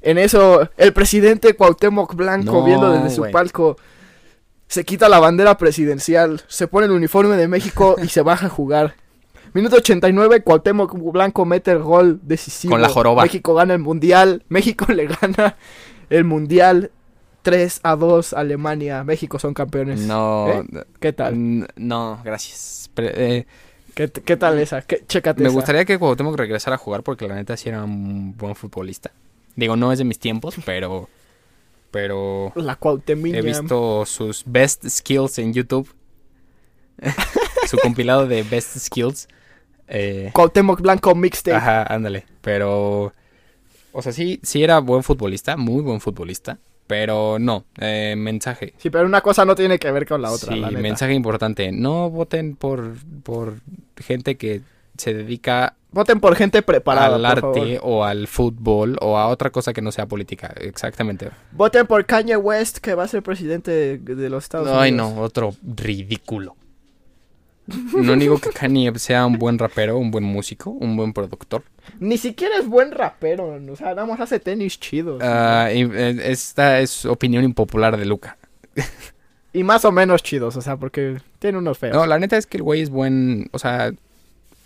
En 0.00 0.16
eso, 0.16 0.70
el 0.78 0.94
presidente 0.94 1.54
Cuauhtémoc 1.54 2.14
Blanco, 2.14 2.52
No, 2.52 2.64
viendo 2.64 2.90
desde 2.92 3.10
su 3.10 3.30
palco, 3.30 3.76
se 4.68 4.84
quita 4.86 5.10
la 5.10 5.18
bandera 5.18 5.58
presidencial, 5.58 6.40
se 6.48 6.66
pone 6.66 6.86
el 6.86 6.92
uniforme 6.92 7.36
de 7.36 7.46
México 7.46 7.96
y 8.02 8.08
se 8.08 8.22
baja 8.22 8.46
a 8.46 8.50
jugar. 8.50 8.94
Minuto 9.56 9.76
89, 9.76 10.42
Cuauhtémoc 10.42 10.92
Blanco 10.92 11.46
mete 11.46 11.70
el 11.70 11.78
gol 11.78 12.20
decisivo. 12.22 12.72
Con 12.72 12.82
la 12.82 12.90
joroba. 12.90 13.22
México 13.22 13.54
gana 13.54 13.72
el 13.72 13.80
mundial. 13.80 14.44
México 14.50 14.84
le 14.92 15.06
gana 15.06 15.56
el 16.10 16.24
mundial 16.24 16.90
3 17.40 17.80
a 17.82 17.96
2 17.96 18.34
a 18.34 18.40
Alemania. 18.40 19.02
México 19.02 19.38
son 19.38 19.54
campeones. 19.54 20.00
No, 20.00 20.46
¿Eh? 20.50 20.84
¿Qué 21.00 21.14
tal? 21.14 21.66
no, 21.74 22.20
gracias. 22.22 22.90
Eh, 22.98 23.46
¿Qué, 23.94 24.10
qué 24.10 24.36
tal 24.36 24.58
esa? 24.58 24.82
¿Qué, 24.82 25.02
chécate 25.08 25.40
Me 25.40 25.48
esa. 25.48 25.54
gustaría 25.54 25.86
que 25.86 25.98
Cuauhtémoc 25.98 26.36
regresara 26.36 26.76
a 26.76 26.78
jugar 26.78 27.02
porque 27.02 27.26
la 27.26 27.36
neta 27.36 27.56
sí 27.56 27.70
era 27.70 27.82
un 27.82 28.36
buen 28.36 28.56
futbolista. 28.56 29.10
Digo, 29.54 29.74
no 29.74 29.90
es 29.90 29.98
de 29.98 30.04
mis 30.04 30.18
tiempos, 30.18 30.56
pero... 30.66 31.08
Pero... 31.90 32.52
La 32.56 32.76
Cuauhtemiña. 32.76 33.38
He 33.38 33.40
visto 33.40 34.04
sus 34.04 34.42
best 34.44 34.86
skills 34.86 35.38
en 35.38 35.54
YouTube. 35.54 35.88
Su 37.68 37.78
compilado 37.78 38.26
de 38.26 38.42
best 38.42 38.76
skills. 38.76 39.28
Eh, 39.88 40.30
Cuauhtémoc 40.32 40.80
Blanco 40.80 41.14
Mixtape. 41.14 41.56
ajá, 41.56 41.82
ándale. 41.84 42.24
Pero... 42.40 43.12
O 43.92 44.02
sea, 44.02 44.12
sí, 44.12 44.40
sí 44.42 44.62
era 44.62 44.78
buen 44.80 45.02
futbolista, 45.02 45.56
muy 45.56 45.82
buen 45.82 46.00
futbolista. 46.00 46.58
Pero 46.86 47.38
no, 47.40 47.64
eh, 47.80 48.14
mensaje. 48.16 48.74
Sí, 48.78 48.90
pero 48.90 49.06
una 49.06 49.20
cosa 49.20 49.44
no 49.44 49.54
tiene 49.56 49.78
que 49.78 49.90
ver 49.90 50.06
con 50.06 50.22
la 50.22 50.30
otra, 50.30 50.52
sí, 50.52 50.60
la 50.60 50.68
neta. 50.68 50.80
mensaje 50.80 51.14
importante. 51.14 51.72
No 51.72 52.10
voten 52.10 52.54
por, 52.56 52.94
por 53.24 53.54
gente 53.96 54.36
que 54.36 54.60
se 54.96 55.12
dedica 55.14 55.74
Voten 55.90 56.20
por 56.20 56.36
gente 56.36 56.60
preparada, 56.62 57.16
al 57.16 57.22
por 57.22 57.48
arte 57.50 57.76
favor. 57.78 57.80
o 57.82 58.04
al 58.04 58.26
fútbol 58.28 58.98
o 59.00 59.16
a 59.16 59.28
otra 59.28 59.50
cosa 59.50 59.72
que 59.72 59.80
no 59.80 59.90
sea 59.92 60.06
política. 60.06 60.52
Exactamente. 60.60 61.30
Voten 61.52 61.86
por 61.86 62.04
Kanye 62.04 62.36
West, 62.36 62.78
que 62.78 62.94
va 62.94 63.04
a 63.04 63.08
ser 63.08 63.22
presidente 63.22 63.70
de, 63.70 63.98
de 64.14 64.28
los 64.30 64.44
Estados 64.44 64.68
Ay, 64.68 64.92
Unidos. 64.92 65.14
no, 65.14 65.22
otro 65.22 65.54
ridículo. 65.62 66.54
No 67.94 68.14
digo 68.16 68.38
que 68.38 68.50
Kanye 68.50 68.96
sea 68.98 69.26
un 69.26 69.38
buen 69.38 69.58
rapero, 69.58 69.98
un 69.98 70.10
buen 70.10 70.24
músico, 70.24 70.70
un 70.70 70.96
buen 70.96 71.12
productor. 71.12 71.64
Ni 71.98 72.16
siquiera 72.18 72.56
es 72.58 72.66
buen 72.68 72.92
rapero. 72.92 73.58
O 73.70 73.76
sea, 73.76 73.88
nada 73.88 74.06
más 74.06 74.20
hace 74.20 74.38
tenis 74.38 74.78
chidos. 74.78 75.20
Ah, 75.22 75.70
y, 75.74 75.82
eh, 75.82 76.16
esta 76.30 76.80
es 76.80 77.04
opinión 77.06 77.42
impopular 77.44 77.96
de 77.96 78.04
Luca. 78.06 78.36
Y 79.52 79.64
más 79.64 79.84
o 79.84 79.90
menos 79.92 80.22
chidos, 80.22 80.54
o 80.56 80.60
sea, 80.62 80.76
porque 80.76 81.16
tiene 81.38 81.58
unos 81.58 81.78
feos. 81.78 81.94
No, 81.96 82.06
la 82.06 82.18
neta 82.18 82.36
es 82.36 82.46
que 82.46 82.58
el 82.58 82.62
güey 82.62 82.82
es 82.82 82.90
buen. 82.90 83.48
O 83.52 83.58
sea, 83.58 83.90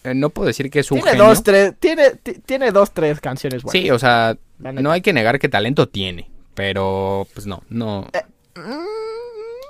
eh, 0.04 0.14
no 0.14 0.30
puedo 0.30 0.48
decir 0.48 0.70
que 0.70 0.80
es 0.80 0.90
un 0.90 0.98
tiene 0.98 1.12
genio. 1.12 1.26
dos, 1.26 1.42
tres, 1.44 1.74
tiene, 1.78 2.10
ti- 2.10 2.40
tiene 2.44 2.70
dos, 2.72 2.90
tres 2.92 3.20
canciones 3.20 3.62
buenas. 3.62 3.80
Sí, 3.80 3.90
o 3.90 3.98
sea, 3.98 4.36
no 4.58 4.90
hay 4.90 5.00
que 5.00 5.12
negar 5.12 5.38
que 5.38 5.48
talento 5.48 5.88
tiene. 5.88 6.28
Pero, 6.54 7.26
pues 7.32 7.46
no, 7.46 7.62
no. 7.70 8.08
Mm, 8.56 8.84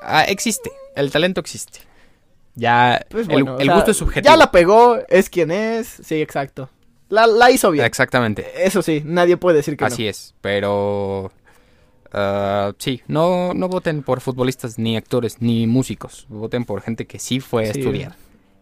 Ah, 0.03 0.25
existe. 0.25 0.71
El 0.97 1.11
talento 1.13 1.41
existe. 1.41 1.81
Ya, 2.55 3.05
pues 3.09 3.29
el, 3.29 3.43
bueno, 3.45 3.57
o 3.57 3.61
el 3.61 3.67
sea, 3.67 3.75
gusto 3.75 3.91
es 3.93 3.97
subjetivo. 3.97 4.33
Ya 4.33 4.37
la 4.37 4.51
pegó, 4.51 4.99
es 5.09 5.31
quien 5.31 5.51
es. 5.51 5.87
Sí, 5.87 6.21
exacto. 6.21 6.69
La, 7.09 7.27
la 7.27 7.51
hizo 7.51 7.71
bien. 7.71 7.85
Exactamente. 7.85 8.47
Eso 8.65 8.83
sí, 8.83 9.03
nadie 9.05 9.37
puede 9.37 9.59
decir 9.59 9.77
que 9.77 9.85
Así 9.85 10.07
es, 10.07 10.35
pero 10.41 11.33
ah, 12.13 12.73
sí, 12.79 13.03
no, 13.09 13.55
no 13.55 13.69
voten 13.69 14.03
por 14.03 14.21
futbolistas, 14.21 14.79
ni 14.79 14.97
actores, 14.97 15.41
ni 15.41 15.67
músicos. 15.67 16.27
Voten 16.29 16.65
por 16.65 16.83
gente 16.83 17.07
que 17.07 17.19
sí 17.19 17.41
fue 17.41 17.67
a 17.67 17.71
estudiar 17.71 18.17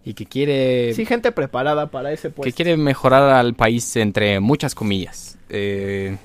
y 0.04 0.14
que 0.14 0.26
quiere. 0.26 0.94
Sí, 0.94 1.04
gente 1.04 1.32
preparada 1.32 1.90
para 1.90 2.12
ese 2.12 2.28
que 2.28 2.34
puesto. 2.34 2.56
quiere 2.56 2.76
mejorar 2.76 3.30
al 3.30 3.54
país 3.54 3.96
entre 3.96 4.40
muchas 4.40 4.74
comillas. 4.74 5.36
Eh, 5.50 6.16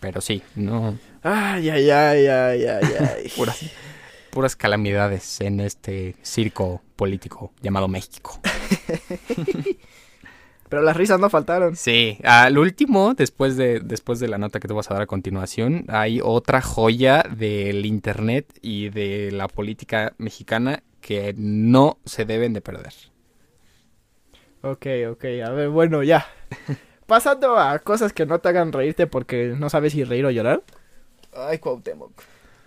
pero 0.00 0.20
sí, 0.20 0.42
no 0.54 0.96
Ay, 1.22 1.68
ay, 1.68 1.90
ay, 1.90 2.26
ay, 2.26 2.64
ay, 2.64 2.88
ay. 2.98 3.30
puras 4.30 4.56
calamidades 4.56 5.40
en 5.40 5.60
este 5.60 6.16
circo 6.22 6.82
político 6.96 7.52
llamado 7.60 7.88
México. 7.88 8.40
Pero 10.70 10.82
las 10.82 10.96
risas 10.96 11.18
no 11.18 11.28
faltaron. 11.28 11.74
Sí, 11.74 12.18
al 12.22 12.56
último, 12.56 13.14
después 13.14 13.56
de, 13.56 13.80
después 13.80 14.20
de 14.20 14.28
la 14.28 14.38
nota 14.38 14.60
que 14.60 14.68
te 14.68 14.74
vas 14.74 14.88
a 14.88 14.94
dar 14.94 15.02
a 15.02 15.06
continuación, 15.06 15.84
hay 15.88 16.20
otra 16.22 16.62
joya 16.62 17.24
del 17.28 17.84
internet 17.86 18.46
y 18.62 18.88
de 18.90 19.32
la 19.32 19.48
política 19.48 20.14
mexicana 20.18 20.84
que 21.00 21.34
no 21.36 21.98
se 22.04 22.24
deben 22.24 22.52
de 22.52 22.60
perder. 22.60 22.92
Ok, 24.62 24.86
ok, 25.10 25.24
a 25.44 25.50
ver, 25.50 25.70
bueno, 25.70 26.04
ya. 26.04 26.26
Pasando 27.06 27.58
a 27.58 27.80
cosas 27.80 28.12
que 28.12 28.24
no 28.24 28.38
te 28.38 28.50
hagan 28.50 28.72
reírte 28.72 29.08
porque 29.08 29.54
no 29.58 29.70
sabes 29.70 29.92
si 29.92 30.04
reír 30.04 30.24
o 30.24 30.30
llorar. 30.30 30.62
Ay, 31.34 31.58
Cuauhtémoc. 31.58 32.12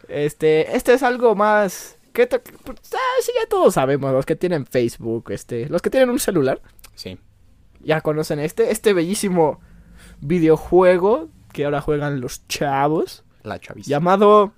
Este, 0.08 0.76
este 0.76 0.94
es 0.94 1.04
algo 1.04 1.36
más... 1.36 1.98
Que 2.14 2.28
pues, 2.28 2.94
ah, 2.94 3.22
sí, 3.22 3.32
ya 3.40 3.50
todos 3.50 3.74
sabemos, 3.74 4.14
los 4.14 4.26
que 4.26 4.36
tienen 4.36 4.68
Facebook, 4.68 5.32
este, 5.32 5.68
los 5.68 5.82
que 5.82 5.90
tienen 5.90 6.12
un 6.12 6.20
celular, 6.20 6.62
Sí, 6.96 7.18
ya 7.82 8.02
conocen 8.02 8.40
este, 8.40 8.72
este 8.72 8.94
bellísimo 8.94 9.60
videojuego 10.22 11.30
que 11.52 11.66
ahora 11.66 11.82
juegan 11.82 12.22
los 12.22 12.48
chavos, 12.48 13.24
la 13.44 13.60
chaviza. 13.60 13.90
llamado 13.90 14.54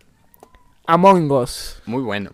Among 0.86 1.31
Us. 1.31 1.81
Muy 1.86 2.03
bueno. 2.03 2.31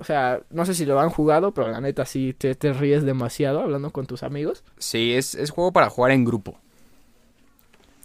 O 0.00 0.04
sea, 0.04 0.42
no 0.50 0.64
sé 0.64 0.74
si 0.74 0.84
lo 0.84 1.00
han 1.00 1.10
jugado, 1.10 1.52
pero 1.52 1.68
la 1.68 1.80
neta 1.80 2.04
sí 2.04 2.32
te, 2.32 2.54
te 2.54 2.72
ríes 2.72 3.04
demasiado 3.04 3.60
hablando 3.60 3.90
con 3.90 4.06
tus 4.06 4.22
amigos. 4.22 4.62
Sí, 4.78 5.14
es, 5.14 5.34
es 5.34 5.50
juego 5.50 5.72
para 5.72 5.90
jugar 5.90 6.12
en 6.12 6.24
grupo. 6.24 6.60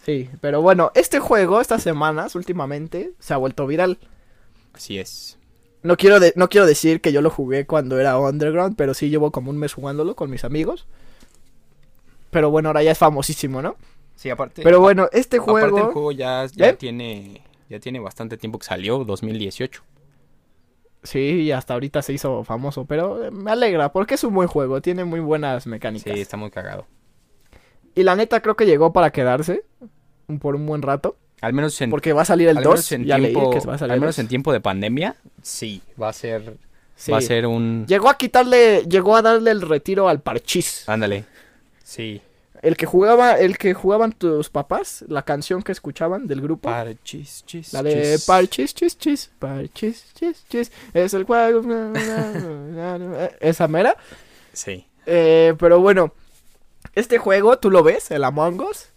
Sí, 0.05 0.29
pero 0.41 0.61
bueno, 0.61 0.91
este 0.95 1.19
juego, 1.19 1.61
estas 1.61 1.81
semanas, 1.83 2.35
últimamente, 2.35 3.13
se 3.19 3.33
ha 3.33 3.37
vuelto 3.37 3.65
viral. 3.67 3.99
Así 4.73 4.99
es. 4.99 5.37
No 5.81 5.97
quiero, 5.97 6.19
de- 6.19 6.33
no 6.35 6.49
quiero 6.49 6.65
decir 6.65 7.01
que 7.01 7.11
yo 7.11 7.21
lo 7.21 7.29
jugué 7.29 7.65
cuando 7.65 7.99
era 7.99 8.17
underground, 8.17 8.75
pero 8.75 8.93
sí 8.93 9.09
llevo 9.09 9.31
como 9.31 9.49
un 9.49 9.57
mes 9.57 9.73
jugándolo 9.73 10.15
con 10.15 10.29
mis 10.29 10.43
amigos. 10.43 10.87
Pero 12.31 12.49
bueno, 12.49 12.69
ahora 12.69 12.83
ya 12.83 12.91
es 12.91 12.97
famosísimo, 12.97 13.61
¿no? 13.61 13.75
Sí, 14.15 14.29
aparte. 14.29 14.61
Pero 14.63 14.79
bueno, 14.79 15.09
este 15.11 15.37
aparte 15.37 15.61
el 15.65 15.71
juego... 15.71 15.91
juego 15.91 16.11
ya, 16.11 16.45
ya 16.47 16.69
¿Eh? 16.69 16.73
tiene 16.73 17.41
ya 17.69 17.79
tiene 17.79 17.99
bastante 17.99 18.37
tiempo 18.37 18.59
que 18.59 18.65
salió, 18.65 19.03
2018. 19.03 19.83
Sí, 21.03 21.19
y 21.41 21.51
hasta 21.51 21.73
ahorita 21.73 22.01
se 22.01 22.13
hizo 22.13 22.43
famoso, 22.43 22.85
pero 22.85 23.29
me 23.31 23.51
alegra 23.51 23.91
porque 23.91 24.15
es 24.15 24.23
un 24.23 24.33
buen 24.33 24.47
juego, 24.47 24.81
tiene 24.81 25.03
muy 25.03 25.19
buenas 25.19 25.67
mecánicas. 25.67 26.13
Sí, 26.13 26.21
está 26.21 26.37
muy 26.37 26.49
cagado. 26.49 26.85
Y 27.95 28.03
la 28.03 28.15
neta 28.15 28.41
creo 28.41 28.55
que 28.55 28.65
llegó 28.65 28.91
para 28.93 29.11
quedarse 29.11 29.63
por 30.39 30.55
un 30.55 30.65
buen 30.65 30.81
rato, 30.81 31.17
Al 31.41 31.53
menos 31.53 31.79
en 31.81 31.89
porque 31.89 32.13
va 32.13 32.21
a 32.23 32.25
salir 32.25 32.47
el 32.49 32.57
al 32.57 32.63
2, 32.63 32.73
menos 32.73 32.91
en 32.93 33.05
ya 33.05 33.17
leí 33.17 33.31
tiempo, 33.33 33.51
que 33.51 33.59
va 33.59 33.75
a 33.75 33.77
salir 33.77 33.93
al 33.93 33.99
menos 33.99 34.15
2. 34.15 34.19
en 34.23 34.27
tiempo 34.29 34.51
de 34.53 34.61
pandemia, 34.61 35.15
sí, 35.41 35.81
va 36.01 36.09
a 36.09 36.13
ser 36.13 36.57
Sí. 36.95 37.11
va 37.11 37.17
a 37.17 37.21
ser 37.21 37.45
un 37.47 37.85
Llegó 37.87 38.09
a 38.09 38.17
quitarle, 38.17 38.83
llegó 38.87 39.15
a 39.15 39.21
darle 39.21 39.51
el 39.51 39.61
retiro 39.61 40.07
al 40.09 40.21
parchís. 40.21 40.87
ándale. 40.87 41.25
Sí. 41.83 42.21
El 42.61 42.77
que 42.77 42.85
jugaba, 42.85 43.33
el 43.33 43.57
que 43.57 43.73
jugaban 43.73 44.13
tus 44.13 44.49
papás, 44.49 45.03
la 45.09 45.23
canción 45.23 45.61
que 45.63 45.73
escuchaban 45.73 46.27
del 46.27 46.39
grupo. 46.39 46.69
Parchis, 46.69 47.43
chis, 47.45 47.73
La 47.73 47.83
de 47.83 48.13
chis. 48.13 48.25
parchis, 48.25 48.73
chis, 48.73 48.97
chis, 48.97 49.31
parchis, 49.37 50.13
chis, 50.13 50.45
chis. 50.47 50.71
Es 50.93 51.13
el 51.13 51.25
juego. 51.25 51.61
Esa 53.41 53.67
mera. 53.67 53.97
Sí. 54.53 54.85
Eh, 55.05 55.53
pero 55.59 55.81
bueno, 55.81 56.13
este 56.93 57.17
juego, 57.17 57.57
tú 57.57 57.71
lo 57.71 57.83
ves, 57.83 58.11
el 58.11 58.23
Among 58.23 58.61
Us. 58.61 58.89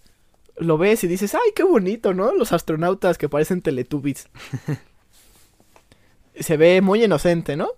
Lo 0.57 0.79
ves 0.79 1.05
y 1.05 1.07
dices, 1.07 1.35
ay, 1.35 1.53
qué 1.55 1.62
bonito, 1.62 2.14
¿no? 2.14 2.33
Los 2.33 2.53
astronautas 2.53 3.18
que 3.18 3.29
parecen 3.29 3.62
Teletubbies. 3.62 4.29
Se 6.38 6.57
ve 6.57 6.81
muy 6.81 7.05
inocente, 7.05 7.57
¿no? 7.57 7.70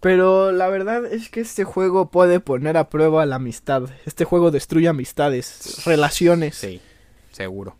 Pero 0.00 0.52
la 0.52 0.68
verdad 0.68 1.06
es 1.06 1.30
que 1.30 1.40
este 1.40 1.64
juego 1.64 2.10
puede 2.10 2.40
poner 2.40 2.76
a 2.76 2.90
prueba 2.90 3.24
la 3.26 3.36
amistad. 3.36 3.88
Este 4.04 4.24
juego 4.24 4.50
destruye 4.50 4.88
amistades, 4.88 5.84
relaciones. 5.84 6.56
Sí. 6.56 6.80
Seguro. 7.32 7.76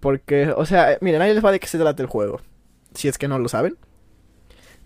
Porque, 0.00 0.52
o 0.56 0.66
sea, 0.66 0.98
miren, 1.00 1.22
ahí 1.22 1.34
les 1.34 1.44
va 1.44 1.52
de 1.52 1.60
qué 1.60 1.66
se 1.66 1.78
trata 1.78 2.02
el 2.02 2.08
juego. 2.08 2.40
Si 2.94 3.08
es 3.08 3.18
que 3.18 3.28
no 3.28 3.38
lo 3.38 3.48
saben. 3.48 3.76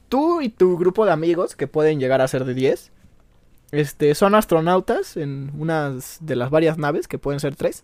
Tú 0.09 0.41
y 0.41 0.49
tu 0.49 0.77
grupo 0.79 1.05
de 1.05 1.13
amigos, 1.13 1.57
que 1.57 1.67
pueden 1.67 2.01
llegar 2.01 2.21
a 2.21 2.29
ser 2.29 2.45
de 2.45 2.55
10, 2.55 2.93
este, 3.73 4.15
son 4.15 4.35
astronautas 4.35 5.17
en 5.17 5.51
unas 5.59 6.19
de 6.21 6.37
las 6.37 6.51
varias 6.51 6.79
naves, 6.79 7.09
que 7.09 7.19
pueden 7.19 7.41
ser 7.41 7.57
tres. 7.57 7.83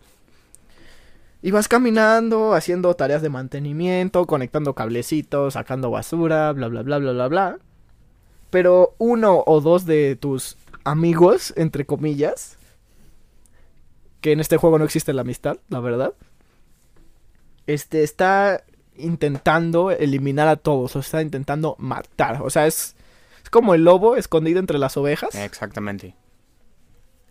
Y 1.40 1.50
vas 1.50 1.66
caminando, 1.66 2.54
haciendo 2.54 2.94
tareas 2.94 3.22
de 3.22 3.30
mantenimiento, 3.30 4.26
conectando 4.26 4.74
cablecitos, 4.74 5.54
sacando 5.54 5.90
basura, 5.90 6.52
bla, 6.52 6.68
bla, 6.68 6.82
bla, 6.82 6.98
bla, 6.98 7.12
bla, 7.12 7.28
bla. 7.28 7.58
Pero 8.50 8.94
uno 8.98 9.42
o 9.46 9.60
dos 9.60 9.86
de 9.86 10.16
tus 10.16 10.56
amigos, 10.84 11.54
entre 11.56 11.86
comillas, 11.86 12.58
que 14.20 14.32
en 14.32 14.40
este 14.40 14.56
juego 14.56 14.78
no 14.78 14.84
existe 14.84 15.12
la 15.12 15.22
amistad, 15.22 15.58
la 15.68 15.80
verdad, 15.80 16.12
este 17.66 18.02
está 18.02 18.64
intentando 18.96 19.90
eliminar 19.90 20.48
a 20.48 20.56
todos, 20.56 20.96
o 20.96 20.98
está 20.98 21.22
intentando 21.22 21.76
matar. 21.78 22.42
O 22.42 22.50
sea, 22.50 22.66
es, 22.66 22.96
es 23.48 23.50
como 23.50 23.72
el 23.74 23.82
lobo 23.82 24.14
escondido 24.16 24.60
entre 24.60 24.76
las 24.78 24.98
ovejas. 24.98 25.34
Exactamente. 25.34 26.14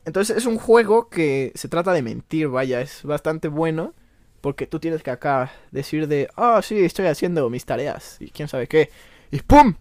Entonces 0.03 0.35
es 0.35 0.47
un 0.47 0.57
juego 0.57 1.09
que 1.09 1.51
se 1.53 1.67
trata 1.67 1.93
de 1.93 2.01
mentir, 2.01 2.47
vaya, 2.47 2.81
es 2.81 3.03
bastante 3.03 3.49
bueno. 3.49 3.93
Porque 4.41 4.65
tú 4.65 4.79
tienes 4.79 5.03
que 5.03 5.11
acá 5.11 5.51
decir 5.69 6.07
de, 6.07 6.27
ah, 6.35 6.59
sí, 6.63 6.79
estoy 6.83 7.05
haciendo 7.05 7.47
mis 7.51 7.65
tareas 7.65 8.17
y 8.19 8.31
quién 8.31 8.47
sabe 8.47 8.65
qué. 8.67 8.89
Y 9.29 9.41
¡pum! 9.41 9.75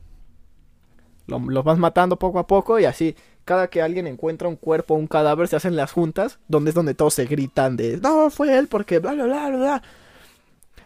Lo- 1.27 1.39
Los 1.39 1.65
vas 1.65 1.79
matando 1.79 2.19
poco 2.19 2.39
a 2.39 2.47
poco 2.47 2.79
y 2.79 2.85
así. 2.85 3.17
Cada 3.47 3.69
que 3.71 3.81
alguien 3.81 4.07
encuentra 4.07 4.47
un 4.49 4.57
cuerpo 4.57 4.93
o 4.95 4.99
un 4.99 5.07
cadáver 5.07 5.49
se 5.49 5.57
hacen 5.57 5.75
las 5.77 5.93
juntas, 5.93 6.39
donde 6.49 6.71
es 6.71 6.75
donde 6.75 6.93
todos 6.95 7.15
se 7.15 7.25
gritan 7.25 7.77
de, 7.79 7.97
no, 7.97 8.29
fue 8.29 8.59
él 8.59 8.69
porque 8.69 8.99
bla, 8.99 9.13
bla, 9.15 9.25
bla, 9.25 9.49
bla, 9.49 9.57
bla. 9.59 9.83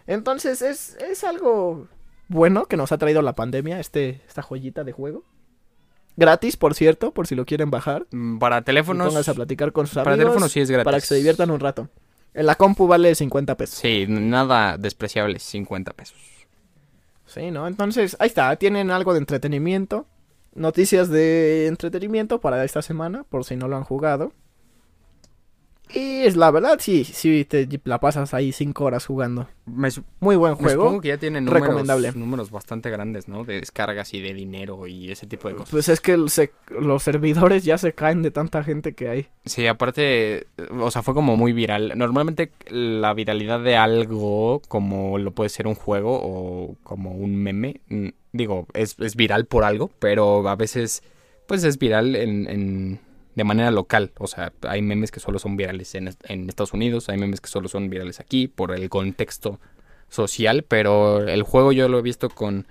Entonces 0.06 0.62
es, 0.62 0.94
es 0.96 1.24
algo 1.24 1.88
bueno 2.28 2.66
que 2.66 2.76
nos 2.76 2.92
ha 2.92 2.98
traído 2.98 3.22
la 3.22 3.34
pandemia, 3.34 3.80
este, 3.80 4.22
esta 4.28 4.42
joyita 4.42 4.84
de 4.84 4.92
juego. 4.92 5.24
Gratis, 6.16 6.56
por 6.56 6.74
cierto, 6.74 7.12
por 7.12 7.26
si 7.26 7.34
lo 7.34 7.46
quieren 7.46 7.70
bajar. 7.70 8.06
Mm, 8.10 8.38
Para 8.38 8.58
Y 8.58 8.62
teléfonos. 8.62 9.06
pónganse 9.08 9.30
a 9.30 9.34
platicar 9.34 9.72
con 9.72 9.86
sus 9.86 9.94
Para 9.96 10.12
amigos. 10.12 10.26
teléfonos 10.32 10.52
sí 10.52 10.60
es 10.60 10.70
gratis. 10.70 10.84
Para 10.84 11.00
que 11.00 11.06
se 11.06 11.14
diviertan 11.14 11.50
un 11.50 11.60
rato. 11.60 11.88
En 12.34 12.46
la 12.46 12.54
compu 12.54 12.86
vale 12.86 13.14
50 13.14 13.56
pesos. 13.56 13.78
Sí, 13.78 14.06
nada 14.08 14.76
despreciable, 14.78 15.38
50 15.38 15.92
pesos. 15.92 16.18
Sí, 17.26 17.50
¿no? 17.50 17.66
Entonces, 17.66 18.16
ahí 18.20 18.26
está. 18.28 18.54
Tienen 18.56 18.90
algo 18.90 19.12
de 19.12 19.18
entretenimiento. 19.20 20.06
Noticias 20.54 21.08
de 21.08 21.66
entretenimiento 21.68 22.40
para 22.40 22.64
esta 22.64 22.82
semana, 22.82 23.24
por 23.28 23.44
si 23.44 23.56
no 23.56 23.68
lo 23.68 23.76
han 23.76 23.84
jugado. 23.84 24.32
Y 25.94 26.20
es 26.22 26.36
la 26.36 26.50
verdad, 26.50 26.78
sí, 26.80 27.04
sí, 27.04 27.44
te 27.44 27.66
la 27.84 27.98
pasas 27.98 28.32
ahí 28.34 28.52
5 28.52 28.84
horas 28.84 29.06
jugando. 29.06 29.48
Me, 29.66 29.88
Muy 30.20 30.36
buen 30.36 30.52
me 30.52 30.58
supongo 30.70 30.82
juego. 30.82 31.00
que 31.00 31.08
ya 31.08 31.18
tienen 31.18 31.44
números, 31.44 31.62
recomendable. 31.68 32.12
números 32.12 32.50
bastante 32.50 32.90
grandes, 32.90 33.28
¿no? 33.28 33.44
De 33.44 33.60
descargas 33.60 34.12
y 34.14 34.20
de 34.20 34.34
dinero 34.34 34.86
y 34.86 35.10
ese 35.10 35.26
tipo 35.26 35.48
de 35.48 35.54
cosas. 35.54 35.70
Pues 35.70 35.88
es 35.88 36.00
que 36.00 36.16
se- 36.28 36.52
los 36.78 37.02
servidores 37.02 37.64
ya 37.64 37.78
se 37.78 37.92
caen 37.92 38.22
de 38.22 38.30
tanta 38.30 38.62
gente 38.62 38.94
que 38.94 39.08
hay. 39.08 39.26
Sí, 39.44 39.66
aparte, 39.66 40.46
o 40.78 40.90
sea, 40.90 41.02
fue 41.02 41.14
como 41.14 41.36
muy 41.36 41.52
viral. 41.52 41.92
Normalmente 41.96 42.52
la 42.68 43.12
viralidad 43.14 43.60
de 43.60 43.76
algo, 43.76 44.60
como 44.68 45.18
lo 45.18 45.32
puede 45.32 45.50
ser 45.50 45.66
un 45.66 45.74
juego 45.74 46.18
o 46.22 46.76
como 46.82 47.12
un 47.12 47.36
meme, 47.36 47.80
mm, 47.88 48.08
digo, 48.32 48.66
es, 48.74 48.96
es 49.00 49.16
viral 49.16 49.46
por 49.46 49.64
algo, 49.64 49.90
pero 49.98 50.48
a 50.48 50.56
veces, 50.56 51.02
pues 51.48 51.64
es 51.64 51.78
viral 51.78 52.14
en, 52.16 52.48
en- 52.48 53.00
de 53.34 53.44
manera 53.44 53.70
local. 53.70 54.12
O 54.18 54.26
sea, 54.26 54.52
hay 54.62 54.82
memes 54.82 55.10
que 55.10 55.20
solo 55.20 55.38
son 55.38 55.56
virales 55.56 55.94
en, 55.94 56.10
en 56.24 56.48
Estados 56.48 56.72
Unidos, 56.72 57.08
hay 57.08 57.18
memes 57.18 57.40
que 57.40 57.48
solo 57.48 57.68
son 57.68 57.90
virales 57.90 58.20
aquí 58.20 58.48
por 58.48 58.72
el 58.72 58.88
contexto 58.88 59.60
social, 60.08 60.64
pero 60.66 61.26
el 61.26 61.42
juego 61.42 61.72
yo 61.72 61.88
lo 61.88 61.98
he 61.98 62.02
visto 62.02 62.28
con... 62.28 62.66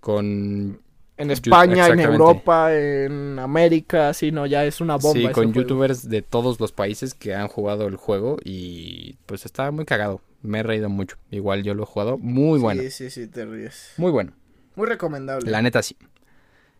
con 0.00 0.80
En 1.16 1.30
España, 1.30 1.86
en. 1.86 2.00
Europa, 2.00 2.74
en 2.74 3.38
América, 3.38 4.12
sí, 4.12 4.32
no, 4.32 4.46
ya 4.46 4.64
es 4.64 4.80
una 4.80 4.96
bomba. 4.96 5.20
Sí, 5.20 5.24
con 5.26 5.44
juego. 5.44 5.52
youtubers 5.52 6.08
de 6.08 6.22
todos 6.22 6.60
los 6.60 6.72
países 6.72 7.14
que 7.14 7.34
han 7.34 7.48
jugado 7.48 7.86
el 7.86 7.96
juego 7.96 8.36
y 8.44 9.16
pues 9.26 9.46
está 9.46 9.70
muy 9.70 9.84
cagado. 9.84 10.20
Me 10.42 10.58
he 10.58 10.62
reído 10.62 10.90
mucho. 10.90 11.16
Igual 11.30 11.62
yo 11.62 11.72
lo 11.72 11.84
he 11.84 11.86
jugado. 11.86 12.18
Muy 12.18 12.58
bueno. 12.58 12.82
Sí, 12.82 12.90
sí, 12.90 13.10
sí, 13.10 13.28
te 13.28 13.46
ríes. 13.46 13.94
Muy 13.96 14.10
bueno. 14.10 14.32
Muy 14.76 14.86
recomendable. 14.86 15.50
La 15.50 15.62
neta 15.62 15.82
sí. 15.82 15.96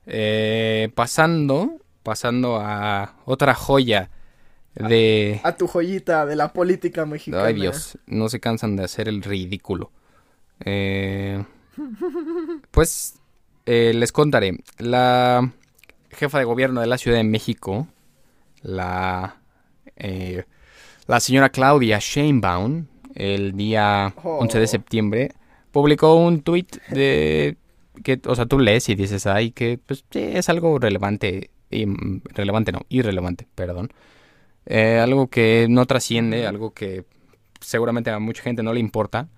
Eh, 0.05 0.91
pasando, 0.95 1.81
pasando 2.05 2.61
a 2.61 3.17
otra 3.25 3.55
joya 3.55 4.11
de... 4.75 5.41
A 5.43 5.57
tu 5.57 5.67
joyita 5.67 6.27
de 6.27 6.37
la 6.37 6.53
política 6.53 7.05
mexicana. 7.07 7.45
Ay 7.45 7.55
Dios, 7.55 7.99
no 8.07 8.29
se 8.29 8.39
cansan 8.39 8.77
de 8.77 8.85
hacer 8.85 9.09
el 9.09 9.23
ridículo. 9.23 9.91
Eh, 10.65 11.43
pues 12.71 13.15
eh, 13.67 13.93
les 13.95 14.13
contaré. 14.13 14.59
La 14.79 15.51
jefa 16.11 16.39
de 16.39 16.45
gobierno 16.45 16.81
de 16.81 16.87
la 16.87 16.99
Ciudad 16.99 17.17
de 17.17 17.25
México, 17.25 17.89
la, 18.63 19.37
eh, 19.97 20.45
la 21.07 21.19
señora 21.21 21.49
Claudia 21.49 21.99
Sheinbaum, 22.01 22.87
el 23.15 23.57
día 23.57 24.15
Oh. 24.23 24.39
11 24.39 24.59
de 24.59 24.67
septiembre, 24.67 25.33
publicó 25.73 26.15
un 26.15 26.43
tuit 26.43 26.77
de 26.89 27.57
que, 28.03 28.21
o 28.27 28.35
sea, 28.35 28.47
tú 28.47 28.59
lees 28.59 28.89
y 28.89 28.95
dices, 28.95 29.27
ay, 29.27 29.53
que 29.53 29.79
pues 29.79 30.05
sí, 30.11 30.21
es 30.21 30.49
algo 30.49 30.79
relevante, 30.79 31.51
y, 31.71 31.87
mm, 31.87 32.23
relevante 32.35 32.73
no, 32.73 32.81
irrelevante, 32.89 33.47
perdón. 33.55 33.93
Eh, 34.67 34.99
algo 34.99 35.29
que 35.29 35.67
no 35.69 35.85
trasciende, 35.87 36.47
algo 36.47 36.73
que 36.73 37.05
seguramente 37.61 38.11
a 38.11 38.19
mucha 38.19 38.43
gente 38.43 38.63
no 38.63 38.73
le 38.73 38.81
importa, 38.81 39.29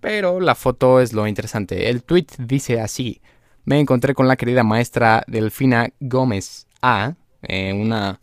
pero 0.00 0.40
la 0.40 0.54
foto 0.54 1.00
es 1.00 1.12
lo 1.12 1.26
interesante. 1.26 1.88
El 1.88 2.02
tweet 2.02 2.26
dice 2.38 2.80
así: 2.80 3.22
Me 3.64 3.80
encontré 3.80 4.14
con 4.14 4.28
la 4.28 4.36
querida 4.36 4.62
maestra 4.62 5.24
Delfina 5.26 5.88
Gómez 6.00 6.66
A, 6.82 7.14
eh, 7.42 7.72
una 7.72 8.20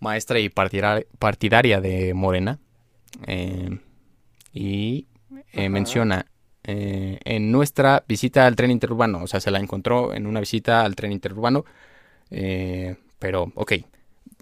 maestra 0.00 0.38
y 0.38 0.50
partidar- 0.50 1.06
partidaria 1.18 1.80
de 1.80 2.12
Morena, 2.12 2.58
eh, 3.26 3.78
y 4.52 5.06
menciona 5.54 6.26
en 6.66 7.52
nuestra 7.52 8.04
visita 8.08 8.46
al 8.46 8.56
tren 8.56 8.70
interurbano, 8.70 9.22
o 9.22 9.26
sea, 9.26 9.40
se 9.40 9.50
la 9.50 9.58
encontró 9.58 10.14
en 10.14 10.26
una 10.26 10.40
visita 10.40 10.82
al 10.82 10.94
tren 10.96 11.12
interurbano, 11.12 11.64
eh, 12.36 12.96
pero 13.18 13.52
ok, 13.54 13.72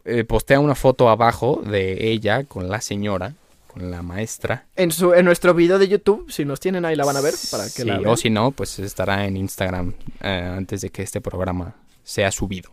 eh, 0.04 0.24
postea 0.24 0.58
una 0.60 0.74
foto 0.74 1.08
abajo 1.10 1.62
de 1.64 2.10
ella 2.10 2.44
con 2.44 2.68
la 2.68 2.80
señora, 2.80 3.34
con 3.68 3.90
la 3.90 4.02
maestra. 4.02 4.66
En, 4.76 4.90
su, 4.90 5.12
en 5.14 5.24
nuestro 5.24 5.54
video 5.54 5.78
de 5.78 5.88
YouTube, 5.88 6.30
si 6.30 6.44
nos 6.44 6.58
tienen 6.58 6.84
ahí 6.84 6.96
la 6.96 7.04
van 7.04 7.16
a 7.16 7.20
ver 7.20 7.34
para 7.50 7.64
que 7.64 7.70
Sí, 7.70 7.84
la 7.84 7.98
o 7.98 8.02
vean. 8.02 8.16
si 8.16 8.30
no, 8.30 8.50
pues 8.50 8.78
estará 8.78 9.26
en 9.26 9.36
Instagram 9.36 9.94
eh, 10.22 10.52
antes 10.56 10.80
de 10.80 10.90
que 10.90 11.02
este 11.02 11.20
programa 11.20 11.74
sea 12.02 12.30
subido. 12.32 12.70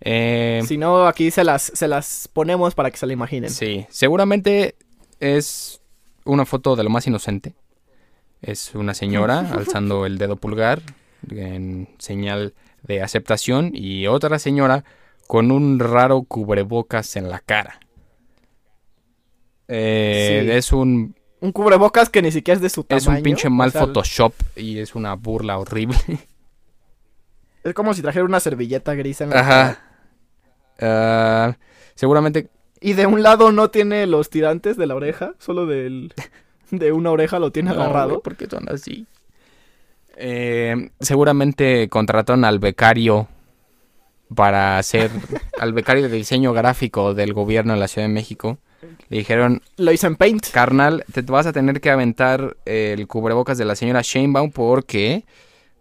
Eh, 0.00 0.60
Si 0.66 0.76
no, 0.76 1.06
aquí 1.06 1.30
se 1.30 1.44
las, 1.44 1.62
se 1.62 1.86
las 1.88 2.28
ponemos 2.32 2.74
para 2.74 2.90
que 2.90 2.96
se 2.96 3.06
la 3.06 3.12
imaginen. 3.12 3.50
sí, 3.50 3.86
seguramente 3.90 4.74
es 5.20 5.80
una 6.24 6.44
foto 6.44 6.74
de 6.76 6.82
lo 6.82 6.90
más 6.90 7.06
inocente. 7.06 7.54
Es 8.42 8.74
una 8.74 8.92
señora 8.94 9.38
alzando 9.52 10.04
el 10.04 10.18
dedo 10.18 10.36
pulgar 10.36 10.82
en 11.30 11.88
señal 11.98 12.52
de 12.82 13.02
aceptación 13.02 13.70
y 13.74 14.06
otra 14.06 14.38
señora 14.38 14.84
con 15.26 15.50
un 15.50 15.78
raro 15.78 16.22
cubrebocas 16.22 17.16
en 17.16 17.28
la 17.30 17.38
cara. 17.40 17.80
Eh, 19.68 20.42
Sí. 20.44 20.50
Es 20.50 20.72
un 20.72 21.14
Un 21.40 21.52
cubrebocas 21.52 22.08
que 22.10 22.22
ni 22.22 22.30
siquiera 22.30 22.56
es 22.56 22.62
de 22.62 22.70
su 22.70 22.84
tamaño. 22.84 23.00
es 23.12 23.16
un 23.18 23.22
pinche 23.22 23.48
mal 23.50 23.68
o 23.68 23.72
sea, 23.72 23.80
Photoshop 23.82 24.34
y 24.56 24.78
es 24.78 24.94
una 24.94 25.14
burla 25.14 25.58
horrible. 25.58 25.96
Es 27.64 27.74
como 27.74 27.94
si 27.94 28.02
trajera 28.02 28.24
una 28.24 28.40
servilleta 28.40 28.92
gris 28.94 29.20
en 29.20 29.30
la 29.30 29.36
cara. 29.36 29.78
Ah, 30.80 31.56
seguramente 31.94 32.48
Y 32.80 32.94
de 32.94 33.06
un 33.06 33.22
lado 33.22 33.52
no 33.52 33.70
tiene 33.70 34.04
los 34.08 34.30
tirantes 34.30 34.76
de 34.76 34.86
la 34.86 34.96
oreja, 34.96 35.34
solo 35.38 35.66
del, 35.66 36.12
de 36.72 36.90
una 36.90 37.12
oreja 37.12 37.38
lo 37.38 37.52
tiene 37.52 37.70
No, 37.72 37.80
agarrado. 37.80 38.20
¿Por 38.20 38.34
qué 38.36 38.46
son 38.48 38.68
así? 38.68 39.06
Eh, 40.16 40.90
seguramente 41.00 41.88
contrataron 41.88 42.44
al 42.44 42.58
becario 42.58 43.28
para 44.34 44.78
hacer 44.78 45.10
al 45.58 45.72
becario 45.72 46.08
de 46.08 46.16
diseño 46.16 46.52
gráfico 46.52 47.14
del 47.14 47.32
gobierno 47.32 47.74
de 47.74 47.80
la 47.80 47.88
Ciudad 47.88 48.08
de 48.08 48.12
México. 48.14 48.58
Le 49.08 49.18
dijeron, 49.18 49.62
Lo 49.76 49.92
hizo 49.92 50.06
en 50.06 50.16
Paint. 50.16 50.50
carnal, 50.50 51.04
te 51.12 51.22
vas 51.22 51.46
a 51.46 51.52
tener 51.52 51.80
que 51.80 51.90
aventar 51.90 52.56
el 52.64 53.06
cubrebocas 53.06 53.58
de 53.58 53.64
la 53.64 53.76
señora 53.76 54.00
Sheinbaum 54.02 54.50
porque, 54.50 55.24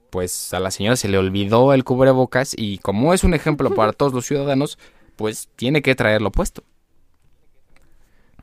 pues, 0.09 0.53
a 0.53 0.59
la 0.59 0.69
señora 0.69 0.95
se 0.95 1.07
le 1.07 1.17
olvidó 1.17 1.73
el 1.73 1.83
cubrebocas 1.83 2.53
y 2.55 2.77
como 2.77 3.13
es 3.13 3.23
un 3.23 3.33
ejemplo 3.33 3.69
para 3.75 3.93
todos 3.93 4.13
los 4.13 4.25
ciudadanos, 4.25 4.77
pues 5.15 5.49
tiene 5.55 5.81
que 5.81 5.95
traerlo 5.95 6.31
puesto. 6.31 6.63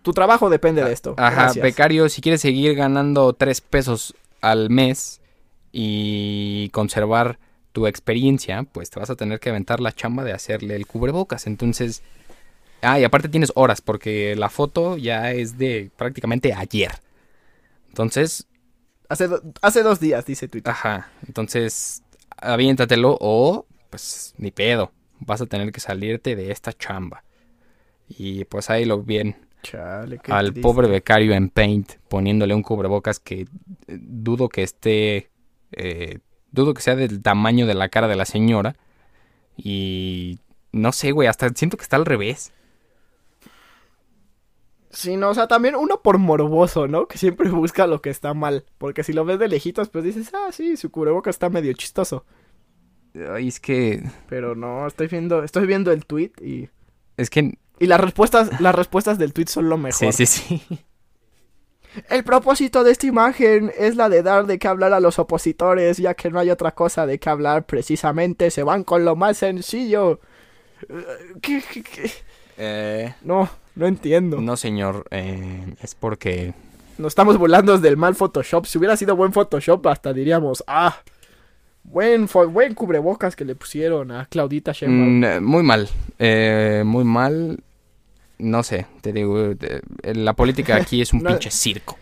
Tu 0.03 0.13
trabajo 0.13 0.49
depende 0.49 0.83
de 0.83 0.93
esto. 0.93 1.15
Ajá, 1.19 1.43
Gracias. 1.43 1.63
becario, 1.63 2.09
si 2.09 2.21
quieres 2.21 2.41
seguir 2.41 2.75
ganando 2.75 3.33
tres 3.35 3.61
pesos 3.61 4.15
al 4.41 4.71
mes 4.71 5.18
y 5.81 6.71
conservar 6.71 7.39
tu 7.73 7.87
experiencia, 7.87 8.65
pues 8.65 8.91
te 8.91 8.99
vas 8.99 9.11
a 9.11 9.17
tener 9.17 9.39
que 9.41 9.51
aventar 9.51 9.81
la 9.81 9.93
chamba 9.93 10.25
de 10.25 10.33
hacerle 10.33 10.75
el 10.77 10.87
cubrebocas. 10.87 11.47
Entonces, 11.47 12.03
ah, 12.83 13.01
y 13.01 13.05
aparte 13.05 13.29
tienes 13.29 13.53
horas, 13.57 13.81
porque 13.83 14.37
la 14.37 14.51
foto 14.51 14.97
ya 14.99 15.33
es 15.33 15.59
de 15.59 15.91
prácticamente 15.97 16.55
ayer. 16.55 16.93
Entonces, 17.89 18.47
Hace, 19.09 19.27
do- 19.29 19.43
hace 19.63 19.83
dos 19.83 20.01
días, 20.01 20.27
dice 20.27 20.49
Twitter. 20.49 20.71
ajá, 20.71 21.11
entonces, 21.27 22.03
aviéntatelo 22.37 23.17
o, 23.21 23.67
pues, 23.91 24.35
ni 24.39 24.51
pedo, 24.51 24.93
vas 25.21 25.41
a 25.41 25.47
tener 25.47 25.73
que 25.73 25.81
salirte 25.81 26.37
de 26.37 26.51
esta 26.53 26.73
chamba. 26.73 27.25
Y 28.09 28.45
pues 28.47 28.71
ahí 28.71 28.85
lo 28.85 29.03
bien 29.03 29.37
Chale, 29.63 30.19
qué 30.19 30.33
al 30.33 30.53
triste. 30.53 30.61
pobre 30.63 30.89
becario 30.89 31.35
en 31.35 31.51
Paint 31.51 31.95
poniéndole 32.09 32.55
un 32.55 32.63
cubrebocas 32.63 33.21
que 33.21 33.43
eh, 33.43 33.47
dudo 33.89 34.49
que 34.49 34.63
esté 34.63 35.31
eh, 35.73 36.19
dudo 36.51 36.75
que 36.75 36.83
sea 36.83 36.97
del 36.97 37.23
tamaño 37.23 37.67
de 37.67 37.75
la 37.75 37.89
cara 37.89 38.09
de 38.09 38.17
la 38.17 38.25
señora 38.25 38.77
y 39.57 40.39
no 40.73 40.93
sé 40.93 41.13
güey 41.13 41.29
hasta 41.29 41.49
siento 41.51 41.77
que 41.77 41.83
está 41.83 41.97
al 41.97 42.07
revés 42.07 42.53
Sí, 44.91 45.17
no, 45.17 45.31
o 45.31 45.35
sea, 45.35 45.47
también 45.47 45.77
uno 45.77 46.01
por 46.03 46.19
morboso, 46.19 46.89
¿no? 46.89 47.07
Que 47.07 47.19
siempre 47.19 47.51
busca 47.51 47.87
lo 47.87 48.01
que 48.01 48.11
está 48.11 48.35
mal. 48.35 48.65
Porque 48.79 49.05
si 49.05 49.13
lo 49.13 49.25
ves 49.25 49.39
de 49.39 49.49
lejitos, 49.49 49.89
pues 49.89 50.05
dices, 50.05 50.31
ah, 50.35 50.49
sí, 50.51 50.77
su 50.77 50.91
cubreboca 50.91 51.31
está 51.31 51.51
medio 51.51 51.73
chistoso. 51.75 52.25
Ay, 53.33 53.49
es 53.49 53.59
que 53.61 54.03
Pero 54.29 54.55
no, 54.55 54.87
estoy 54.87 55.09
viendo, 55.09 55.43
estoy 55.43 55.67
viendo 55.67 55.93
el 55.93 56.05
tweet 56.07 56.33
y. 56.41 56.69
es 57.17 57.31
que 57.31 57.59
Y 57.79 57.87
las 57.87 58.01
respuestas, 58.01 58.61
las 58.61 58.75
respuestas 58.75 59.19
del 59.19 59.33
tweet 59.33 59.47
son 59.49 59.69
lo 59.69 59.79
mejor. 59.79 60.13
sí 60.13 60.27
sí 60.27 60.61
sí 60.61 60.85
El 62.11 62.23
propósito 62.25 62.85
de 62.85 62.93
esta 62.93 63.07
imagen 63.07 63.73
es 63.79 63.97
la 63.97 64.09
de 64.09 64.23
dar 64.23 64.47
de 64.47 64.59
qué 64.59 64.69
hablar 64.69 64.93
a 64.93 65.01
los 65.01 65.19
opositores, 65.19 65.97
ya 65.99 66.15
que 66.15 66.31
no 66.31 66.39
hay 66.39 66.51
otra 66.51 66.73
cosa 66.73 67.07
de 67.07 67.19
qué 67.19 67.29
hablar 67.31 67.65
precisamente, 67.67 68.51
se 68.51 68.63
van 68.63 68.85
con 68.85 69.05
lo 69.05 69.17
más 69.17 69.39
sencillo. 69.39 70.21
Eh, 70.89 71.05
¿Qué, 71.41 71.63
qué, 71.73 71.83
qué? 71.83 72.11
Eh, 72.57 73.15
No, 73.23 73.49
no 73.75 73.87
entiendo. 73.87 74.41
no 74.41 74.57
señor 74.57 75.07
eh, 75.11 75.75
es 75.83 75.95
porque 75.95 76.55
Nos 76.99 77.13
estamos 77.13 77.39
burlando 77.39 77.79
del 77.79 77.97
mal 77.97 78.15
Photoshop. 78.15 78.67
Si 78.67 78.79
hubiera 78.79 78.97
sido 78.97 79.17
buen 79.17 79.33
Photoshop, 79.33 79.87
hasta 79.87 80.13
diríamos, 80.13 80.63
ah, 80.67 80.97
Buen, 81.85 82.29
buen 82.53 82.75
cubrebocas 82.75 83.35
que 83.35 83.47
le 83.47 83.55
pusieron 83.55 84.11
a 84.11 84.27
Claudita 84.27 84.73
Sheinbaum. 84.73 85.21
Mm, 85.21 85.25
eh, 85.25 85.41
muy 85.41 85.63
mal. 85.63 85.89
eh, 86.19 86.83
muy 86.85 87.03
mal. 87.05 87.61
No 88.39 88.63
sé, 88.63 88.87
te 89.01 89.13
digo, 89.13 89.53
la 90.03 90.33
política 90.35 90.77
aquí 90.77 91.01
es 91.01 91.13
un 91.13 91.23
No- 91.23 91.31
pinche 91.31 91.51
circo. 91.51 91.99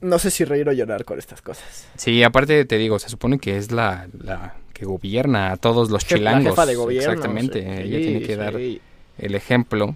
No 0.00 0.18
sé 0.18 0.30
si 0.30 0.44
reír 0.44 0.66
o 0.68 0.72
llorar 0.72 1.04
con 1.04 1.18
estas 1.18 1.42
cosas. 1.42 1.86
Sí, 1.96 2.22
aparte 2.22 2.64
te 2.64 2.78
digo, 2.78 2.98
se 2.98 3.10
supone 3.10 3.38
que 3.38 3.58
es 3.58 3.70
la, 3.70 4.08
la 4.18 4.54
que 4.72 4.86
gobierna 4.86 5.52
a 5.52 5.56
todos 5.58 5.90
los 5.90 6.04
Jef- 6.06 6.16
chilangos. 6.16 6.44
La 6.44 6.50
jefa 6.50 6.66
de 6.66 6.74
gobierno. 6.74 7.12
Exactamente, 7.12 7.60
sí, 7.60 7.68
ella 7.82 7.98
tiene 7.98 8.22
que 8.22 8.36
dar 8.36 8.54
el 8.56 9.34
ejemplo. 9.34 9.94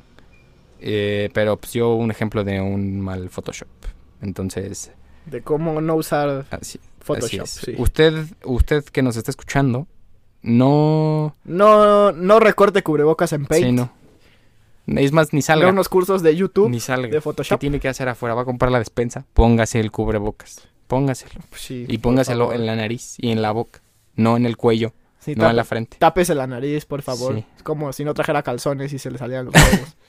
eh, 0.80 1.30
pero 1.32 1.56
pues 1.56 1.72
yo 1.72 1.94
un 1.94 2.10
ejemplo 2.10 2.44
de 2.44 2.60
un 2.60 3.00
mal 3.00 3.30
Photoshop. 3.30 3.68
Entonces, 4.20 4.92
De 5.24 5.40
cómo 5.40 5.80
no 5.80 5.94
usar 5.96 6.44
así, 6.50 6.78
Photoshop, 7.00 7.44
así. 7.44 7.74
Usted, 7.78 8.26
usted 8.44 8.84
que 8.84 9.00
nos 9.02 9.16
está 9.16 9.30
escuchando, 9.30 9.86
no... 10.42 11.34
No, 11.44 12.12
no 12.12 12.40
recorte 12.40 12.82
cubrebocas 12.82 13.32
en 13.32 13.46
Paint. 13.46 13.66
Sí, 13.66 13.72
no. 13.72 13.90
Es 14.86 15.12
más, 15.12 15.32
ni 15.32 15.40
salga. 15.42 15.68
unos 15.68 15.88
cursos 15.88 16.22
de 16.22 16.36
YouTube 16.36 16.68
Ni 16.68 16.80
salga. 16.80 17.06
de 17.08 17.12
¿Qué 17.14 17.20
Photoshop. 17.20 17.58
tiene 17.58 17.80
que 17.80 17.88
hacer 17.88 18.08
afuera? 18.08 18.34
Va 18.34 18.42
a 18.42 18.44
comprar 18.44 18.70
la 18.70 18.78
despensa. 18.78 19.24
Póngase 19.32 19.80
el 19.80 19.90
cubrebocas. 19.90 20.68
Póngaselo. 20.86 21.40
Sí, 21.56 21.86
Y 21.88 21.98
póngaselo 21.98 22.52
en 22.52 22.66
la 22.66 22.76
nariz 22.76 23.14
y 23.18 23.30
en 23.30 23.40
la 23.40 23.52
boca. 23.52 23.80
No 24.16 24.36
en 24.36 24.44
el 24.46 24.56
cuello. 24.56 24.92
Sí, 25.18 25.34
no 25.34 25.48
en 25.48 25.56
la 25.56 25.64
frente. 25.64 25.96
Tápese 25.98 26.34
la 26.34 26.46
nariz, 26.46 26.84
por 26.84 27.00
favor. 27.00 27.34
Sí. 27.34 27.44
Es 27.56 27.62
como 27.62 27.92
si 27.94 28.04
no 28.04 28.12
trajera 28.12 28.42
calzones 28.42 28.92
y 28.92 28.98
se 28.98 29.10
le 29.10 29.16
salían 29.18 29.46
los 29.46 29.54
huevos. 29.54 29.96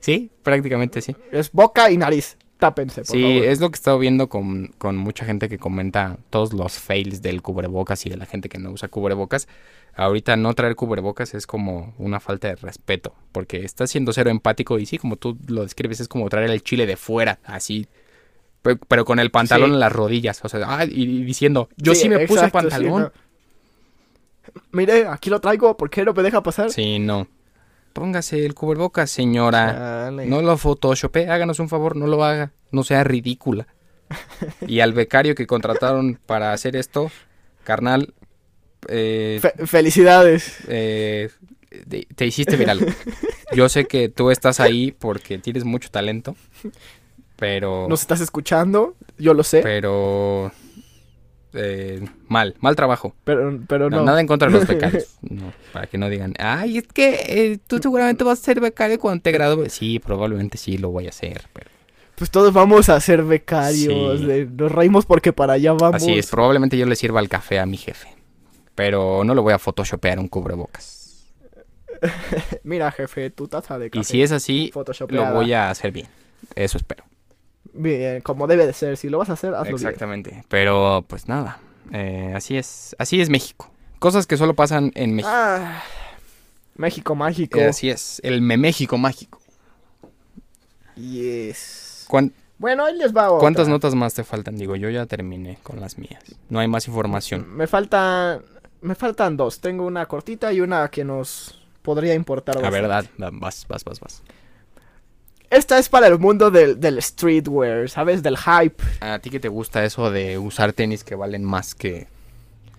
Sí, 0.00 0.30
prácticamente 0.42 1.00
sí. 1.00 1.14
es 1.30 1.52
boca 1.52 1.90
y 1.90 1.96
nariz. 1.96 2.36
Tápense, 2.62 3.02
por 3.02 3.06
Sí, 3.16 3.22
favor. 3.22 3.44
es 3.44 3.60
lo 3.60 3.70
que 3.70 3.74
he 3.74 3.78
estado 3.78 3.98
viendo 3.98 4.28
con, 4.28 4.68
con 4.78 4.96
mucha 4.96 5.24
gente 5.24 5.48
que 5.48 5.58
comenta 5.58 6.16
todos 6.30 6.52
los 6.52 6.78
fails 6.78 7.20
del 7.20 7.42
cubrebocas 7.42 8.06
y 8.06 8.10
de 8.10 8.16
la 8.16 8.24
gente 8.26 8.48
que 8.48 8.58
no 8.58 8.70
usa 8.70 8.88
cubrebocas. 8.88 9.48
Ahorita 9.94 10.36
no 10.36 10.54
traer 10.54 10.76
cubrebocas 10.76 11.34
es 11.34 11.46
como 11.46 11.92
una 11.98 12.20
falta 12.20 12.48
de 12.48 12.54
respeto, 12.56 13.14
porque 13.32 13.64
estás 13.64 13.90
siendo 13.90 14.12
cero 14.12 14.30
empático 14.30 14.78
y 14.78 14.86
sí, 14.86 14.96
como 14.96 15.16
tú 15.16 15.36
lo 15.48 15.62
describes, 15.62 16.00
es 16.00 16.08
como 16.08 16.28
traer 16.28 16.50
el 16.50 16.62
chile 16.62 16.86
de 16.86 16.96
fuera, 16.96 17.40
así, 17.44 17.88
pe- 18.62 18.76
pero 18.88 19.04
con 19.04 19.18
el 19.18 19.30
pantalón 19.30 19.70
Sí. 19.70 19.74
en 19.74 19.80
las 19.80 19.92
rodillas, 19.92 20.40
o 20.44 20.48
sea, 20.48 20.60
ah, 20.66 20.84
y, 20.86 21.24
diciendo, 21.24 21.68
yo 21.76 21.94
sí, 21.94 22.08
me 22.08 22.26
puse 22.26 22.44
sí, 22.46 22.50
pantalón. 22.50 23.02
no. 23.02 23.12
Mire, 24.72 25.06
aquí 25.08 25.30
lo 25.30 25.40
traigo, 25.40 25.76
¿por 25.76 25.90
qué 25.90 26.04
no 26.04 26.12
me 26.12 26.22
deja 26.22 26.42
pasar? 26.42 26.70
Sí, 26.70 26.98
no. 26.98 27.26
Póngase 27.92 28.44
el 28.44 28.54
cubrebocas, 28.54 29.10
señora. 29.10 30.10
No 30.10 30.42
lo 30.42 30.56
photoshopé, 30.56 31.28
háganos 31.28 31.58
un 31.58 31.68
favor, 31.68 31.96
no 31.96 32.06
lo 32.06 32.24
haga, 32.24 32.52
no 32.70 32.84
sea 32.84 33.04
ridícula. 33.04 33.66
Y 34.66 34.80
al 34.80 34.92
becario 34.92 35.34
que 35.34 35.46
contrataron 35.46 36.18
para 36.26 36.52
hacer 36.52 36.76
esto, 36.76 37.10
carnal, 37.64 38.12
eh, 38.88 39.38
Fe- 39.40 39.66
felicidades. 39.66 40.58
eh, 40.68 41.30
te, 41.88 42.06
te 42.14 42.26
hiciste 42.26 42.56
viral. 42.56 42.94
Yo 43.54 43.68
sé 43.68 43.86
que 43.86 44.08
tú 44.08 44.30
estás 44.30 44.60
ahí 44.60 44.92
porque 44.92 45.38
tienes 45.38 45.64
mucho 45.64 45.90
talento, 45.90 46.36
pero, 47.36 47.86
Nos 47.88 48.00
estás 48.02 48.20
escuchando, 48.20 48.94
yo 49.18 49.34
lo 49.34 49.42
sé, 49.42 49.62
pero 49.62 50.50
eh, 51.54 52.04
mal, 52.28 52.54
mal 52.60 52.76
trabajo. 52.76 53.14
pero, 53.24 53.58
pero 53.68 53.90
No, 53.90 53.98
no. 53.98 54.04
Nada 54.04 54.20
en 54.20 54.26
contra 54.26 54.48
de 54.48 54.54
los 54.54 54.66
becarios, 54.66 55.16
no, 55.22 55.52
para 55.72 55.86
que 55.86 55.98
no 55.98 56.08
digan, 56.08 56.34
ay, 56.38 56.78
es 56.78 56.86
que 56.86 57.14
eh, 57.28 57.58
tú 57.66 57.78
seguramente 57.78 58.24
vas 58.24 58.40
a 58.40 58.42
ser 58.42 58.60
becario 58.60 58.98
cuando 58.98 59.22
te 59.22 59.32
gradúes. 59.32 59.72
Sí, 59.72 59.98
probablemente 59.98 60.58
sí 60.58 60.78
lo 60.78 60.90
voy 60.90 61.06
a 61.06 61.10
hacer, 61.10 61.42
pero 61.52 61.70
Pues 62.14 62.30
todos 62.30 62.52
vamos 62.52 62.88
a 62.88 63.00
ser 63.00 63.22
becarios. 63.22 64.20
Sí. 64.20 64.48
nos 64.56 64.72
reímos 64.72 65.06
porque 65.06 65.32
para 65.32 65.54
allá 65.54 65.72
vamos. 65.72 65.96
Así 66.02 66.12
es, 66.18 66.30
probablemente 66.30 66.76
yo 66.76 66.86
le 66.86 66.96
sirva 66.96 67.20
el 67.20 67.28
café 67.28 67.58
a 67.58 67.66
mi 67.66 67.76
jefe. 67.76 68.08
Pero 68.74 69.22
no 69.24 69.34
le 69.34 69.40
voy 69.42 69.52
a 69.52 69.58
photoshopear 69.58 70.18
un 70.18 70.28
cubrebocas. 70.28 71.26
Mira, 72.64 72.90
jefe, 72.90 73.30
tu 73.30 73.46
taza 73.46 73.78
de 73.78 73.90
café. 73.90 74.00
Y 74.00 74.04
si 74.04 74.22
es 74.22 74.32
así, 74.32 74.72
lo 75.08 75.32
voy 75.32 75.52
a 75.52 75.70
hacer 75.70 75.92
bien. 75.92 76.08
Eso 76.54 76.78
espero. 76.78 77.04
Bien, 77.74 78.20
como 78.20 78.46
debe 78.46 78.66
de 78.66 78.72
ser. 78.72 78.96
Si 78.96 79.08
lo 79.08 79.18
vas 79.18 79.30
a 79.30 79.34
hacer, 79.34 79.54
hazlo 79.54 79.64
bien. 79.64 79.74
Exactamente. 79.76 80.44
Pero 80.48 81.04
pues 81.06 81.28
nada. 81.28 81.58
eh, 81.92 82.32
así 82.36 82.56
es. 82.56 82.94
Así 82.98 83.20
es 83.20 83.30
México. 83.30 83.70
Cosas 83.98 84.26
que 84.26 84.36
solo 84.36 84.54
pasan 84.54 84.92
en 84.94 85.14
México. 85.14 85.30
Ah, 85.32 85.82
México 86.76 87.14
mágico. 87.14 87.58
Eh, 87.58 87.66
así 87.68 87.88
es. 87.90 88.20
El 88.24 88.40
me 88.42 88.56
México 88.56 88.98
mágico. 88.98 89.40
Yes. 90.96 92.04
¿Cuán- 92.08 92.32
Bueno, 92.58 92.84
ahí 92.84 92.96
les 92.96 93.14
va 93.16 93.28
otra. 93.30 93.40
¿Cuántas 93.40 93.68
notas 93.68 93.94
más 93.94 94.14
te 94.14 94.22
faltan? 94.24 94.56
Digo, 94.56 94.76
yo 94.76 94.88
ya 94.90 95.06
terminé 95.06 95.58
con 95.62 95.80
las 95.80 95.98
mías. 95.98 96.22
No 96.48 96.60
hay 96.60 96.68
más 96.68 96.86
información. 96.86 97.46
Me 97.56 97.66
faltan. 97.66 98.42
Me 98.82 98.94
faltan 98.94 99.36
dos. 99.36 99.60
Tengo 99.60 99.86
una 99.86 100.06
cortita 100.06 100.52
y 100.52 100.60
una 100.60 100.88
que 100.88 101.04
nos 101.04 101.60
podría 101.82 102.14
importar. 102.14 102.56
A 102.58 102.60
bastante. 102.60 102.80
verdad, 102.80 103.04
vas, 103.32 103.66
vas, 103.68 103.84
vas, 103.84 104.00
vas. 104.00 104.22
Esta 105.52 105.78
es 105.78 105.88
para 105.90 106.06
el 106.06 106.18
mundo 106.18 106.50
del, 106.50 106.80
del 106.80 107.02
streetwear, 107.02 107.90
¿sabes? 107.90 108.22
Del 108.22 108.38
hype. 108.38 108.82
¿A 109.00 109.18
ti 109.18 109.28
que 109.28 109.38
te 109.38 109.48
gusta 109.48 109.84
eso 109.84 110.10
de 110.10 110.38
usar 110.38 110.72
tenis 110.72 111.04
que 111.04 111.14
valen 111.14 111.44
más 111.44 111.74
que... 111.74 112.08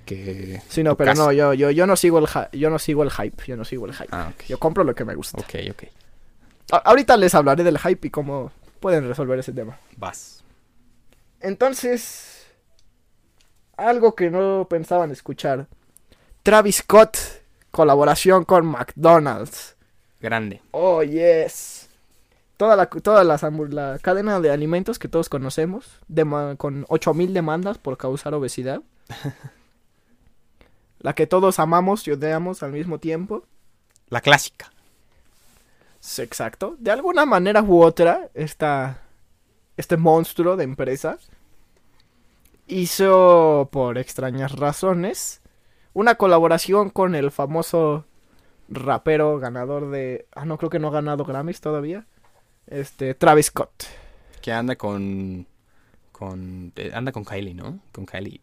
que 0.06 0.60
Sí, 0.70 0.82
no, 0.82 0.98
pero 0.98 1.12
casa? 1.12 1.24
no, 1.24 1.32
yo, 1.32 1.54
yo, 1.54 1.70
yo 1.70 1.86
no 1.86 1.96
sigo 1.96 2.18
el 2.18 2.28
yo 2.52 2.72
no 2.72 2.80
sigo 2.80 3.04
el 3.04 3.12
hype, 3.12 3.44
yo 3.46 3.56
no 3.56 3.64
sigo 3.64 3.86
el 3.86 3.94
hype. 3.94 4.10
Ah, 4.12 4.32
ok. 4.34 4.46
Yo 4.48 4.58
compro 4.58 4.84
lo 4.84 4.96
que 4.96 5.06
me 5.06 5.14
gusta. 5.14 5.40
Ok, 5.40 5.54
ok. 5.70 5.84
A- 6.72 6.78
ahorita 6.78 7.16
les 7.16 7.36
hablaré 7.36 7.64
del 7.64 7.78
hype 7.78 8.08
y 8.08 8.10
cómo 8.10 8.52
pueden 8.80 9.08
resolver 9.08 9.38
ese 9.38 9.52
tema. 9.54 9.78
Vas. 9.98 10.44
Entonces, 11.42 12.48
algo 13.78 14.16
que 14.16 14.30
no 14.32 14.66
pensaban 14.70 15.12
escuchar. 15.12 15.68
Travis 16.42 16.78
Scott, 16.78 17.18
colaboración 17.70 18.46
con 18.46 18.66
McDonald's. 18.66 19.76
Grande. 20.20 20.62
Oh, 20.72 21.04
yes. 21.04 21.73
Toda 22.64 22.78
la, 22.78 22.86
toda 22.86 23.24
la, 23.26 23.38
hambu- 23.38 23.68
la 23.74 24.00
cadena 24.00 24.40
de 24.40 24.50
alimentos 24.50 24.98
que 24.98 25.10
todos 25.10 25.28
conocemos, 25.28 26.00
dema- 26.08 26.56
con 26.56 26.86
8000 26.88 27.34
demandas 27.34 27.78
por 27.78 27.98
causar 27.98 28.34
obesidad. 28.36 28.82
la 31.00 31.14
que 31.14 31.28
todos 31.28 31.60
amamos 31.60 32.08
y 32.08 32.12
odiamos 32.12 32.64
al 32.64 32.72
mismo 32.72 33.00
tiempo. 33.00 33.44
La 34.08 34.22
clásica. 34.22 34.72
Exacto. 36.20 36.78
De 36.80 36.92
alguna 36.92 37.26
manera 37.26 37.62
u 37.62 37.84
otra, 37.84 38.30
esta, 38.34 39.02
este 39.76 39.98
monstruo 39.98 40.56
de 40.56 40.64
empresa 40.64 41.18
hizo, 42.68 43.68
por 43.74 43.98
extrañas 43.98 44.54
razones, 44.54 45.42
una 45.94 46.16
colaboración 46.16 46.90
con 46.92 47.14
el 47.14 47.30
famoso 47.30 48.06
rapero 48.70 49.38
ganador 49.38 49.90
de... 49.92 50.28
Ah, 50.34 50.46
no, 50.46 50.58
creo 50.58 50.70
que 50.70 50.80
no 50.80 50.88
ha 50.88 50.92
ganado 50.92 51.26
Grammys 51.26 51.60
todavía. 51.60 52.06
Este, 52.68 53.14
Travis 53.14 53.48
Scott. 53.48 53.84
Que 54.42 54.52
anda 54.52 54.76
con... 54.76 55.48
con 56.12 56.72
eh, 56.76 56.92
anda 56.94 57.12
con 57.12 57.24
Kylie, 57.26 57.54
¿no? 57.54 57.80
Con 57.92 58.06
Kylie. 58.06 58.42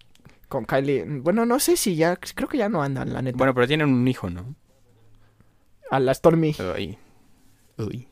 Con 0.49 0.65
Kylie. 0.65 1.05
Bueno, 1.05 1.47
no 1.47 1.61
sé 1.61 1.77
si 1.77 1.95
ya... 1.97 2.17
Creo 2.17 2.49
que 2.49 2.59
ya 2.59 2.69
no 2.69 2.83
andan, 2.83 3.13
la 3.13 3.23
neta. 3.23 3.37
Bueno, 3.37 3.55
pero 3.55 3.67
tienen 3.67 3.89
un 3.89 4.07
hijo, 4.09 4.31
¿no? 4.31 4.55
a 5.91 6.01
la 6.01 6.15
Stormy. 6.15 6.55
Uy. 6.77 6.99
Uy. 7.77 8.09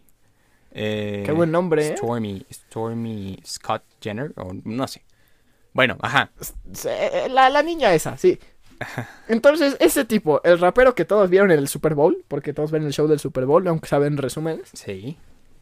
Eh, 0.72 1.22
Qué 1.24 1.32
buen 1.32 1.50
nombre, 1.50 1.88
¿eh? 1.88 1.96
Stormy, 1.96 2.44
Stormy 2.52 3.38
Scott 3.46 3.82
Jenner, 4.00 4.32
o 4.36 4.52
no 4.64 4.86
sé. 4.86 5.04
Bueno, 5.72 5.96
ajá. 6.00 6.30
La, 7.30 7.48
la 7.48 7.62
niña 7.62 7.94
esa, 7.94 8.16
sí. 8.16 8.38
Entonces, 9.28 9.76
ese 9.80 10.04
tipo, 10.04 10.42
el 10.44 10.58
rapero 10.58 10.94
que 10.94 11.04
todos 11.04 11.30
vieron 11.30 11.50
en 11.50 11.58
el 11.58 11.68
Super 11.68 11.94
Bowl, 11.94 12.24
porque 12.28 12.52
todos 12.52 12.70
ven 12.70 12.84
el 12.84 12.92
show 12.92 13.06
del 13.06 13.18
Super 13.18 13.46
Bowl, 13.46 13.66
aunque 13.68 13.88
saben 13.88 14.16
resúmenes, 14.16 14.68
Sí. 14.72 15.16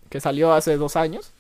Que 0.09 0.21
salió 0.21 0.53
hace 0.53 0.77
dos 0.77 0.97
años, 0.97 1.33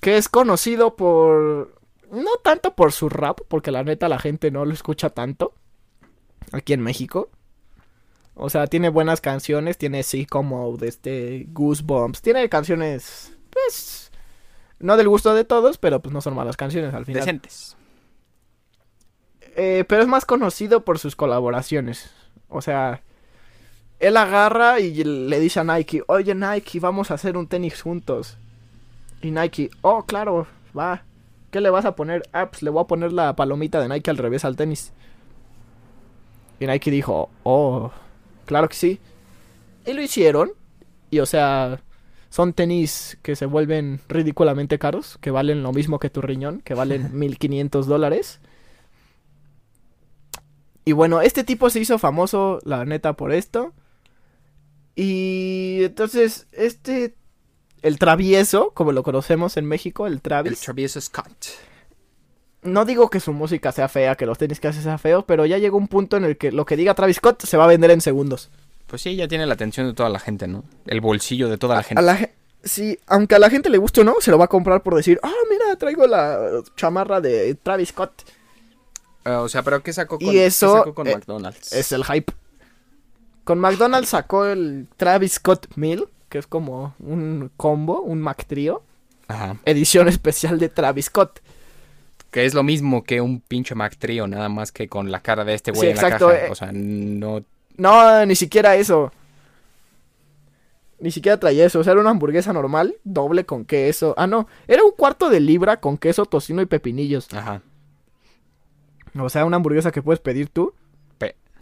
que 0.00 0.16
es 0.16 0.28
conocido 0.28 0.96
por... 0.96 1.74
No 2.10 2.30
tanto 2.42 2.74
por 2.74 2.92
su 2.92 3.08
rap, 3.08 3.40
porque 3.48 3.70
la 3.70 3.82
neta 3.82 4.08
la 4.08 4.18
gente 4.18 4.50
no 4.50 4.64
lo 4.64 4.72
escucha 4.72 5.10
tanto 5.10 5.52
aquí 6.52 6.72
en 6.72 6.80
México. 6.80 7.28
O 8.34 8.50
sea, 8.50 8.66
tiene 8.66 8.88
buenas 8.88 9.20
canciones, 9.20 9.78
tiene 9.78 10.02
sí 10.02 10.26
como 10.26 10.76
de 10.76 10.88
este 10.88 11.46
Goosebumps, 11.50 12.20
tiene 12.20 12.48
canciones, 12.48 13.36
pues, 13.50 14.10
no 14.80 14.96
del 14.96 15.08
gusto 15.08 15.34
de 15.34 15.44
todos, 15.44 15.78
pero 15.78 16.00
pues 16.00 16.12
no 16.12 16.20
son 16.20 16.34
malas 16.34 16.56
canciones 16.56 16.92
al 16.94 17.06
final. 17.06 17.20
Decentes. 17.20 17.76
Eh, 19.56 19.84
pero 19.88 20.02
es 20.02 20.08
más 20.08 20.24
conocido 20.24 20.84
por 20.84 20.98
sus 20.98 21.14
colaboraciones. 21.14 22.10
O 22.48 22.60
sea, 22.60 23.02
él 23.98 24.16
agarra 24.16 24.80
y 24.80 25.04
le 25.04 25.40
dice 25.40 25.60
a 25.60 25.64
Nike, 25.64 26.02
oye 26.06 26.34
Nike, 26.34 26.80
vamos 26.80 27.10
a 27.10 27.14
hacer 27.14 27.36
un 27.36 27.46
tenis 27.46 27.80
juntos. 27.80 28.36
Y 29.22 29.30
Nike, 29.30 29.70
oh, 29.82 30.04
claro, 30.04 30.46
va. 30.76 31.02
¿Qué 31.50 31.60
le 31.60 31.70
vas 31.70 31.84
a 31.84 31.94
poner? 31.94 32.22
Ah, 32.32 32.50
pues 32.50 32.62
le 32.62 32.70
voy 32.70 32.82
a 32.82 32.86
poner 32.86 33.12
la 33.12 33.34
palomita 33.36 33.80
de 33.80 33.88
Nike 33.88 34.10
al 34.10 34.18
revés 34.18 34.44
al 34.44 34.56
tenis. 34.56 34.92
Y 36.60 36.66
Nike 36.66 36.90
dijo, 36.90 37.30
oh, 37.42 37.90
claro 38.44 38.68
que 38.68 38.76
sí. 38.76 39.00
Y 39.86 39.92
lo 39.92 40.02
hicieron. 40.02 40.50
Y 41.10 41.20
o 41.20 41.26
sea, 41.26 41.80
son 42.28 42.52
tenis 42.52 43.18
que 43.22 43.36
se 43.36 43.46
vuelven 43.46 44.00
ridículamente 44.08 44.78
caros, 44.78 45.18
que 45.20 45.30
valen 45.30 45.62
lo 45.62 45.72
mismo 45.72 45.98
que 45.98 46.10
tu 46.10 46.20
riñón, 46.20 46.60
que 46.60 46.74
valen 46.74 47.16
1500 47.18 47.86
dólares. 47.86 48.40
Y 50.84 50.92
bueno, 50.92 51.20
este 51.20 51.44
tipo 51.44 51.70
se 51.70 51.80
hizo 51.80 51.98
famoso, 51.98 52.58
la 52.64 52.84
neta, 52.84 53.14
por 53.14 53.32
esto. 53.32 53.72
Y 54.96 55.78
entonces, 55.84 56.46
este, 56.52 57.14
el 57.82 57.98
travieso, 57.98 58.70
como 58.74 58.92
lo 58.92 59.02
conocemos 59.02 59.56
en 59.56 59.66
México, 59.66 60.06
el 60.06 60.14
El 60.14 60.20
Travis. 60.20 60.60
Travis 60.60 60.96
Scott. 61.00 61.30
no 62.62 62.84
digo 62.84 63.10
que 63.10 63.20
su 63.20 63.32
música 63.32 63.72
sea 63.72 63.88
fea, 63.88 64.14
que 64.14 64.24
los 64.26 64.38
tenis 64.38 64.60
que 64.60 64.68
hace 64.68 64.82
sea 64.82 64.98
feos, 64.98 65.24
pero 65.26 65.44
ya 65.46 65.58
llegó 65.58 65.76
un 65.76 65.88
punto 65.88 66.16
en 66.16 66.24
el 66.24 66.36
que 66.38 66.52
lo 66.52 66.64
que 66.64 66.76
diga 66.76 66.94
Travis 66.94 67.16
Scott 67.16 67.42
se 67.44 67.56
va 67.56 67.64
a 67.64 67.68
vender 67.68 67.90
en 67.90 68.00
segundos. 68.00 68.50
Pues 68.86 69.02
sí, 69.02 69.16
ya 69.16 69.26
tiene 69.28 69.46
la 69.46 69.54
atención 69.54 69.86
de 69.86 69.94
toda 69.94 70.08
la 70.08 70.18
gente, 70.20 70.46
¿no? 70.46 70.64
El 70.86 71.00
bolsillo 71.00 71.48
de 71.48 71.58
toda 71.58 71.74
la 71.76 71.82
gente. 71.82 71.98
A 71.98 72.02
la 72.02 72.16
ge- 72.16 72.32
sí, 72.62 72.98
aunque 73.06 73.34
a 73.34 73.38
la 73.38 73.50
gente 73.50 73.68
le 73.70 73.78
guste 73.78 74.02
o 74.02 74.04
no, 74.04 74.14
se 74.20 74.30
lo 74.30 74.38
va 74.38 74.44
a 74.44 74.48
comprar 74.48 74.82
por 74.82 74.94
decir, 74.94 75.18
ah, 75.22 75.32
mira, 75.50 75.76
traigo 75.76 76.06
la 76.06 76.62
chamarra 76.76 77.20
de 77.20 77.54
Travis 77.56 77.88
Scott. 77.88 78.22
Ah, 79.24 79.40
o 79.40 79.48
sea, 79.48 79.62
pero 79.62 79.82
¿qué 79.82 79.92
sacó 79.92 80.16
Y 80.20 80.24
con, 80.26 80.34
qué 80.34 80.46
eso, 80.46 80.76
sacó 80.78 80.94
con 80.94 81.06
eh, 81.08 81.14
McDonald's? 81.16 81.72
Es 81.72 81.92
el 81.92 82.04
hype. 82.04 82.32
Con 83.44 83.58
McDonald's 83.60 84.08
sacó 84.10 84.46
el 84.46 84.88
Travis 84.96 85.34
Scott 85.34 85.66
Meal, 85.76 86.08
que 86.28 86.38
es 86.38 86.46
como 86.46 86.94
un 86.98 87.50
combo, 87.56 88.00
un 88.00 88.20
Mac 88.20 88.44
Trio, 88.46 88.82
Ajá. 89.28 89.56
edición 89.64 90.08
especial 90.08 90.58
de 90.58 90.68
Travis 90.70 91.06
Scott. 91.06 91.40
Que 92.30 92.46
es 92.46 92.54
lo 92.54 92.62
mismo 92.62 93.04
que 93.04 93.20
un 93.20 93.40
pinche 93.40 93.74
Mac 93.74 93.96
Trio, 93.98 94.26
nada 94.26 94.48
más 94.48 94.72
que 94.72 94.88
con 94.88 95.12
la 95.12 95.20
cara 95.20 95.44
de 95.44 95.54
este 95.54 95.72
Sí, 95.72 95.76
güey 95.76 95.90
en 95.90 95.96
exacto, 95.96 96.28
la 96.28 96.34
caja. 96.34 96.46
eh. 96.46 96.50
O 96.50 96.54
sea, 96.54 96.70
no... 96.72 97.44
No, 97.76 98.26
ni 98.26 98.34
siquiera 98.34 98.74
eso. 98.76 99.12
Ni 101.00 101.10
siquiera 101.10 101.38
traía 101.38 101.66
eso. 101.66 101.80
O 101.80 101.84
sea, 101.84 101.92
era 101.92 102.00
una 102.00 102.10
hamburguesa 102.10 102.52
normal, 102.52 102.96
doble 103.04 103.44
con 103.44 103.64
queso. 103.64 104.14
Ah, 104.16 104.26
no. 104.26 104.46
Era 104.66 104.82
un 104.84 104.92
cuarto 104.92 105.28
de 105.28 105.40
libra 105.40 105.78
con 105.80 105.98
queso, 105.98 106.24
tocino 106.24 106.62
y 106.62 106.66
pepinillos. 106.66 107.28
Ajá. 107.34 107.62
O 109.18 109.28
sea, 109.28 109.44
una 109.44 109.56
hamburguesa 109.56 109.90
que 109.92 110.02
puedes 110.02 110.20
pedir 110.20 110.48
tú. 110.48 110.72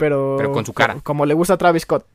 Pe- 0.03 0.09
pero. 0.09 0.35
pero 0.37 0.51
con 0.51 0.65
su 0.65 0.73
cara. 0.73 0.95
co- 0.95 1.03
Como 1.03 1.25
le 1.25 1.33
gusta 1.33 1.53
a 1.53 1.57
Travis 1.57 1.83
Scott. 1.83 2.05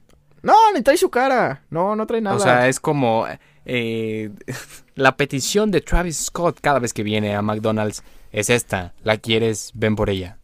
No, 0.43 0.55
ni 0.74 0.82
trae 0.82 0.97
su 0.97 1.11
cara. 1.11 1.62
No, 1.70 1.97
no 1.97 2.07
trae 2.07 2.20
nada. 2.20 2.36
O 2.36 2.39
sea, 2.41 2.68
es 2.68 2.78
como 2.80 3.26
eh, 3.64 4.30
la 4.95 5.16
petición 5.16 5.70
de 5.70 5.80
Travis 5.80 6.16
Scott 6.26 6.59
cada 6.61 6.78
vez 6.78 6.93
que 6.93 7.03
viene 7.03 7.34
a 7.34 7.43
McDonald's 7.43 8.03
es 8.32 8.51
esta. 8.51 8.95
¿La 9.03 9.16
quieres? 9.16 9.72
Ven 9.74 9.97
por 9.97 10.11
ella. 10.11 10.39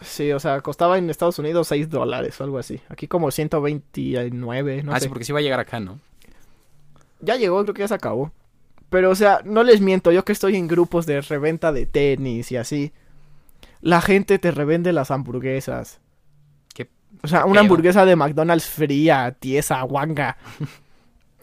Sí, 0.00 0.30
o 0.30 0.38
sea, 0.38 0.60
costaba 0.60 0.96
en 0.96 1.10
Estados 1.10 1.40
Unidos 1.40 1.66
6 1.68 1.90
dólares 1.90 2.40
o 2.40 2.44
algo 2.44 2.58
así. 2.58 2.80
Aquí 2.88 3.08
como 3.08 3.32
129, 3.32 4.82
no 4.84 4.92
ah, 4.92 4.98
sé. 5.00 5.04
sí, 5.04 5.08
porque 5.08 5.24
sí 5.24 5.32
va 5.32 5.40
a 5.40 5.42
llegar 5.42 5.58
acá, 5.58 5.80
¿no? 5.80 5.98
Ya 7.20 7.34
llegó, 7.34 7.60
creo 7.64 7.74
que 7.74 7.80
ya 7.82 7.88
se 7.88 7.94
acabó. 7.94 8.30
Pero, 8.90 9.10
o 9.10 9.14
sea, 9.16 9.40
no 9.44 9.64
les 9.64 9.80
miento, 9.80 10.12
yo 10.12 10.24
que 10.24 10.32
estoy 10.32 10.54
en 10.54 10.68
grupos 10.68 11.04
de 11.04 11.20
reventa 11.20 11.72
de 11.72 11.84
tenis 11.86 12.52
y 12.52 12.56
así. 12.56 12.92
La 13.80 14.00
gente 14.00 14.38
te 14.38 14.52
revende 14.52 14.92
las 14.92 15.10
hamburguesas. 15.10 16.00
O 17.22 17.28
sea, 17.28 17.44
una 17.46 17.60
hamburguesa 17.60 18.04
de 18.04 18.16
McDonald's 18.16 18.66
fría, 18.66 19.36
tiesa, 19.38 19.82
guanga. 19.82 20.36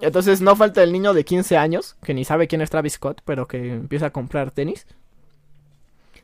Entonces 0.02 0.42
no 0.42 0.56
falta 0.56 0.84
el 0.84 0.92
niño 0.92 1.14
de 1.14 1.26
15 1.26 1.58
años, 1.58 1.96
que 2.04 2.14
ni 2.14 2.26
sabe 2.26 2.48
quién 2.48 2.62
es 2.62 2.70
Travis 2.70 2.94
Scott, 2.94 3.22
pero 3.26 3.48
que 3.48 3.74
empieza 3.74 4.08
a 4.08 4.10
comprar 4.12 4.52
tenis. 4.52 4.86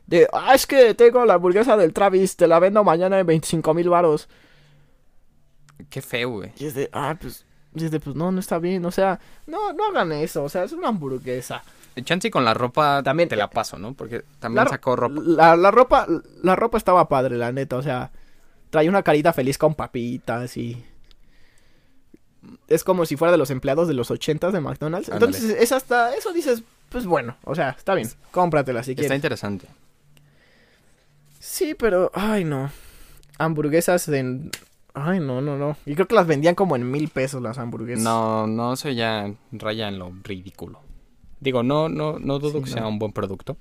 De, 0.06 0.28
ah, 0.32 0.54
es 0.54 0.66
que 0.66 0.94
tengo 0.94 1.24
la 1.24 1.34
hamburguesa 1.34 1.76
del 1.76 1.92
Travis, 1.92 2.36
te 2.36 2.46
la 2.46 2.58
vendo 2.58 2.84
mañana 2.84 3.18
en 3.18 3.26
25 3.26 3.72
mil 3.74 3.88
varos. 3.88 4.28
Qué 5.90 6.02
feo, 6.02 6.30
güey. 6.30 6.52
Y 6.58 6.66
es 6.66 6.74
de, 6.74 6.88
ah, 6.92 7.16
pues, 7.20 7.44
y 7.74 7.84
es 7.84 7.90
de, 7.90 8.00
pues 8.00 8.14
no, 8.16 8.30
no 8.30 8.40
está 8.40 8.58
bien, 8.58 8.84
o 8.84 8.90
sea, 8.90 9.18
no, 9.46 9.72
no 9.72 9.86
hagan 9.86 10.12
eso, 10.12 10.44
o 10.44 10.48
sea, 10.48 10.64
es 10.64 10.72
una 10.72 10.88
hamburguesa. 10.88 11.62
Chance 12.04 12.28
y 12.28 12.30
con 12.30 12.44
la 12.44 12.54
ropa 12.54 13.02
También- 13.02 13.28
te 13.28 13.36
la 13.36 13.50
paso, 13.50 13.78
¿no? 13.78 13.92
Porque 13.92 14.22
también 14.38 14.64
La, 14.64 14.70
sacó 14.70 14.96
ropa. 14.96 15.20
La, 15.24 15.56
la 15.56 15.70
ropa, 15.70 16.06
la 16.42 16.56
ropa 16.56 16.78
estaba 16.78 17.06
padre, 17.08 17.36
la 17.36 17.52
neta, 17.52 17.76
o 17.76 17.82
sea, 17.82 18.10
trae 18.72 18.88
una 18.88 19.02
carita 19.02 19.32
feliz 19.32 19.58
con 19.58 19.74
papitas 19.74 20.56
y... 20.56 20.82
Es 22.66 22.82
como 22.82 23.04
si 23.06 23.16
fuera 23.16 23.30
de 23.30 23.38
los 23.38 23.50
empleados 23.50 23.86
de 23.86 23.94
los 23.94 24.10
ochentas 24.10 24.52
de 24.52 24.60
McDonald's. 24.60 25.10
Ándale. 25.10 25.36
Entonces, 25.36 25.62
es 25.62 25.70
hasta, 25.70 26.16
eso 26.16 26.32
dices, 26.32 26.64
pues 26.88 27.04
bueno, 27.06 27.36
o 27.44 27.54
sea, 27.54 27.68
está 27.78 27.94
bien, 27.94 28.08
cómpratela 28.32 28.82
si 28.82 28.92
Está 28.92 29.02
quieres. 29.02 29.16
interesante. 29.16 29.68
Sí, 31.38 31.74
pero, 31.78 32.10
ay 32.14 32.44
no, 32.44 32.70
hamburguesas 33.38 34.06
de... 34.06 34.50
Ay, 34.94 35.20
no, 35.20 35.40
no, 35.40 35.56
no. 35.56 35.76
Y 35.86 35.94
creo 35.94 36.06
que 36.08 36.14
las 36.14 36.26
vendían 36.26 36.54
como 36.54 36.76
en 36.76 36.90
mil 36.90 37.08
pesos 37.08 37.40
las 37.42 37.58
hamburguesas. 37.58 38.02
No, 38.04 38.46
no, 38.46 38.74
eso 38.74 38.90
ya 38.90 39.32
raya 39.52 39.88
en 39.88 39.98
lo 39.98 40.12
ridículo. 40.22 40.80
Digo, 41.40 41.62
no, 41.62 41.88
no, 41.88 42.18
no 42.18 42.38
dudo 42.38 42.58
Sí, 42.58 42.64
que 42.64 42.70
no. 42.70 42.76
sea 42.76 42.86
un 42.86 42.98
buen 42.98 43.12
producto. 43.12 43.56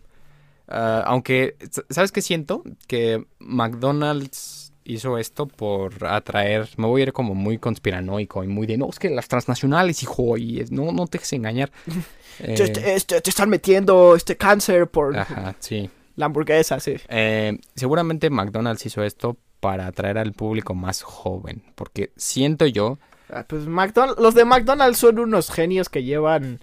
Ah, 0.68 1.03
aunque, 1.05 1.55
¿sabes 1.89 2.12
qué 2.12 2.22
siento? 2.22 2.64
Que 2.88 3.26
McDonald's 3.39 4.61
hizo 4.84 5.17
esto 5.17 5.45
por 5.47 6.05
atraer, 6.05 6.69
me 6.77 6.88
voy 6.88 7.01
a 7.01 7.03
ir 7.05 7.13
como 7.13 7.36
muy 7.36 7.57
conspiranoico 7.57 8.43
y 8.43 8.47
muy 8.47 8.65
de, 8.67 8.77
no, 8.77 8.89
es 8.89 8.99
que 8.99 9.09
las 9.09 9.27
transnacionales, 9.27 10.01
hijo, 10.03 10.38
y 10.38 10.59
es- 10.59 10.71
no, 10.71 10.91
no 10.91 11.07
te 11.07 11.17
dejes 11.17 11.34
engañar. 11.34 11.71
Eh, 12.39 12.55
Te, 12.55 12.69
te- 12.69 12.95
este, 12.95 13.19
te 13.21 13.29
están 13.29 13.49
metiendo 13.49 14.15
este 14.15 14.38
cáncer 14.38 14.88
por 14.89 15.15
ajá, 15.15 15.53
sí. 15.59 15.89
la 16.15 16.25
hamburguesa, 16.27 16.79
sí. 16.79 16.95
Eh, 17.09 17.59
seguramente 17.75 18.29
McDonald's 18.29 18.86
hizo 18.86 19.03
esto 19.03 19.38
para 19.59 19.86
atraer 19.86 20.17
al 20.17 20.32
público 20.32 20.73
más 20.73 21.03
joven, 21.03 21.61
porque 21.75 22.11
siento 22.15 22.65
yo 22.65 22.97
Ah, 23.29 23.45
Pues 23.47 23.67
McDonald's, 23.67 24.19
los 24.19 24.34
de 24.34 24.45
McDonald's 24.45 24.97
son 24.97 25.19
unos 25.19 25.51
genios 25.51 25.89
que 25.89 26.03
llevan 26.03 26.61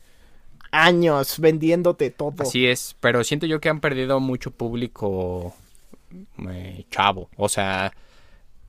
años 0.73 1.39
vendiéndote 1.39 2.11
todo. 2.11 2.35
Así 2.43 2.67
es, 2.67 2.97
pero 2.99 3.23
siento 3.23 3.47
yo 3.47 3.61
que 3.61 3.69
han 3.69 3.81
perdido 3.81 4.19
mucho 4.21 4.51
público 4.51 5.55
eh, 6.51 6.85
chavo. 6.91 7.29
O 7.37 7.49
sea, 7.49 7.93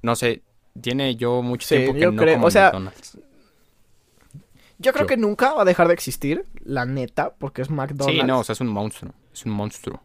no 0.02 0.16
sé, 0.16 0.42
tiene 0.80 1.16
yo 1.16 1.42
mucho 1.42 1.68
Sí, 1.68 1.76
tiempo 1.76 1.94
que 1.94 2.00
yo 2.00 2.12
no 2.12 2.22
creo- 2.22 2.36
como 2.36 2.48
o 2.48 2.52
sea, 2.52 2.66
McDonald's. 2.66 3.18
Yo 4.82 4.94
creo 4.94 5.04
Yo- 5.04 5.08
que 5.08 5.18
nunca 5.18 5.54
va 5.54 5.64
a 5.64 5.66
dejar 5.66 5.88
de 5.90 5.94
existir, 5.94 6.46
la 6.64 6.86
neta, 6.86 7.34
porque 7.38 7.62
es 7.62 7.70
McDonald's. 7.70 8.22
Sí, 8.22 8.26
no, 8.26 8.40
o 8.40 8.44
sea, 8.44 8.54
es 8.54 8.62
un 8.62 8.68
monstruo, 8.70 9.14
es 9.34 9.46
un 9.46 9.52
monstruo. 9.52 10.02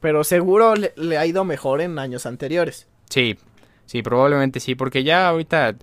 Pero 0.00 0.22
seguro 0.22 0.74
le, 0.76 0.92
le 0.96 1.16
ha 1.18 1.24
ido 1.26 1.44
mejor 1.44 1.80
en 1.80 1.98
años 1.98 2.26
anteriores. 2.26 2.86
Sí, 3.08 3.38
sí, 3.86 4.02
probablemente 4.02 4.60
sí, 4.60 4.74
porque 4.74 5.02
ya 5.02 5.28
ahorita, 5.28 5.76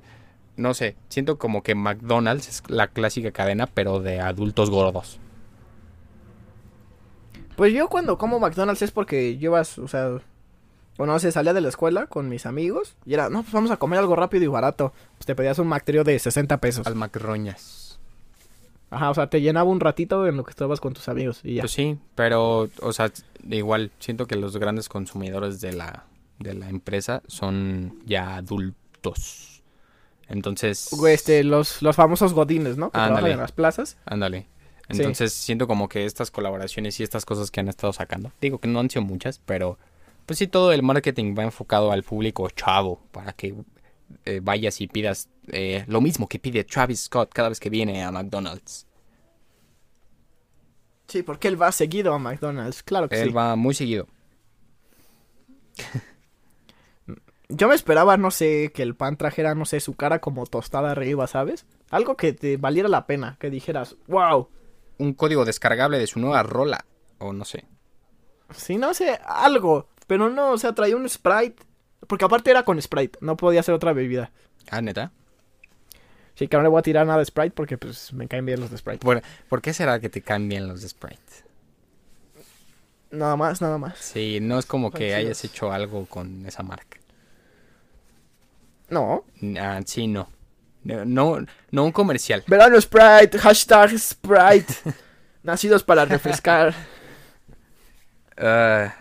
no 0.58 0.74
sé, 0.76 0.96
siento 1.10 1.38
como 1.40 1.64
que 1.64 1.74
McDonald's 1.74 2.48
es 2.48 2.64
la 2.70 2.88
clásica 2.88 3.32
cadena, 3.32 3.66
pero 3.66 4.00
de 4.00 4.20
adultos 4.20 4.70
gordos. 4.70 5.20
Pues 7.56 7.74
yo 7.74 7.88
cuando 7.88 8.18
como 8.18 8.40
McDonald's 8.40 8.82
es 8.82 8.92
porque 8.92 9.38
llevas, 9.38 9.78
o 9.80 9.88
sea, 9.88 10.20
o 10.98 11.06
no 11.06 11.20
sé, 11.20 11.32
salía 11.32 11.54
de 11.54 11.62
la 11.62 11.70
escuela 11.70 12.08
con 12.08 12.30
mis 12.30 12.46
amigos 12.46 12.96
y 13.06 13.14
era, 13.14 13.30
no, 13.30 13.42
pues 13.42 13.54
vamos 13.54 13.72
a 13.72 13.78
comer 13.78 14.00
algo 14.00 14.16
rápido 14.16 14.44
y 14.44 14.48
barato. 14.48 14.94
Pues 15.18 15.26
te 15.26 15.36
pedías 15.36 15.60
un 15.60 15.68
McTrio 15.68 16.04
de 16.04 16.18
60 16.18 16.58
pesos. 16.60 16.88
Al 16.88 16.96
Macroñas. 16.96 18.00
Ajá, 18.92 19.10
o 19.10 19.14
sea, 19.14 19.30
te 19.30 19.42
llenaba 19.42 19.70
un 19.70 19.80
ratito 19.80 20.26
en 20.28 20.38
lo 20.38 20.44
que 20.44 20.52
estabas 20.52 20.80
con 20.80 20.94
tus 20.94 21.10
amigos 21.10 21.42
y 21.44 21.56
ya. 21.56 21.64
Pues 21.64 21.72
sí, 21.74 21.98
pero, 22.14 22.70
o 22.82 22.94
sea, 22.94 23.12
igual, 23.50 23.92
siento 24.00 24.26
que 24.26 24.36
los 24.36 24.56
grandes 24.58 24.88
consumidores 24.88 25.60
de 25.60 25.74
la, 25.74 26.06
de 26.40 26.54
la 26.54 26.70
empresa 26.70 27.22
son 27.28 28.00
ya 28.06 28.38
adultos. 28.38 29.64
Entonces, 30.28 30.90
este, 31.08 31.44
los, 31.44 31.82
los 31.82 31.96
famosos 31.96 32.34
godines, 32.34 32.78
¿no? 32.78 32.90
Que 32.90 32.98
Ándale. 32.98 33.14
trabajan 33.16 33.32
en 33.34 33.40
las 33.40 33.52
plazas. 33.52 33.98
ándale. 34.06 34.48
Sí. 34.92 34.98
Entonces, 34.98 35.34
siento 35.34 35.68
como 35.68 35.90
que 35.90 36.06
estas 36.06 36.30
colaboraciones 36.30 37.00
y 37.00 37.04
estas 37.04 37.26
cosas 37.26 37.50
que 37.50 37.60
han 37.60 37.68
estado 37.68 37.92
sacando, 37.92 38.32
digo 38.40 38.60
que 38.60 38.68
no 38.68 38.80
han 38.80 38.90
sido 38.90 39.02
muchas, 39.02 39.42
pero 39.44 39.80
pues 40.26 40.40
sí, 40.40 40.48
todo 40.48 40.72
el 40.72 40.84
marketing 40.84 41.36
va 41.38 41.44
enfocado 41.44 41.92
al 41.92 42.04
público 42.04 42.50
chavo 42.50 43.02
para 43.12 43.34
que 43.34 43.56
eh, 44.26 44.40
vayas 44.42 44.82
y 44.82 44.88
pidas 44.88 45.30
eh, 45.48 45.84
lo 45.88 46.02
mismo 46.02 46.28
que 46.28 46.40
pide 46.40 46.64
Travis 46.64 47.02
Scott 47.02 47.32
cada 47.34 47.50
vez 47.50 47.60
que 47.60 47.70
viene 47.70 48.04
a 48.04 48.12
McDonald's. 48.12 48.88
Sí, 51.08 51.24
porque 51.24 51.48
él 51.48 51.62
va 51.62 51.72
seguido 51.72 52.14
a 52.14 52.20
McDonald's, 52.20 52.82
claro 52.84 53.08
que 53.08 53.22
Él 53.22 53.30
sí. 53.30 53.34
va 53.34 53.56
muy 53.56 53.76
seguido. 53.76 54.08
Yo 57.50 57.68
me 57.68 57.76
esperaba, 57.76 58.18
no 58.18 58.32
sé, 58.32 58.72
que 58.74 58.82
el 58.82 58.96
pan 58.96 59.18
trajera, 59.18 59.54
no 59.54 59.66
sé, 59.66 59.80
su 59.80 59.94
cara 59.94 60.20
como 60.20 60.48
tostada 60.48 60.90
arriba, 60.92 61.28
¿sabes? 61.28 61.68
Algo 61.92 62.18
que 62.18 62.34
te 62.34 62.58
valiera 62.58 62.90
la 62.90 63.06
pena, 63.06 63.38
que 63.40 63.52
dijeras, 63.52 63.96
wow. 64.08 64.50
Un 64.98 65.14
código 65.14 65.46
descargable 65.46 66.00
de 66.00 66.08
su 66.08 66.20
nueva 66.20 66.42
rola, 66.42 66.86
o 67.20 67.34
no 67.34 67.46
sé. 67.46 67.66
Sí, 68.56 68.78
no 68.78 68.96
sé, 68.96 69.20
algo. 69.26 69.90
Pero 70.08 70.30
no, 70.30 70.52
o 70.52 70.58
sea, 70.58 70.74
traía 70.74 70.96
un 70.96 71.08
Sprite. 71.10 71.64
Porque 72.08 72.26
aparte 72.26 72.52
era 72.52 72.64
con 72.64 72.82
Sprite, 72.82 73.18
no 73.22 73.36
podía 73.36 73.64
ser 73.64 73.74
otra 73.74 73.94
bebida. 73.94 74.32
Ah, 74.70 74.82
neta. 74.82 75.12
Sí, 76.36 76.48
que 76.48 76.58
no 76.58 76.64
le 76.64 76.70
voy 76.70 76.80
a 76.80 76.84
tirar 76.84 77.08
nada 77.08 77.20
de 77.20 77.26
Sprite 77.26 77.52
porque 77.52 77.78
pues 77.78 78.12
me 78.14 78.28
caen 78.28 78.46
bien 78.46 78.60
los 78.60 78.70
de 78.70 78.78
Sprite. 78.78 79.00
¿Por, 79.00 79.22
por 79.50 79.62
qué 79.62 79.74
será 79.74 80.00
que 80.00 80.10
te 80.10 80.22
caen 80.22 80.50
bien 80.50 80.68
los 80.68 80.82
de 80.82 80.90
Sprite? 80.90 81.46
Nada 83.12 83.38
más, 83.38 83.62
nada 83.62 83.78
más. 83.78 83.98
Sí, 83.98 84.40
no 84.42 84.60
es 84.60 84.66
como 84.66 84.92
que 84.92 85.16
hayas 85.16 85.44
hecho 85.46 85.72
algo 85.72 86.06
con 86.06 86.46
esa 86.46 86.62
marca. 86.62 86.98
No. 88.90 89.24
Ah, 89.60 89.80
sí, 89.86 90.08
no. 90.08 90.28
No, 90.84 91.06
no, 91.06 91.46
no 91.72 91.84
un 91.86 91.92
comercial. 91.92 92.44
Verano 92.46 92.80
Sprite, 92.80 93.40
hashtag 93.40 93.98
Sprite. 93.98 94.74
Nacidos 95.44 95.84
para 95.84 96.06
refrescar. 96.06 96.74
Ah, 98.38 98.94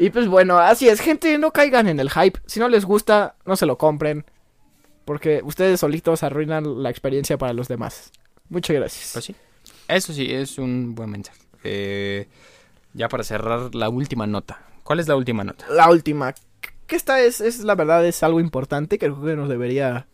Y 0.00 0.08
pues 0.10 0.26
bueno, 0.28 0.58
así 0.58 0.88
es, 0.88 0.98
gente, 1.00 1.36
no 1.36 1.52
caigan 1.52 1.86
en 1.86 2.00
el 2.00 2.10
hype. 2.10 2.40
Si 2.46 2.58
no 2.58 2.68
les 2.70 2.86
gusta, 2.86 3.36
no 3.44 3.54
se 3.54 3.66
lo 3.66 3.76
compren. 3.76 4.24
Porque 5.04 5.42
ustedes 5.44 5.78
solitos 5.80 6.22
arruinan 6.22 6.82
la 6.82 6.88
experiencia 6.88 7.36
para 7.36 7.52
los 7.52 7.68
demás. 7.68 8.10
Muchas 8.48 8.74
gracias. 8.76 9.10
Pues 9.12 9.24
sí. 9.26 9.34
Eso 9.88 10.12
sí, 10.14 10.32
es 10.32 10.56
un 10.56 10.94
buen 10.94 11.10
mensaje. 11.10 11.38
Eh, 11.64 12.28
ya 12.94 13.08
para 13.08 13.24
cerrar, 13.24 13.74
la 13.74 13.90
última 13.90 14.26
nota. 14.26 14.62
¿Cuál 14.84 15.00
es 15.00 15.06
la 15.08 15.16
última 15.16 15.44
nota? 15.44 15.66
La 15.68 15.90
última. 15.90 16.34
Que 16.86 16.96
esta 16.96 17.20
es, 17.20 17.42
es 17.42 17.60
la 17.60 17.74
verdad, 17.74 18.04
es 18.06 18.22
algo 18.22 18.40
importante 18.40 18.98
que 18.98 19.06
creo 19.06 19.22
que 19.22 19.36
nos 19.36 19.50
debería. 19.50 20.06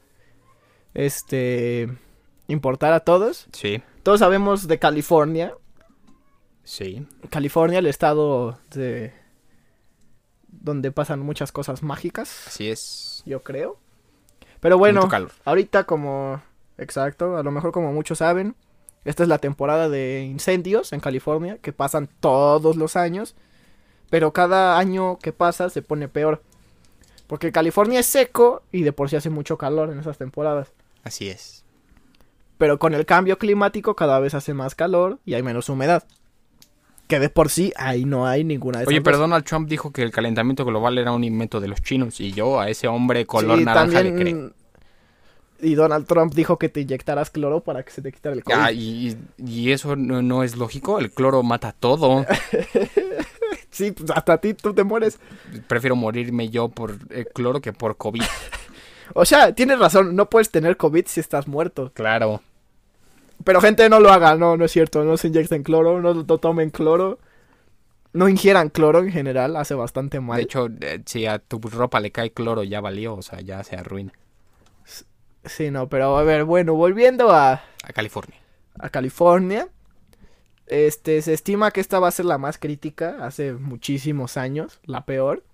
Este. 0.95 1.89
Importar 2.49 2.93
a 2.93 3.01
todos. 3.01 3.47
Sí, 3.53 3.83
Todos 4.03 4.19
sabemos 4.21 4.67
de 4.67 4.79
California. 4.79 5.55
sí. 6.65 7.07
California, 7.31 7.79
el 7.79 7.87
estado 7.87 8.59
de. 8.73 9.13
Donde 10.67 10.91
pasan 10.91 11.21
muchas 11.21 11.53
cosas 11.53 11.85
mágicas, 11.85 12.49
Así 12.49 12.69
es. 12.69 13.23
yo 13.25 13.43
creo. 13.45 13.79
Pero 14.59 14.79
bueno, 14.79 15.03
Mucho 15.03 15.11
calor. 15.11 15.31
ahorita 15.45 15.85
como... 15.85 16.43
Exacto, 16.77 17.37
a 17.37 17.43
lo 17.45 17.53
mejor 17.53 17.71
como 17.71 17.93
muchos 17.93 18.19
saben, 18.19 18.57
esta 19.05 19.23
es 19.23 19.29
la 19.29 19.39
temporada 19.39 19.89
de 19.89 20.25
incendios 20.29 20.93
en 20.93 20.99
California, 20.99 21.59
que 21.59 21.73
pasan 21.73 22.09
todos 22.19 22.75
los 22.75 22.97
años, 22.97 23.37
pero 24.11 24.33
cada 24.33 24.77
año 24.77 25.19
que 25.21 25.33
pasa 25.33 25.71
se 25.71 25.83
pone 25.83 26.09
peor. 26.09 26.43
Porque 27.29 27.53
California 27.53 28.01
es 28.01 28.07
seco 28.07 28.65
y 28.73 28.83
de 28.83 28.93
por 28.93 29.09
sí 29.09 29.15
hace 29.15 29.31
mucho 29.31 29.57
calor 29.57 29.91
en 29.91 30.01
esas 30.01 30.19
temporadas. 30.19 30.73
Así 31.05 31.29
es. 31.29 31.65
Pero 32.59 32.79
con 32.81 32.93
el 32.93 33.07
cambio 33.07 33.39
climático 33.39 33.95
cada 33.95 34.19
vez 34.19 34.35
hace 34.35 34.53
más 34.53 34.75
calor 34.75 35.21
y 35.25 35.35
hay 35.35 35.43
menos 35.45 35.69
humedad. 35.69 36.05
Que 37.09 37.21
de 37.21 37.29
por 37.29 37.51
sí 37.51 37.73
ahí 37.77 38.05
no 38.05 38.27
hay 38.27 38.43
ninguna 38.45 38.79
de 38.79 38.83
esas 38.85 38.89
Oye, 38.93 39.01
pero 39.01 39.19
Donald 39.19 39.45
Trump 39.45 39.69
dijo 39.69 39.93
que 39.93 40.03
el 40.03 40.11
calentamiento 40.11 40.65
global 40.65 40.99
era 40.99 41.13
un 41.13 41.23
invento 41.25 41.61
de 41.61 41.69
los 41.69 41.81
chinos 41.83 42.21
y 42.21 42.33
yo 42.33 42.59
a 42.61 42.69
ese 42.69 42.89
hombre 42.89 43.27
color 43.27 43.59
Sí, 43.59 43.65
naranja 43.65 44.03
le 44.03 44.11
creo. 44.15 44.25
también- 44.25 44.53
Y 45.63 45.75
Donald 45.75 46.07
Trump 46.07 46.35
dijo 46.35 46.59
que 46.59 46.69
te 46.69 46.81
inyectaras 46.81 47.31
cloro 47.31 47.61
para 47.61 47.83
que 47.83 47.91
se 47.91 48.03
te 48.03 48.13
quitara 48.13 48.35
el 48.35 48.43
COVID. 48.45 48.57
Ah, 48.59 48.73
y, 48.73 49.17
y 49.39 49.71
eso 49.71 49.97
no, 49.97 50.21
no 50.21 50.43
es 50.43 50.57
lógico, 50.57 50.99
el 50.99 51.11
cloro 51.11 51.43
mata 51.43 51.73
todo. 51.79 52.27
Sí, 53.71 53.93
pues 53.93 54.11
hasta 54.11 54.33
a 54.35 54.39
ti 54.39 54.55
tú 54.55 54.73
te 54.73 54.85
mueres. 54.85 55.19
Prefiero 55.69 55.97
morirme 55.97 56.49
yo 56.49 56.71
por 56.71 56.97
el 57.11 57.27
cloro 57.29 57.61
que 57.61 57.73
por 57.73 57.97
COVID. 57.97 58.23
O 59.15 59.25
sea, 59.25 59.55
tienes 59.55 59.79
razón, 59.79 60.17
no 60.17 60.29
puedes 60.29 60.51
tener 60.51 60.77
COVID 60.77 61.05
si 61.07 61.21
estás 61.21 61.47
muerto. 61.47 61.93
Claro. 61.95 62.43
Pero 63.47 63.61
gente, 63.61 63.89
no 63.89 64.01
lo 64.01 64.11
haga, 64.11 64.35
no, 64.35 64.57
no 64.57 64.65
es 64.65 64.73
cierto. 64.73 65.05
No 65.05 65.17
se 65.17 65.29
inyecten 65.29 65.63
cloro, 65.63 66.03
no, 66.03 66.13
no 66.15 66.39
tomen 66.39 66.71
cloro. 66.71 67.21
No 68.13 68.29
ingieran 68.29 68.71
cloro 68.71 68.99
en 68.99 69.13
general, 69.13 69.55
hace 69.55 69.75
bastante 69.75 70.19
mal. 70.19 70.39
De 70.39 70.43
hecho, 70.43 70.69
eh, 70.81 71.01
si 71.07 71.27
a 71.27 71.39
tu 71.39 71.61
ropa 71.61 72.01
le 72.01 72.11
cae 72.11 72.33
cloro 72.33 72.65
ya 72.65 72.81
valió, 72.81 73.15
o 73.15 73.23
sea, 73.23 73.41
ya 73.41 73.63
se 73.63 73.77
arruina. 73.77 74.13
Sí, 75.45 75.71
no, 75.71 75.89
pero 75.89 76.17
a 76.17 76.25
ver, 76.25 76.43
bueno, 76.45 76.75
volviendo 76.75 77.31
a, 77.31 77.63
A 77.85 77.93
California. 77.95 78.37
a 78.81 78.89
California. 78.89 79.69
Este, 80.67 81.23
se 81.23 81.33
estima 81.33 81.71
que 81.71 81.81
esta 81.81 82.01
va 82.01 82.09
a 82.09 82.11
ser 82.11 82.25
la 82.25 82.39
más 82.39 82.59
crítica 82.59 83.19
hace 83.25 83.53
muchísimos 83.53 84.37
años, 84.37 84.81
la 84.87 85.07
peor. 85.07 85.45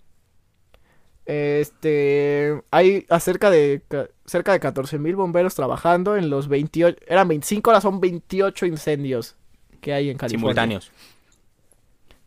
Este, 1.26 2.62
hay 2.70 3.06
acerca 3.08 3.50
de 3.50 3.82
ca- 3.88 4.08
cerca 4.26 4.52
de 4.52 4.60
14 4.60 4.98
mil 4.98 5.16
bomberos 5.16 5.54
trabajando 5.54 6.16
en 6.16 6.30
los 6.30 6.48
28, 6.48 6.98
eran 7.06 7.28
25, 7.28 7.70
ahora 7.70 7.80
son 7.80 8.00
28 8.00 8.66
incendios 8.66 9.36
que 9.80 9.92
hay 9.92 10.10
en 10.10 10.16
California. 10.18 10.40
Simultáneos. 10.40 10.90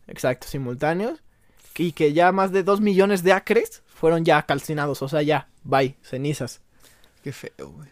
Exacto, 0.08 0.48
simultáneos. 0.48 1.22
Y 1.78 1.92
que 1.92 2.14
ya 2.14 2.32
más 2.32 2.52
de 2.52 2.64
2 2.64 2.80
millones 2.80 3.22
de 3.24 3.34
acres 3.34 3.84
fueron 3.88 4.24
ya 4.24 4.42
calcinados, 4.46 5.02
o 5.02 5.10
sea, 5.10 5.22
ya, 5.22 5.50
bye, 5.64 5.96
cenizas. 6.02 6.62
Qué 7.24 7.32
feo, 7.34 7.72
güey. 7.72 7.90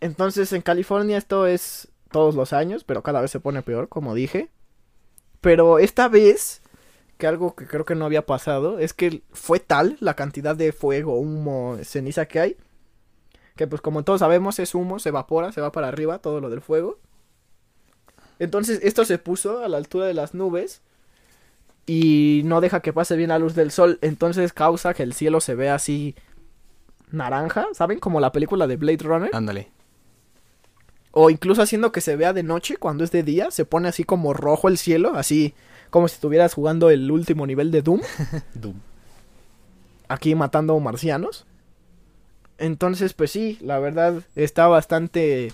Entonces 0.00 0.52
en 0.52 0.62
California 0.62 1.16
esto 1.18 1.46
es 1.46 1.88
todos 2.10 2.34
los 2.34 2.52
años, 2.52 2.82
pero 2.84 3.02
cada 3.02 3.20
vez 3.20 3.30
se 3.30 3.40
pone 3.40 3.62
peor, 3.62 3.88
como 3.88 4.14
dije. 4.14 4.48
Pero 5.40 5.78
esta 5.78 6.08
vez, 6.08 6.60
que 7.18 7.26
algo 7.26 7.54
que 7.54 7.66
creo 7.66 7.84
que 7.84 7.94
no 7.94 8.04
había 8.04 8.26
pasado, 8.26 8.78
es 8.78 8.92
que 8.92 9.22
fue 9.32 9.60
tal 9.60 9.96
la 10.00 10.14
cantidad 10.14 10.54
de 10.54 10.72
fuego, 10.72 11.18
humo, 11.18 11.78
ceniza 11.82 12.26
que 12.26 12.40
hay, 12.40 12.56
que 13.56 13.66
pues 13.66 13.80
como 13.80 14.04
todos 14.04 14.20
sabemos 14.20 14.58
es 14.58 14.74
humo, 14.74 14.98
se 14.98 15.08
evapora, 15.08 15.52
se 15.52 15.60
va 15.60 15.72
para 15.72 15.88
arriba 15.88 16.18
todo 16.18 16.40
lo 16.40 16.50
del 16.50 16.60
fuego. 16.60 16.98
Entonces 18.38 18.80
esto 18.82 19.04
se 19.04 19.18
puso 19.18 19.64
a 19.64 19.68
la 19.68 19.78
altura 19.78 20.06
de 20.06 20.14
las 20.14 20.34
nubes 20.34 20.82
y 21.86 22.42
no 22.44 22.60
deja 22.60 22.80
que 22.80 22.92
pase 22.92 23.16
bien 23.16 23.30
la 23.30 23.38
luz 23.38 23.54
del 23.54 23.70
sol, 23.70 23.98
entonces 24.02 24.52
causa 24.52 24.92
que 24.92 25.02
el 25.02 25.14
cielo 25.14 25.40
se 25.40 25.54
vea 25.54 25.74
así 25.74 26.14
naranja, 27.10 27.66
¿saben? 27.72 27.98
Como 27.98 28.20
la 28.20 28.32
película 28.32 28.66
de 28.66 28.76
Blade 28.76 29.04
Runner. 29.04 29.30
Ándale. 29.32 29.70
O 31.12 31.30
incluso 31.30 31.62
haciendo 31.62 31.92
que 31.92 32.02
se 32.02 32.14
vea 32.14 32.34
de 32.34 32.42
noche 32.42 32.76
cuando 32.76 33.04
es 33.04 33.10
de 33.10 33.22
día, 33.22 33.50
se 33.50 33.64
pone 33.64 33.88
así 33.88 34.04
como 34.04 34.34
rojo 34.34 34.68
el 34.68 34.76
cielo, 34.76 35.12
así 35.14 35.54
como 35.90 36.08
si 36.08 36.14
estuvieras 36.14 36.54
jugando 36.54 36.90
el 36.90 37.10
último 37.10 37.46
nivel 37.46 37.70
de 37.70 37.82
Doom, 37.82 38.00
Doom. 38.54 38.76
aquí 40.08 40.34
matando 40.34 40.78
marcianos. 40.80 41.46
Entonces, 42.58 43.12
pues 43.12 43.30
sí, 43.30 43.58
la 43.60 43.78
verdad 43.78 44.22
está 44.34 44.66
bastante 44.66 45.52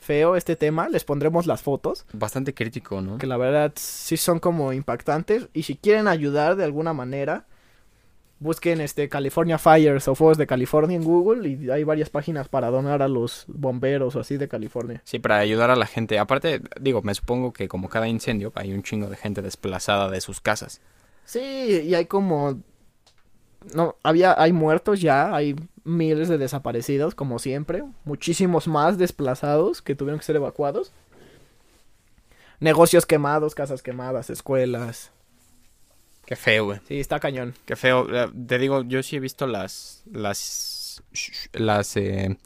feo 0.00 0.36
este 0.36 0.56
tema, 0.56 0.88
les 0.88 1.04
pondremos 1.04 1.46
las 1.46 1.62
fotos, 1.62 2.04
Bastante 2.12 2.54
crítico, 2.54 3.00
¿no? 3.00 3.18
que 3.18 3.26
la 3.26 3.36
verdad 3.36 3.72
sí 3.76 4.16
son 4.16 4.38
como 4.38 4.72
impactantes 4.72 5.48
y 5.52 5.64
si 5.64 5.76
quieren 5.76 6.06
ayudar 6.06 6.54
de 6.56 6.64
alguna 6.64 6.92
manera, 6.92 7.44
busquen 8.38 8.80
este 8.80 9.08
California 9.08 9.58
Fires 9.58 10.08
o 10.08 10.14
Fuegos 10.14 10.38
de 10.38 10.46
California 10.46 10.96
en 10.96 11.04
Google 11.04 11.48
y 11.48 11.70
hay 11.70 11.84
varias 11.84 12.10
páginas 12.10 12.48
para 12.48 12.70
donar 12.70 13.02
a 13.02 13.08
los 13.08 13.44
bomberos 13.48 14.16
o 14.16 14.20
así 14.20 14.36
de 14.36 14.48
California. 14.48 15.00
Sí, 15.04 15.18
para 15.18 15.38
ayudar 15.38 15.70
a 15.70 15.76
la 15.76 15.86
gente. 15.86 16.18
Aparte, 16.18 16.60
digo, 16.80 17.02
me 17.02 17.14
supongo 17.14 17.52
que 17.52 17.68
como 17.68 17.88
cada 17.88 18.08
incendio 18.08 18.52
hay 18.54 18.72
un 18.72 18.82
chingo 18.82 19.08
de 19.08 19.16
gente 19.16 19.42
desplazada 19.42 20.10
de 20.10 20.20
sus 20.20 20.40
casas. 20.40 20.80
Sí, 21.24 21.82
y 21.84 21.94
hay 21.94 22.06
como 22.06 22.60
no 23.74 23.96
había 24.02 24.40
hay 24.40 24.52
muertos 24.52 25.00
ya, 25.00 25.34
hay 25.34 25.56
miles 25.84 26.28
de 26.28 26.38
desaparecidos 26.38 27.14
como 27.14 27.38
siempre, 27.38 27.84
muchísimos 28.04 28.68
más 28.68 28.98
desplazados 28.98 29.82
que 29.82 29.94
tuvieron 29.94 30.18
que 30.20 30.26
ser 30.26 30.36
evacuados. 30.36 30.92
Negocios 32.60 33.06
quemados, 33.06 33.54
casas 33.54 33.82
quemadas, 33.82 34.30
escuelas. 34.30 35.10
Qué 36.26 36.36
feo, 36.36 36.64
güey. 36.66 36.80
Sí, 36.88 37.00
está 37.00 37.20
cañón. 37.20 37.54
Qué 37.64 37.76
feo. 37.76 38.06
Eh, 38.14 38.30
Te 38.46 38.58
digo, 38.58 38.82
yo 38.84 39.02
sí 39.02 39.16
he 39.16 39.20
visto 39.20 39.46
las 39.46 40.02
las 40.10 41.02
las 41.52 41.96
eh, 41.96 42.36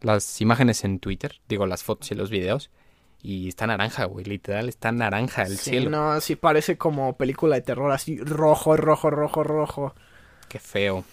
las 0.00 0.40
imágenes 0.40 0.84
en 0.84 0.98
Twitter, 1.00 1.40
digo 1.48 1.66
las 1.66 1.82
fotos 1.84 2.10
y 2.10 2.14
los 2.14 2.30
videos 2.30 2.70
y 3.22 3.48
está 3.48 3.66
naranja, 3.66 4.04
güey, 4.04 4.24
literal 4.26 4.68
está 4.68 4.92
naranja 4.92 5.44
el 5.44 5.58
sí, 5.58 5.70
cielo. 5.70 5.90
no, 5.90 6.20
sí 6.20 6.36
parece 6.36 6.76
como 6.78 7.16
película 7.16 7.56
de 7.56 7.62
terror 7.62 7.90
así 7.92 8.18
rojo, 8.18 8.76
rojo, 8.76 9.10
rojo, 9.10 9.42
rojo. 9.44 9.94
Qué 10.48 10.58
feo. 10.58 11.04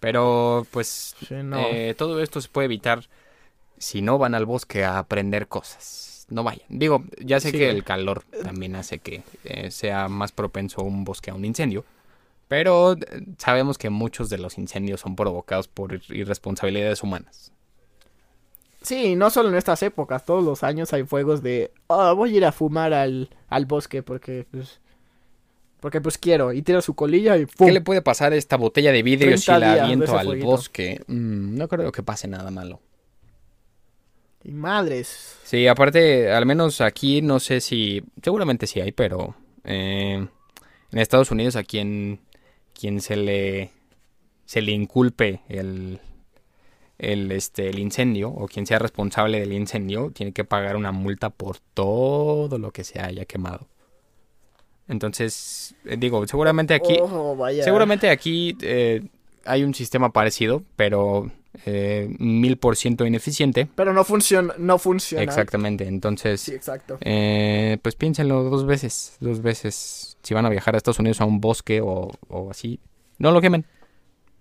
Pero 0.00 0.66
pues 0.70 1.16
Sí, 1.28 1.34
no. 1.42 1.72
eh, 1.72 1.94
todo 1.96 2.20
esto 2.22 2.40
se 2.40 2.48
puede 2.48 2.66
evitar 2.66 3.08
si 3.78 4.02
no 4.02 4.18
van 4.18 4.34
al 4.34 4.46
bosque 4.46 4.84
a 4.84 4.98
aprender 4.98 5.48
cosas. 5.48 6.15
No 6.28 6.42
vayan. 6.42 6.66
Digo, 6.68 7.04
ya 7.24 7.38
sé 7.40 7.50
Sí. 7.50 7.58
que 7.58 7.70
el 7.70 7.84
calor 7.84 8.24
también 8.42 8.74
hace 8.76 8.98
que 8.98 9.22
eh, 9.44 9.70
sea 9.70 10.08
más 10.08 10.32
propenso 10.32 10.82
un 10.82 11.04
bosque 11.04 11.30
a 11.30 11.34
un 11.34 11.44
incendio. 11.44 11.84
Pero 12.48 12.92
eh, 12.94 12.98
sabemos 13.38 13.78
que 13.78 13.90
muchos 13.90 14.28
de 14.28 14.38
los 14.38 14.58
incendios 14.58 15.00
son 15.00 15.14
provocados 15.16 15.68
por 15.68 16.00
irresponsabilidades 16.08 17.02
humanas. 17.02 17.52
Sí, 18.82 19.16
no 19.16 19.30
solo 19.30 19.48
en 19.48 19.56
estas 19.56 19.82
épocas, 19.82 20.24
todos 20.24 20.44
los 20.44 20.62
años 20.62 20.92
hay 20.92 21.02
fuegos 21.04 21.42
de, 21.42 21.72
oh, 21.88 22.14
voy 22.14 22.34
a 22.34 22.36
ir 22.36 22.44
a 22.44 22.52
fumar 22.52 22.92
al, 22.94 23.30
al 23.48 23.66
bosque 23.66 24.04
porque, 24.04 24.46
pues, 24.48 24.80
porque 25.80 26.00
pues 26.00 26.18
quiero, 26.18 26.52
y 26.52 26.62
tira 26.62 26.80
su 26.82 26.94
colilla 26.94 27.36
y 27.36 27.46
¡pum! 27.46 27.66
¿Qué 27.66 27.72
le 27.72 27.80
puede 27.80 28.00
pasar 28.02 28.32
a 28.32 28.36
esta 28.36 28.56
botella 28.56 28.92
de 28.92 29.02
vidrio 29.02 29.36
si 29.38 29.46
30 29.46 29.58
la 29.58 29.84
aviento 29.84 30.16
al 30.16 30.26
fueguito. 30.26 30.46
bosque? 30.46 31.02
Mm, 31.08 31.56
no 31.56 31.66
creo 31.66 31.90
que 31.90 32.02
pase 32.04 32.28
nada 32.28 32.50
malo. 32.52 32.80
Y 34.46 34.52
madres. 34.52 35.38
Sí, 35.42 35.66
aparte, 35.66 36.30
al 36.30 36.46
menos 36.46 36.80
aquí 36.80 37.20
no 37.20 37.40
sé 37.40 37.60
si, 37.60 38.04
seguramente 38.22 38.68
sí 38.68 38.80
hay, 38.80 38.92
pero 38.92 39.34
eh, 39.64 40.24
en 40.92 40.98
Estados 40.98 41.32
Unidos 41.32 41.56
a 41.56 41.64
quien, 41.64 42.20
quien 42.72 43.00
se 43.00 43.16
le 43.16 43.70
se 44.44 44.62
le 44.62 44.70
inculpe 44.70 45.40
el 45.48 45.98
el 46.98 47.32
este 47.32 47.68
el 47.68 47.80
incendio 47.80 48.30
o 48.30 48.46
quien 48.46 48.64
sea 48.64 48.78
responsable 48.78 49.40
del 49.40 49.52
incendio 49.52 50.12
tiene 50.12 50.32
que 50.32 50.44
pagar 50.44 50.76
una 50.76 50.92
multa 50.92 51.30
por 51.30 51.58
todo 51.74 52.56
lo 52.56 52.70
que 52.70 52.84
se 52.84 53.00
haya 53.00 53.24
quemado. 53.24 53.66
Entonces, 54.86 55.74
eh, 55.84 55.96
digo, 55.98 56.24
seguramente 56.28 56.72
aquí 56.72 56.96
Oh, 57.00 57.34
vaya. 57.34 57.64
Seguramente 57.64 58.08
aquí 58.10 58.56
eh, 58.62 59.02
hay 59.44 59.64
un 59.64 59.74
sistema 59.74 60.12
parecido, 60.12 60.62
pero 60.76 61.32
mil 62.18 62.56
por 62.58 62.76
ciento 62.76 63.06
ineficiente. 63.06 63.68
Pero 63.74 63.92
no 63.92 64.04
funciona, 64.04 64.54
no 64.58 64.78
funciona. 64.78 65.22
Exactamente, 65.24 65.86
entonces, 65.86 66.40
Sí, 66.40 66.52
exacto. 66.54 66.98
eh, 67.00 67.78
pues 67.82 67.94
piénsenlo 67.96 68.42
dos 68.44 68.66
veces, 68.66 69.16
dos 69.20 69.40
veces. 69.42 70.16
Si 70.22 70.34
van 70.34 70.44
a 70.46 70.50
viajar 70.50 70.74
a 70.74 70.78
Estados 70.78 70.98
Unidos 70.98 71.20
a 71.20 71.24
un 71.24 71.40
bosque 71.40 71.80
o, 71.80 72.10
o 72.28 72.50
así, 72.50 72.80
no 73.18 73.30
lo 73.32 73.40
quemen. 73.40 73.64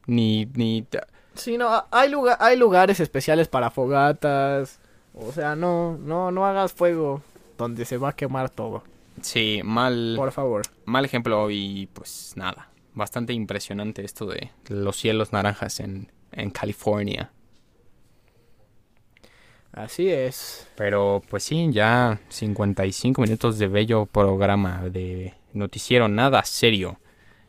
Ni, 0.08 0.46
ni, 0.54 0.86
Sí, 1.34 1.58
no, 1.58 1.68
ha- 1.70 1.88
hay, 1.92 2.10
lugar, 2.10 2.38
hay 2.40 2.58
lugares 2.58 3.00
especiales 3.00 3.48
para 3.48 3.70
fogatas. 3.72 4.80
O 5.14 5.32
sea, 5.32 5.56
no, 5.56 5.98
no, 5.98 6.32
no 6.32 6.46
hagas 6.46 6.74
fuego 6.74 7.22
donde 7.58 7.86
se 7.86 7.98
va 7.98 8.10
a 8.10 8.16
quemar 8.16 8.50
todo. 8.50 8.84
sí, 9.22 9.62
mal, 9.64 10.14
Por 10.18 10.32
favor. 10.32 10.64
mal 10.86 11.06
ejemplo 11.06 11.50
y 11.50 11.88
pues 11.94 12.34
nada. 12.36 12.70
Bastante 12.94 13.34
impresionante 13.34 14.06
esto 14.06 14.26
de 14.26 14.52
los 14.70 14.96
cielos 14.96 15.34
naranjas 15.34 15.80
en, 15.82 16.12
en 16.36 16.50
California. 16.52 17.32
Así 19.72 20.10
es. 20.10 20.68
Pero 20.76 21.22
pues 21.30 21.44
sí, 21.44 21.68
ya 21.72 22.20
55 22.30 23.22
minutos 23.22 23.58
de 23.60 23.68
bello 23.68 24.06
programa 24.06 24.84
de 24.90 25.34
noticiero 25.54 26.08
nada 26.08 26.44
serio. 26.46 26.98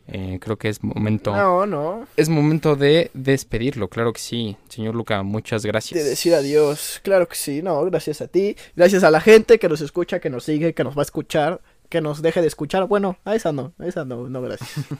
Eh, 0.09 0.39
creo 0.41 0.57
que 0.57 0.69
es 0.69 0.81
momento 0.83 1.35
No, 1.35 1.65
no. 1.65 2.07
es 2.15 2.29
momento 2.29 2.77
de 2.77 3.11
despedirlo, 3.13 3.89
claro 3.89 4.13
que 4.13 4.19
sí. 4.19 4.57
Señor 4.69 4.95
Luca, 4.95 5.23
muchas 5.23 5.65
gracias. 5.65 6.01
De 6.01 6.09
decir 6.09 6.33
adiós. 6.33 7.01
Claro 7.03 7.27
que 7.27 7.35
sí, 7.35 7.61
no, 7.61 7.83
gracias 7.85 8.21
a 8.21 8.27
ti. 8.27 8.55
Gracias 8.75 9.03
a 9.03 9.11
la 9.11 9.19
gente 9.21 9.59
que 9.59 9.67
nos 9.69 9.81
escucha, 9.81 10.19
que 10.19 10.29
nos 10.29 10.45
sigue, 10.45 10.73
que 10.73 10.83
nos 10.83 10.97
va 10.97 11.01
a 11.01 11.03
escuchar, 11.03 11.61
que 11.89 12.01
nos 12.01 12.21
deje 12.21 12.41
de 12.41 12.47
escuchar. 12.47 12.87
Bueno, 12.87 13.17
a 13.25 13.35
esa 13.35 13.51
no, 13.51 13.73
a 13.79 13.85
esa 13.85 14.05
no, 14.05 14.27
no, 14.29 14.41
gracias. 14.41 14.69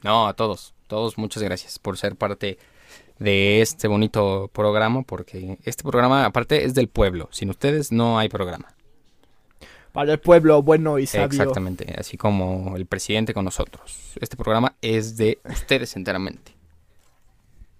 No, 0.00 0.28
a 0.28 0.34
todos, 0.34 0.74
todos 0.86 1.18
muchas 1.18 1.42
gracias 1.42 1.80
por 1.80 1.98
ser 1.98 2.14
parte 2.14 2.56
de 3.18 3.60
este 3.60 3.88
bonito 3.88 4.50
programa, 4.52 5.02
porque 5.02 5.58
este 5.64 5.82
programa 5.82 6.24
aparte 6.24 6.64
es 6.64 6.74
del 6.74 6.88
pueblo. 6.88 7.28
Sin 7.32 7.50
ustedes 7.50 7.92
no 7.92 8.18
hay 8.18 8.28
programa. 8.28 8.68
Para 9.92 10.12
el 10.12 10.20
pueblo 10.20 10.62
bueno 10.62 10.98
y 10.98 11.06
sabio. 11.06 11.26
Exactamente, 11.26 11.94
así 11.98 12.16
como 12.16 12.76
el 12.76 12.86
presidente 12.86 13.34
con 13.34 13.44
nosotros. 13.44 14.12
Este 14.20 14.36
programa 14.36 14.74
es 14.80 15.16
de 15.16 15.38
ustedes 15.44 15.96
enteramente. 15.96 16.52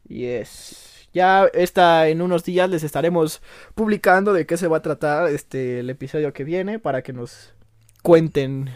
Y 0.08 0.24
es. 0.24 1.06
Ya 1.14 1.46
está 1.54 2.08
en 2.08 2.20
unos 2.20 2.44
días 2.44 2.68
les 2.68 2.82
estaremos 2.82 3.40
publicando 3.74 4.32
de 4.32 4.46
qué 4.46 4.56
se 4.56 4.68
va 4.68 4.78
a 4.78 4.82
tratar 4.82 5.28
este 5.28 5.80
el 5.80 5.90
episodio 5.90 6.32
que 6.32 6.44
viene 6.44 6.78
para 6.78 7.02
que 7.02 7.12
nos 7.12 7.52
cuenten 8.02 8.70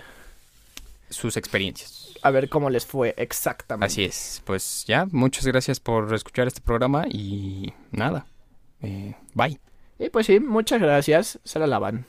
Sus 1.11 1.37
experiencias. 1.37 2.02
A 2.23 2.31
ver 2.31 2.49
cómo 2.49 2.71
les 2.71 2.87
fue 2.87 3.15
exactamente. 3.17 3.87
Así 3.87 4.05
es, 4.05 4.43
pues 4.45 4.85
ya, 4.87 5.07
muchas 5.11 5.47
gracias 5.47 5.81
por 5.81 6.13
escuchar 6.15 6.47
este 6.47 6.61
programa 6.61 7.05
y 7.09 7.73
nada, 7.91 8.27
eh, 8.81 9.15
bye. 9.35 9.61
Y 9.99 10.11
pues 10.11 10.27
sí, 10.27 10.41
muchas 10.41 10.81
gracias. 10.81 11.39
Se 11.45 11.59
la 11.59 11.67
lavan. 11.67 12.07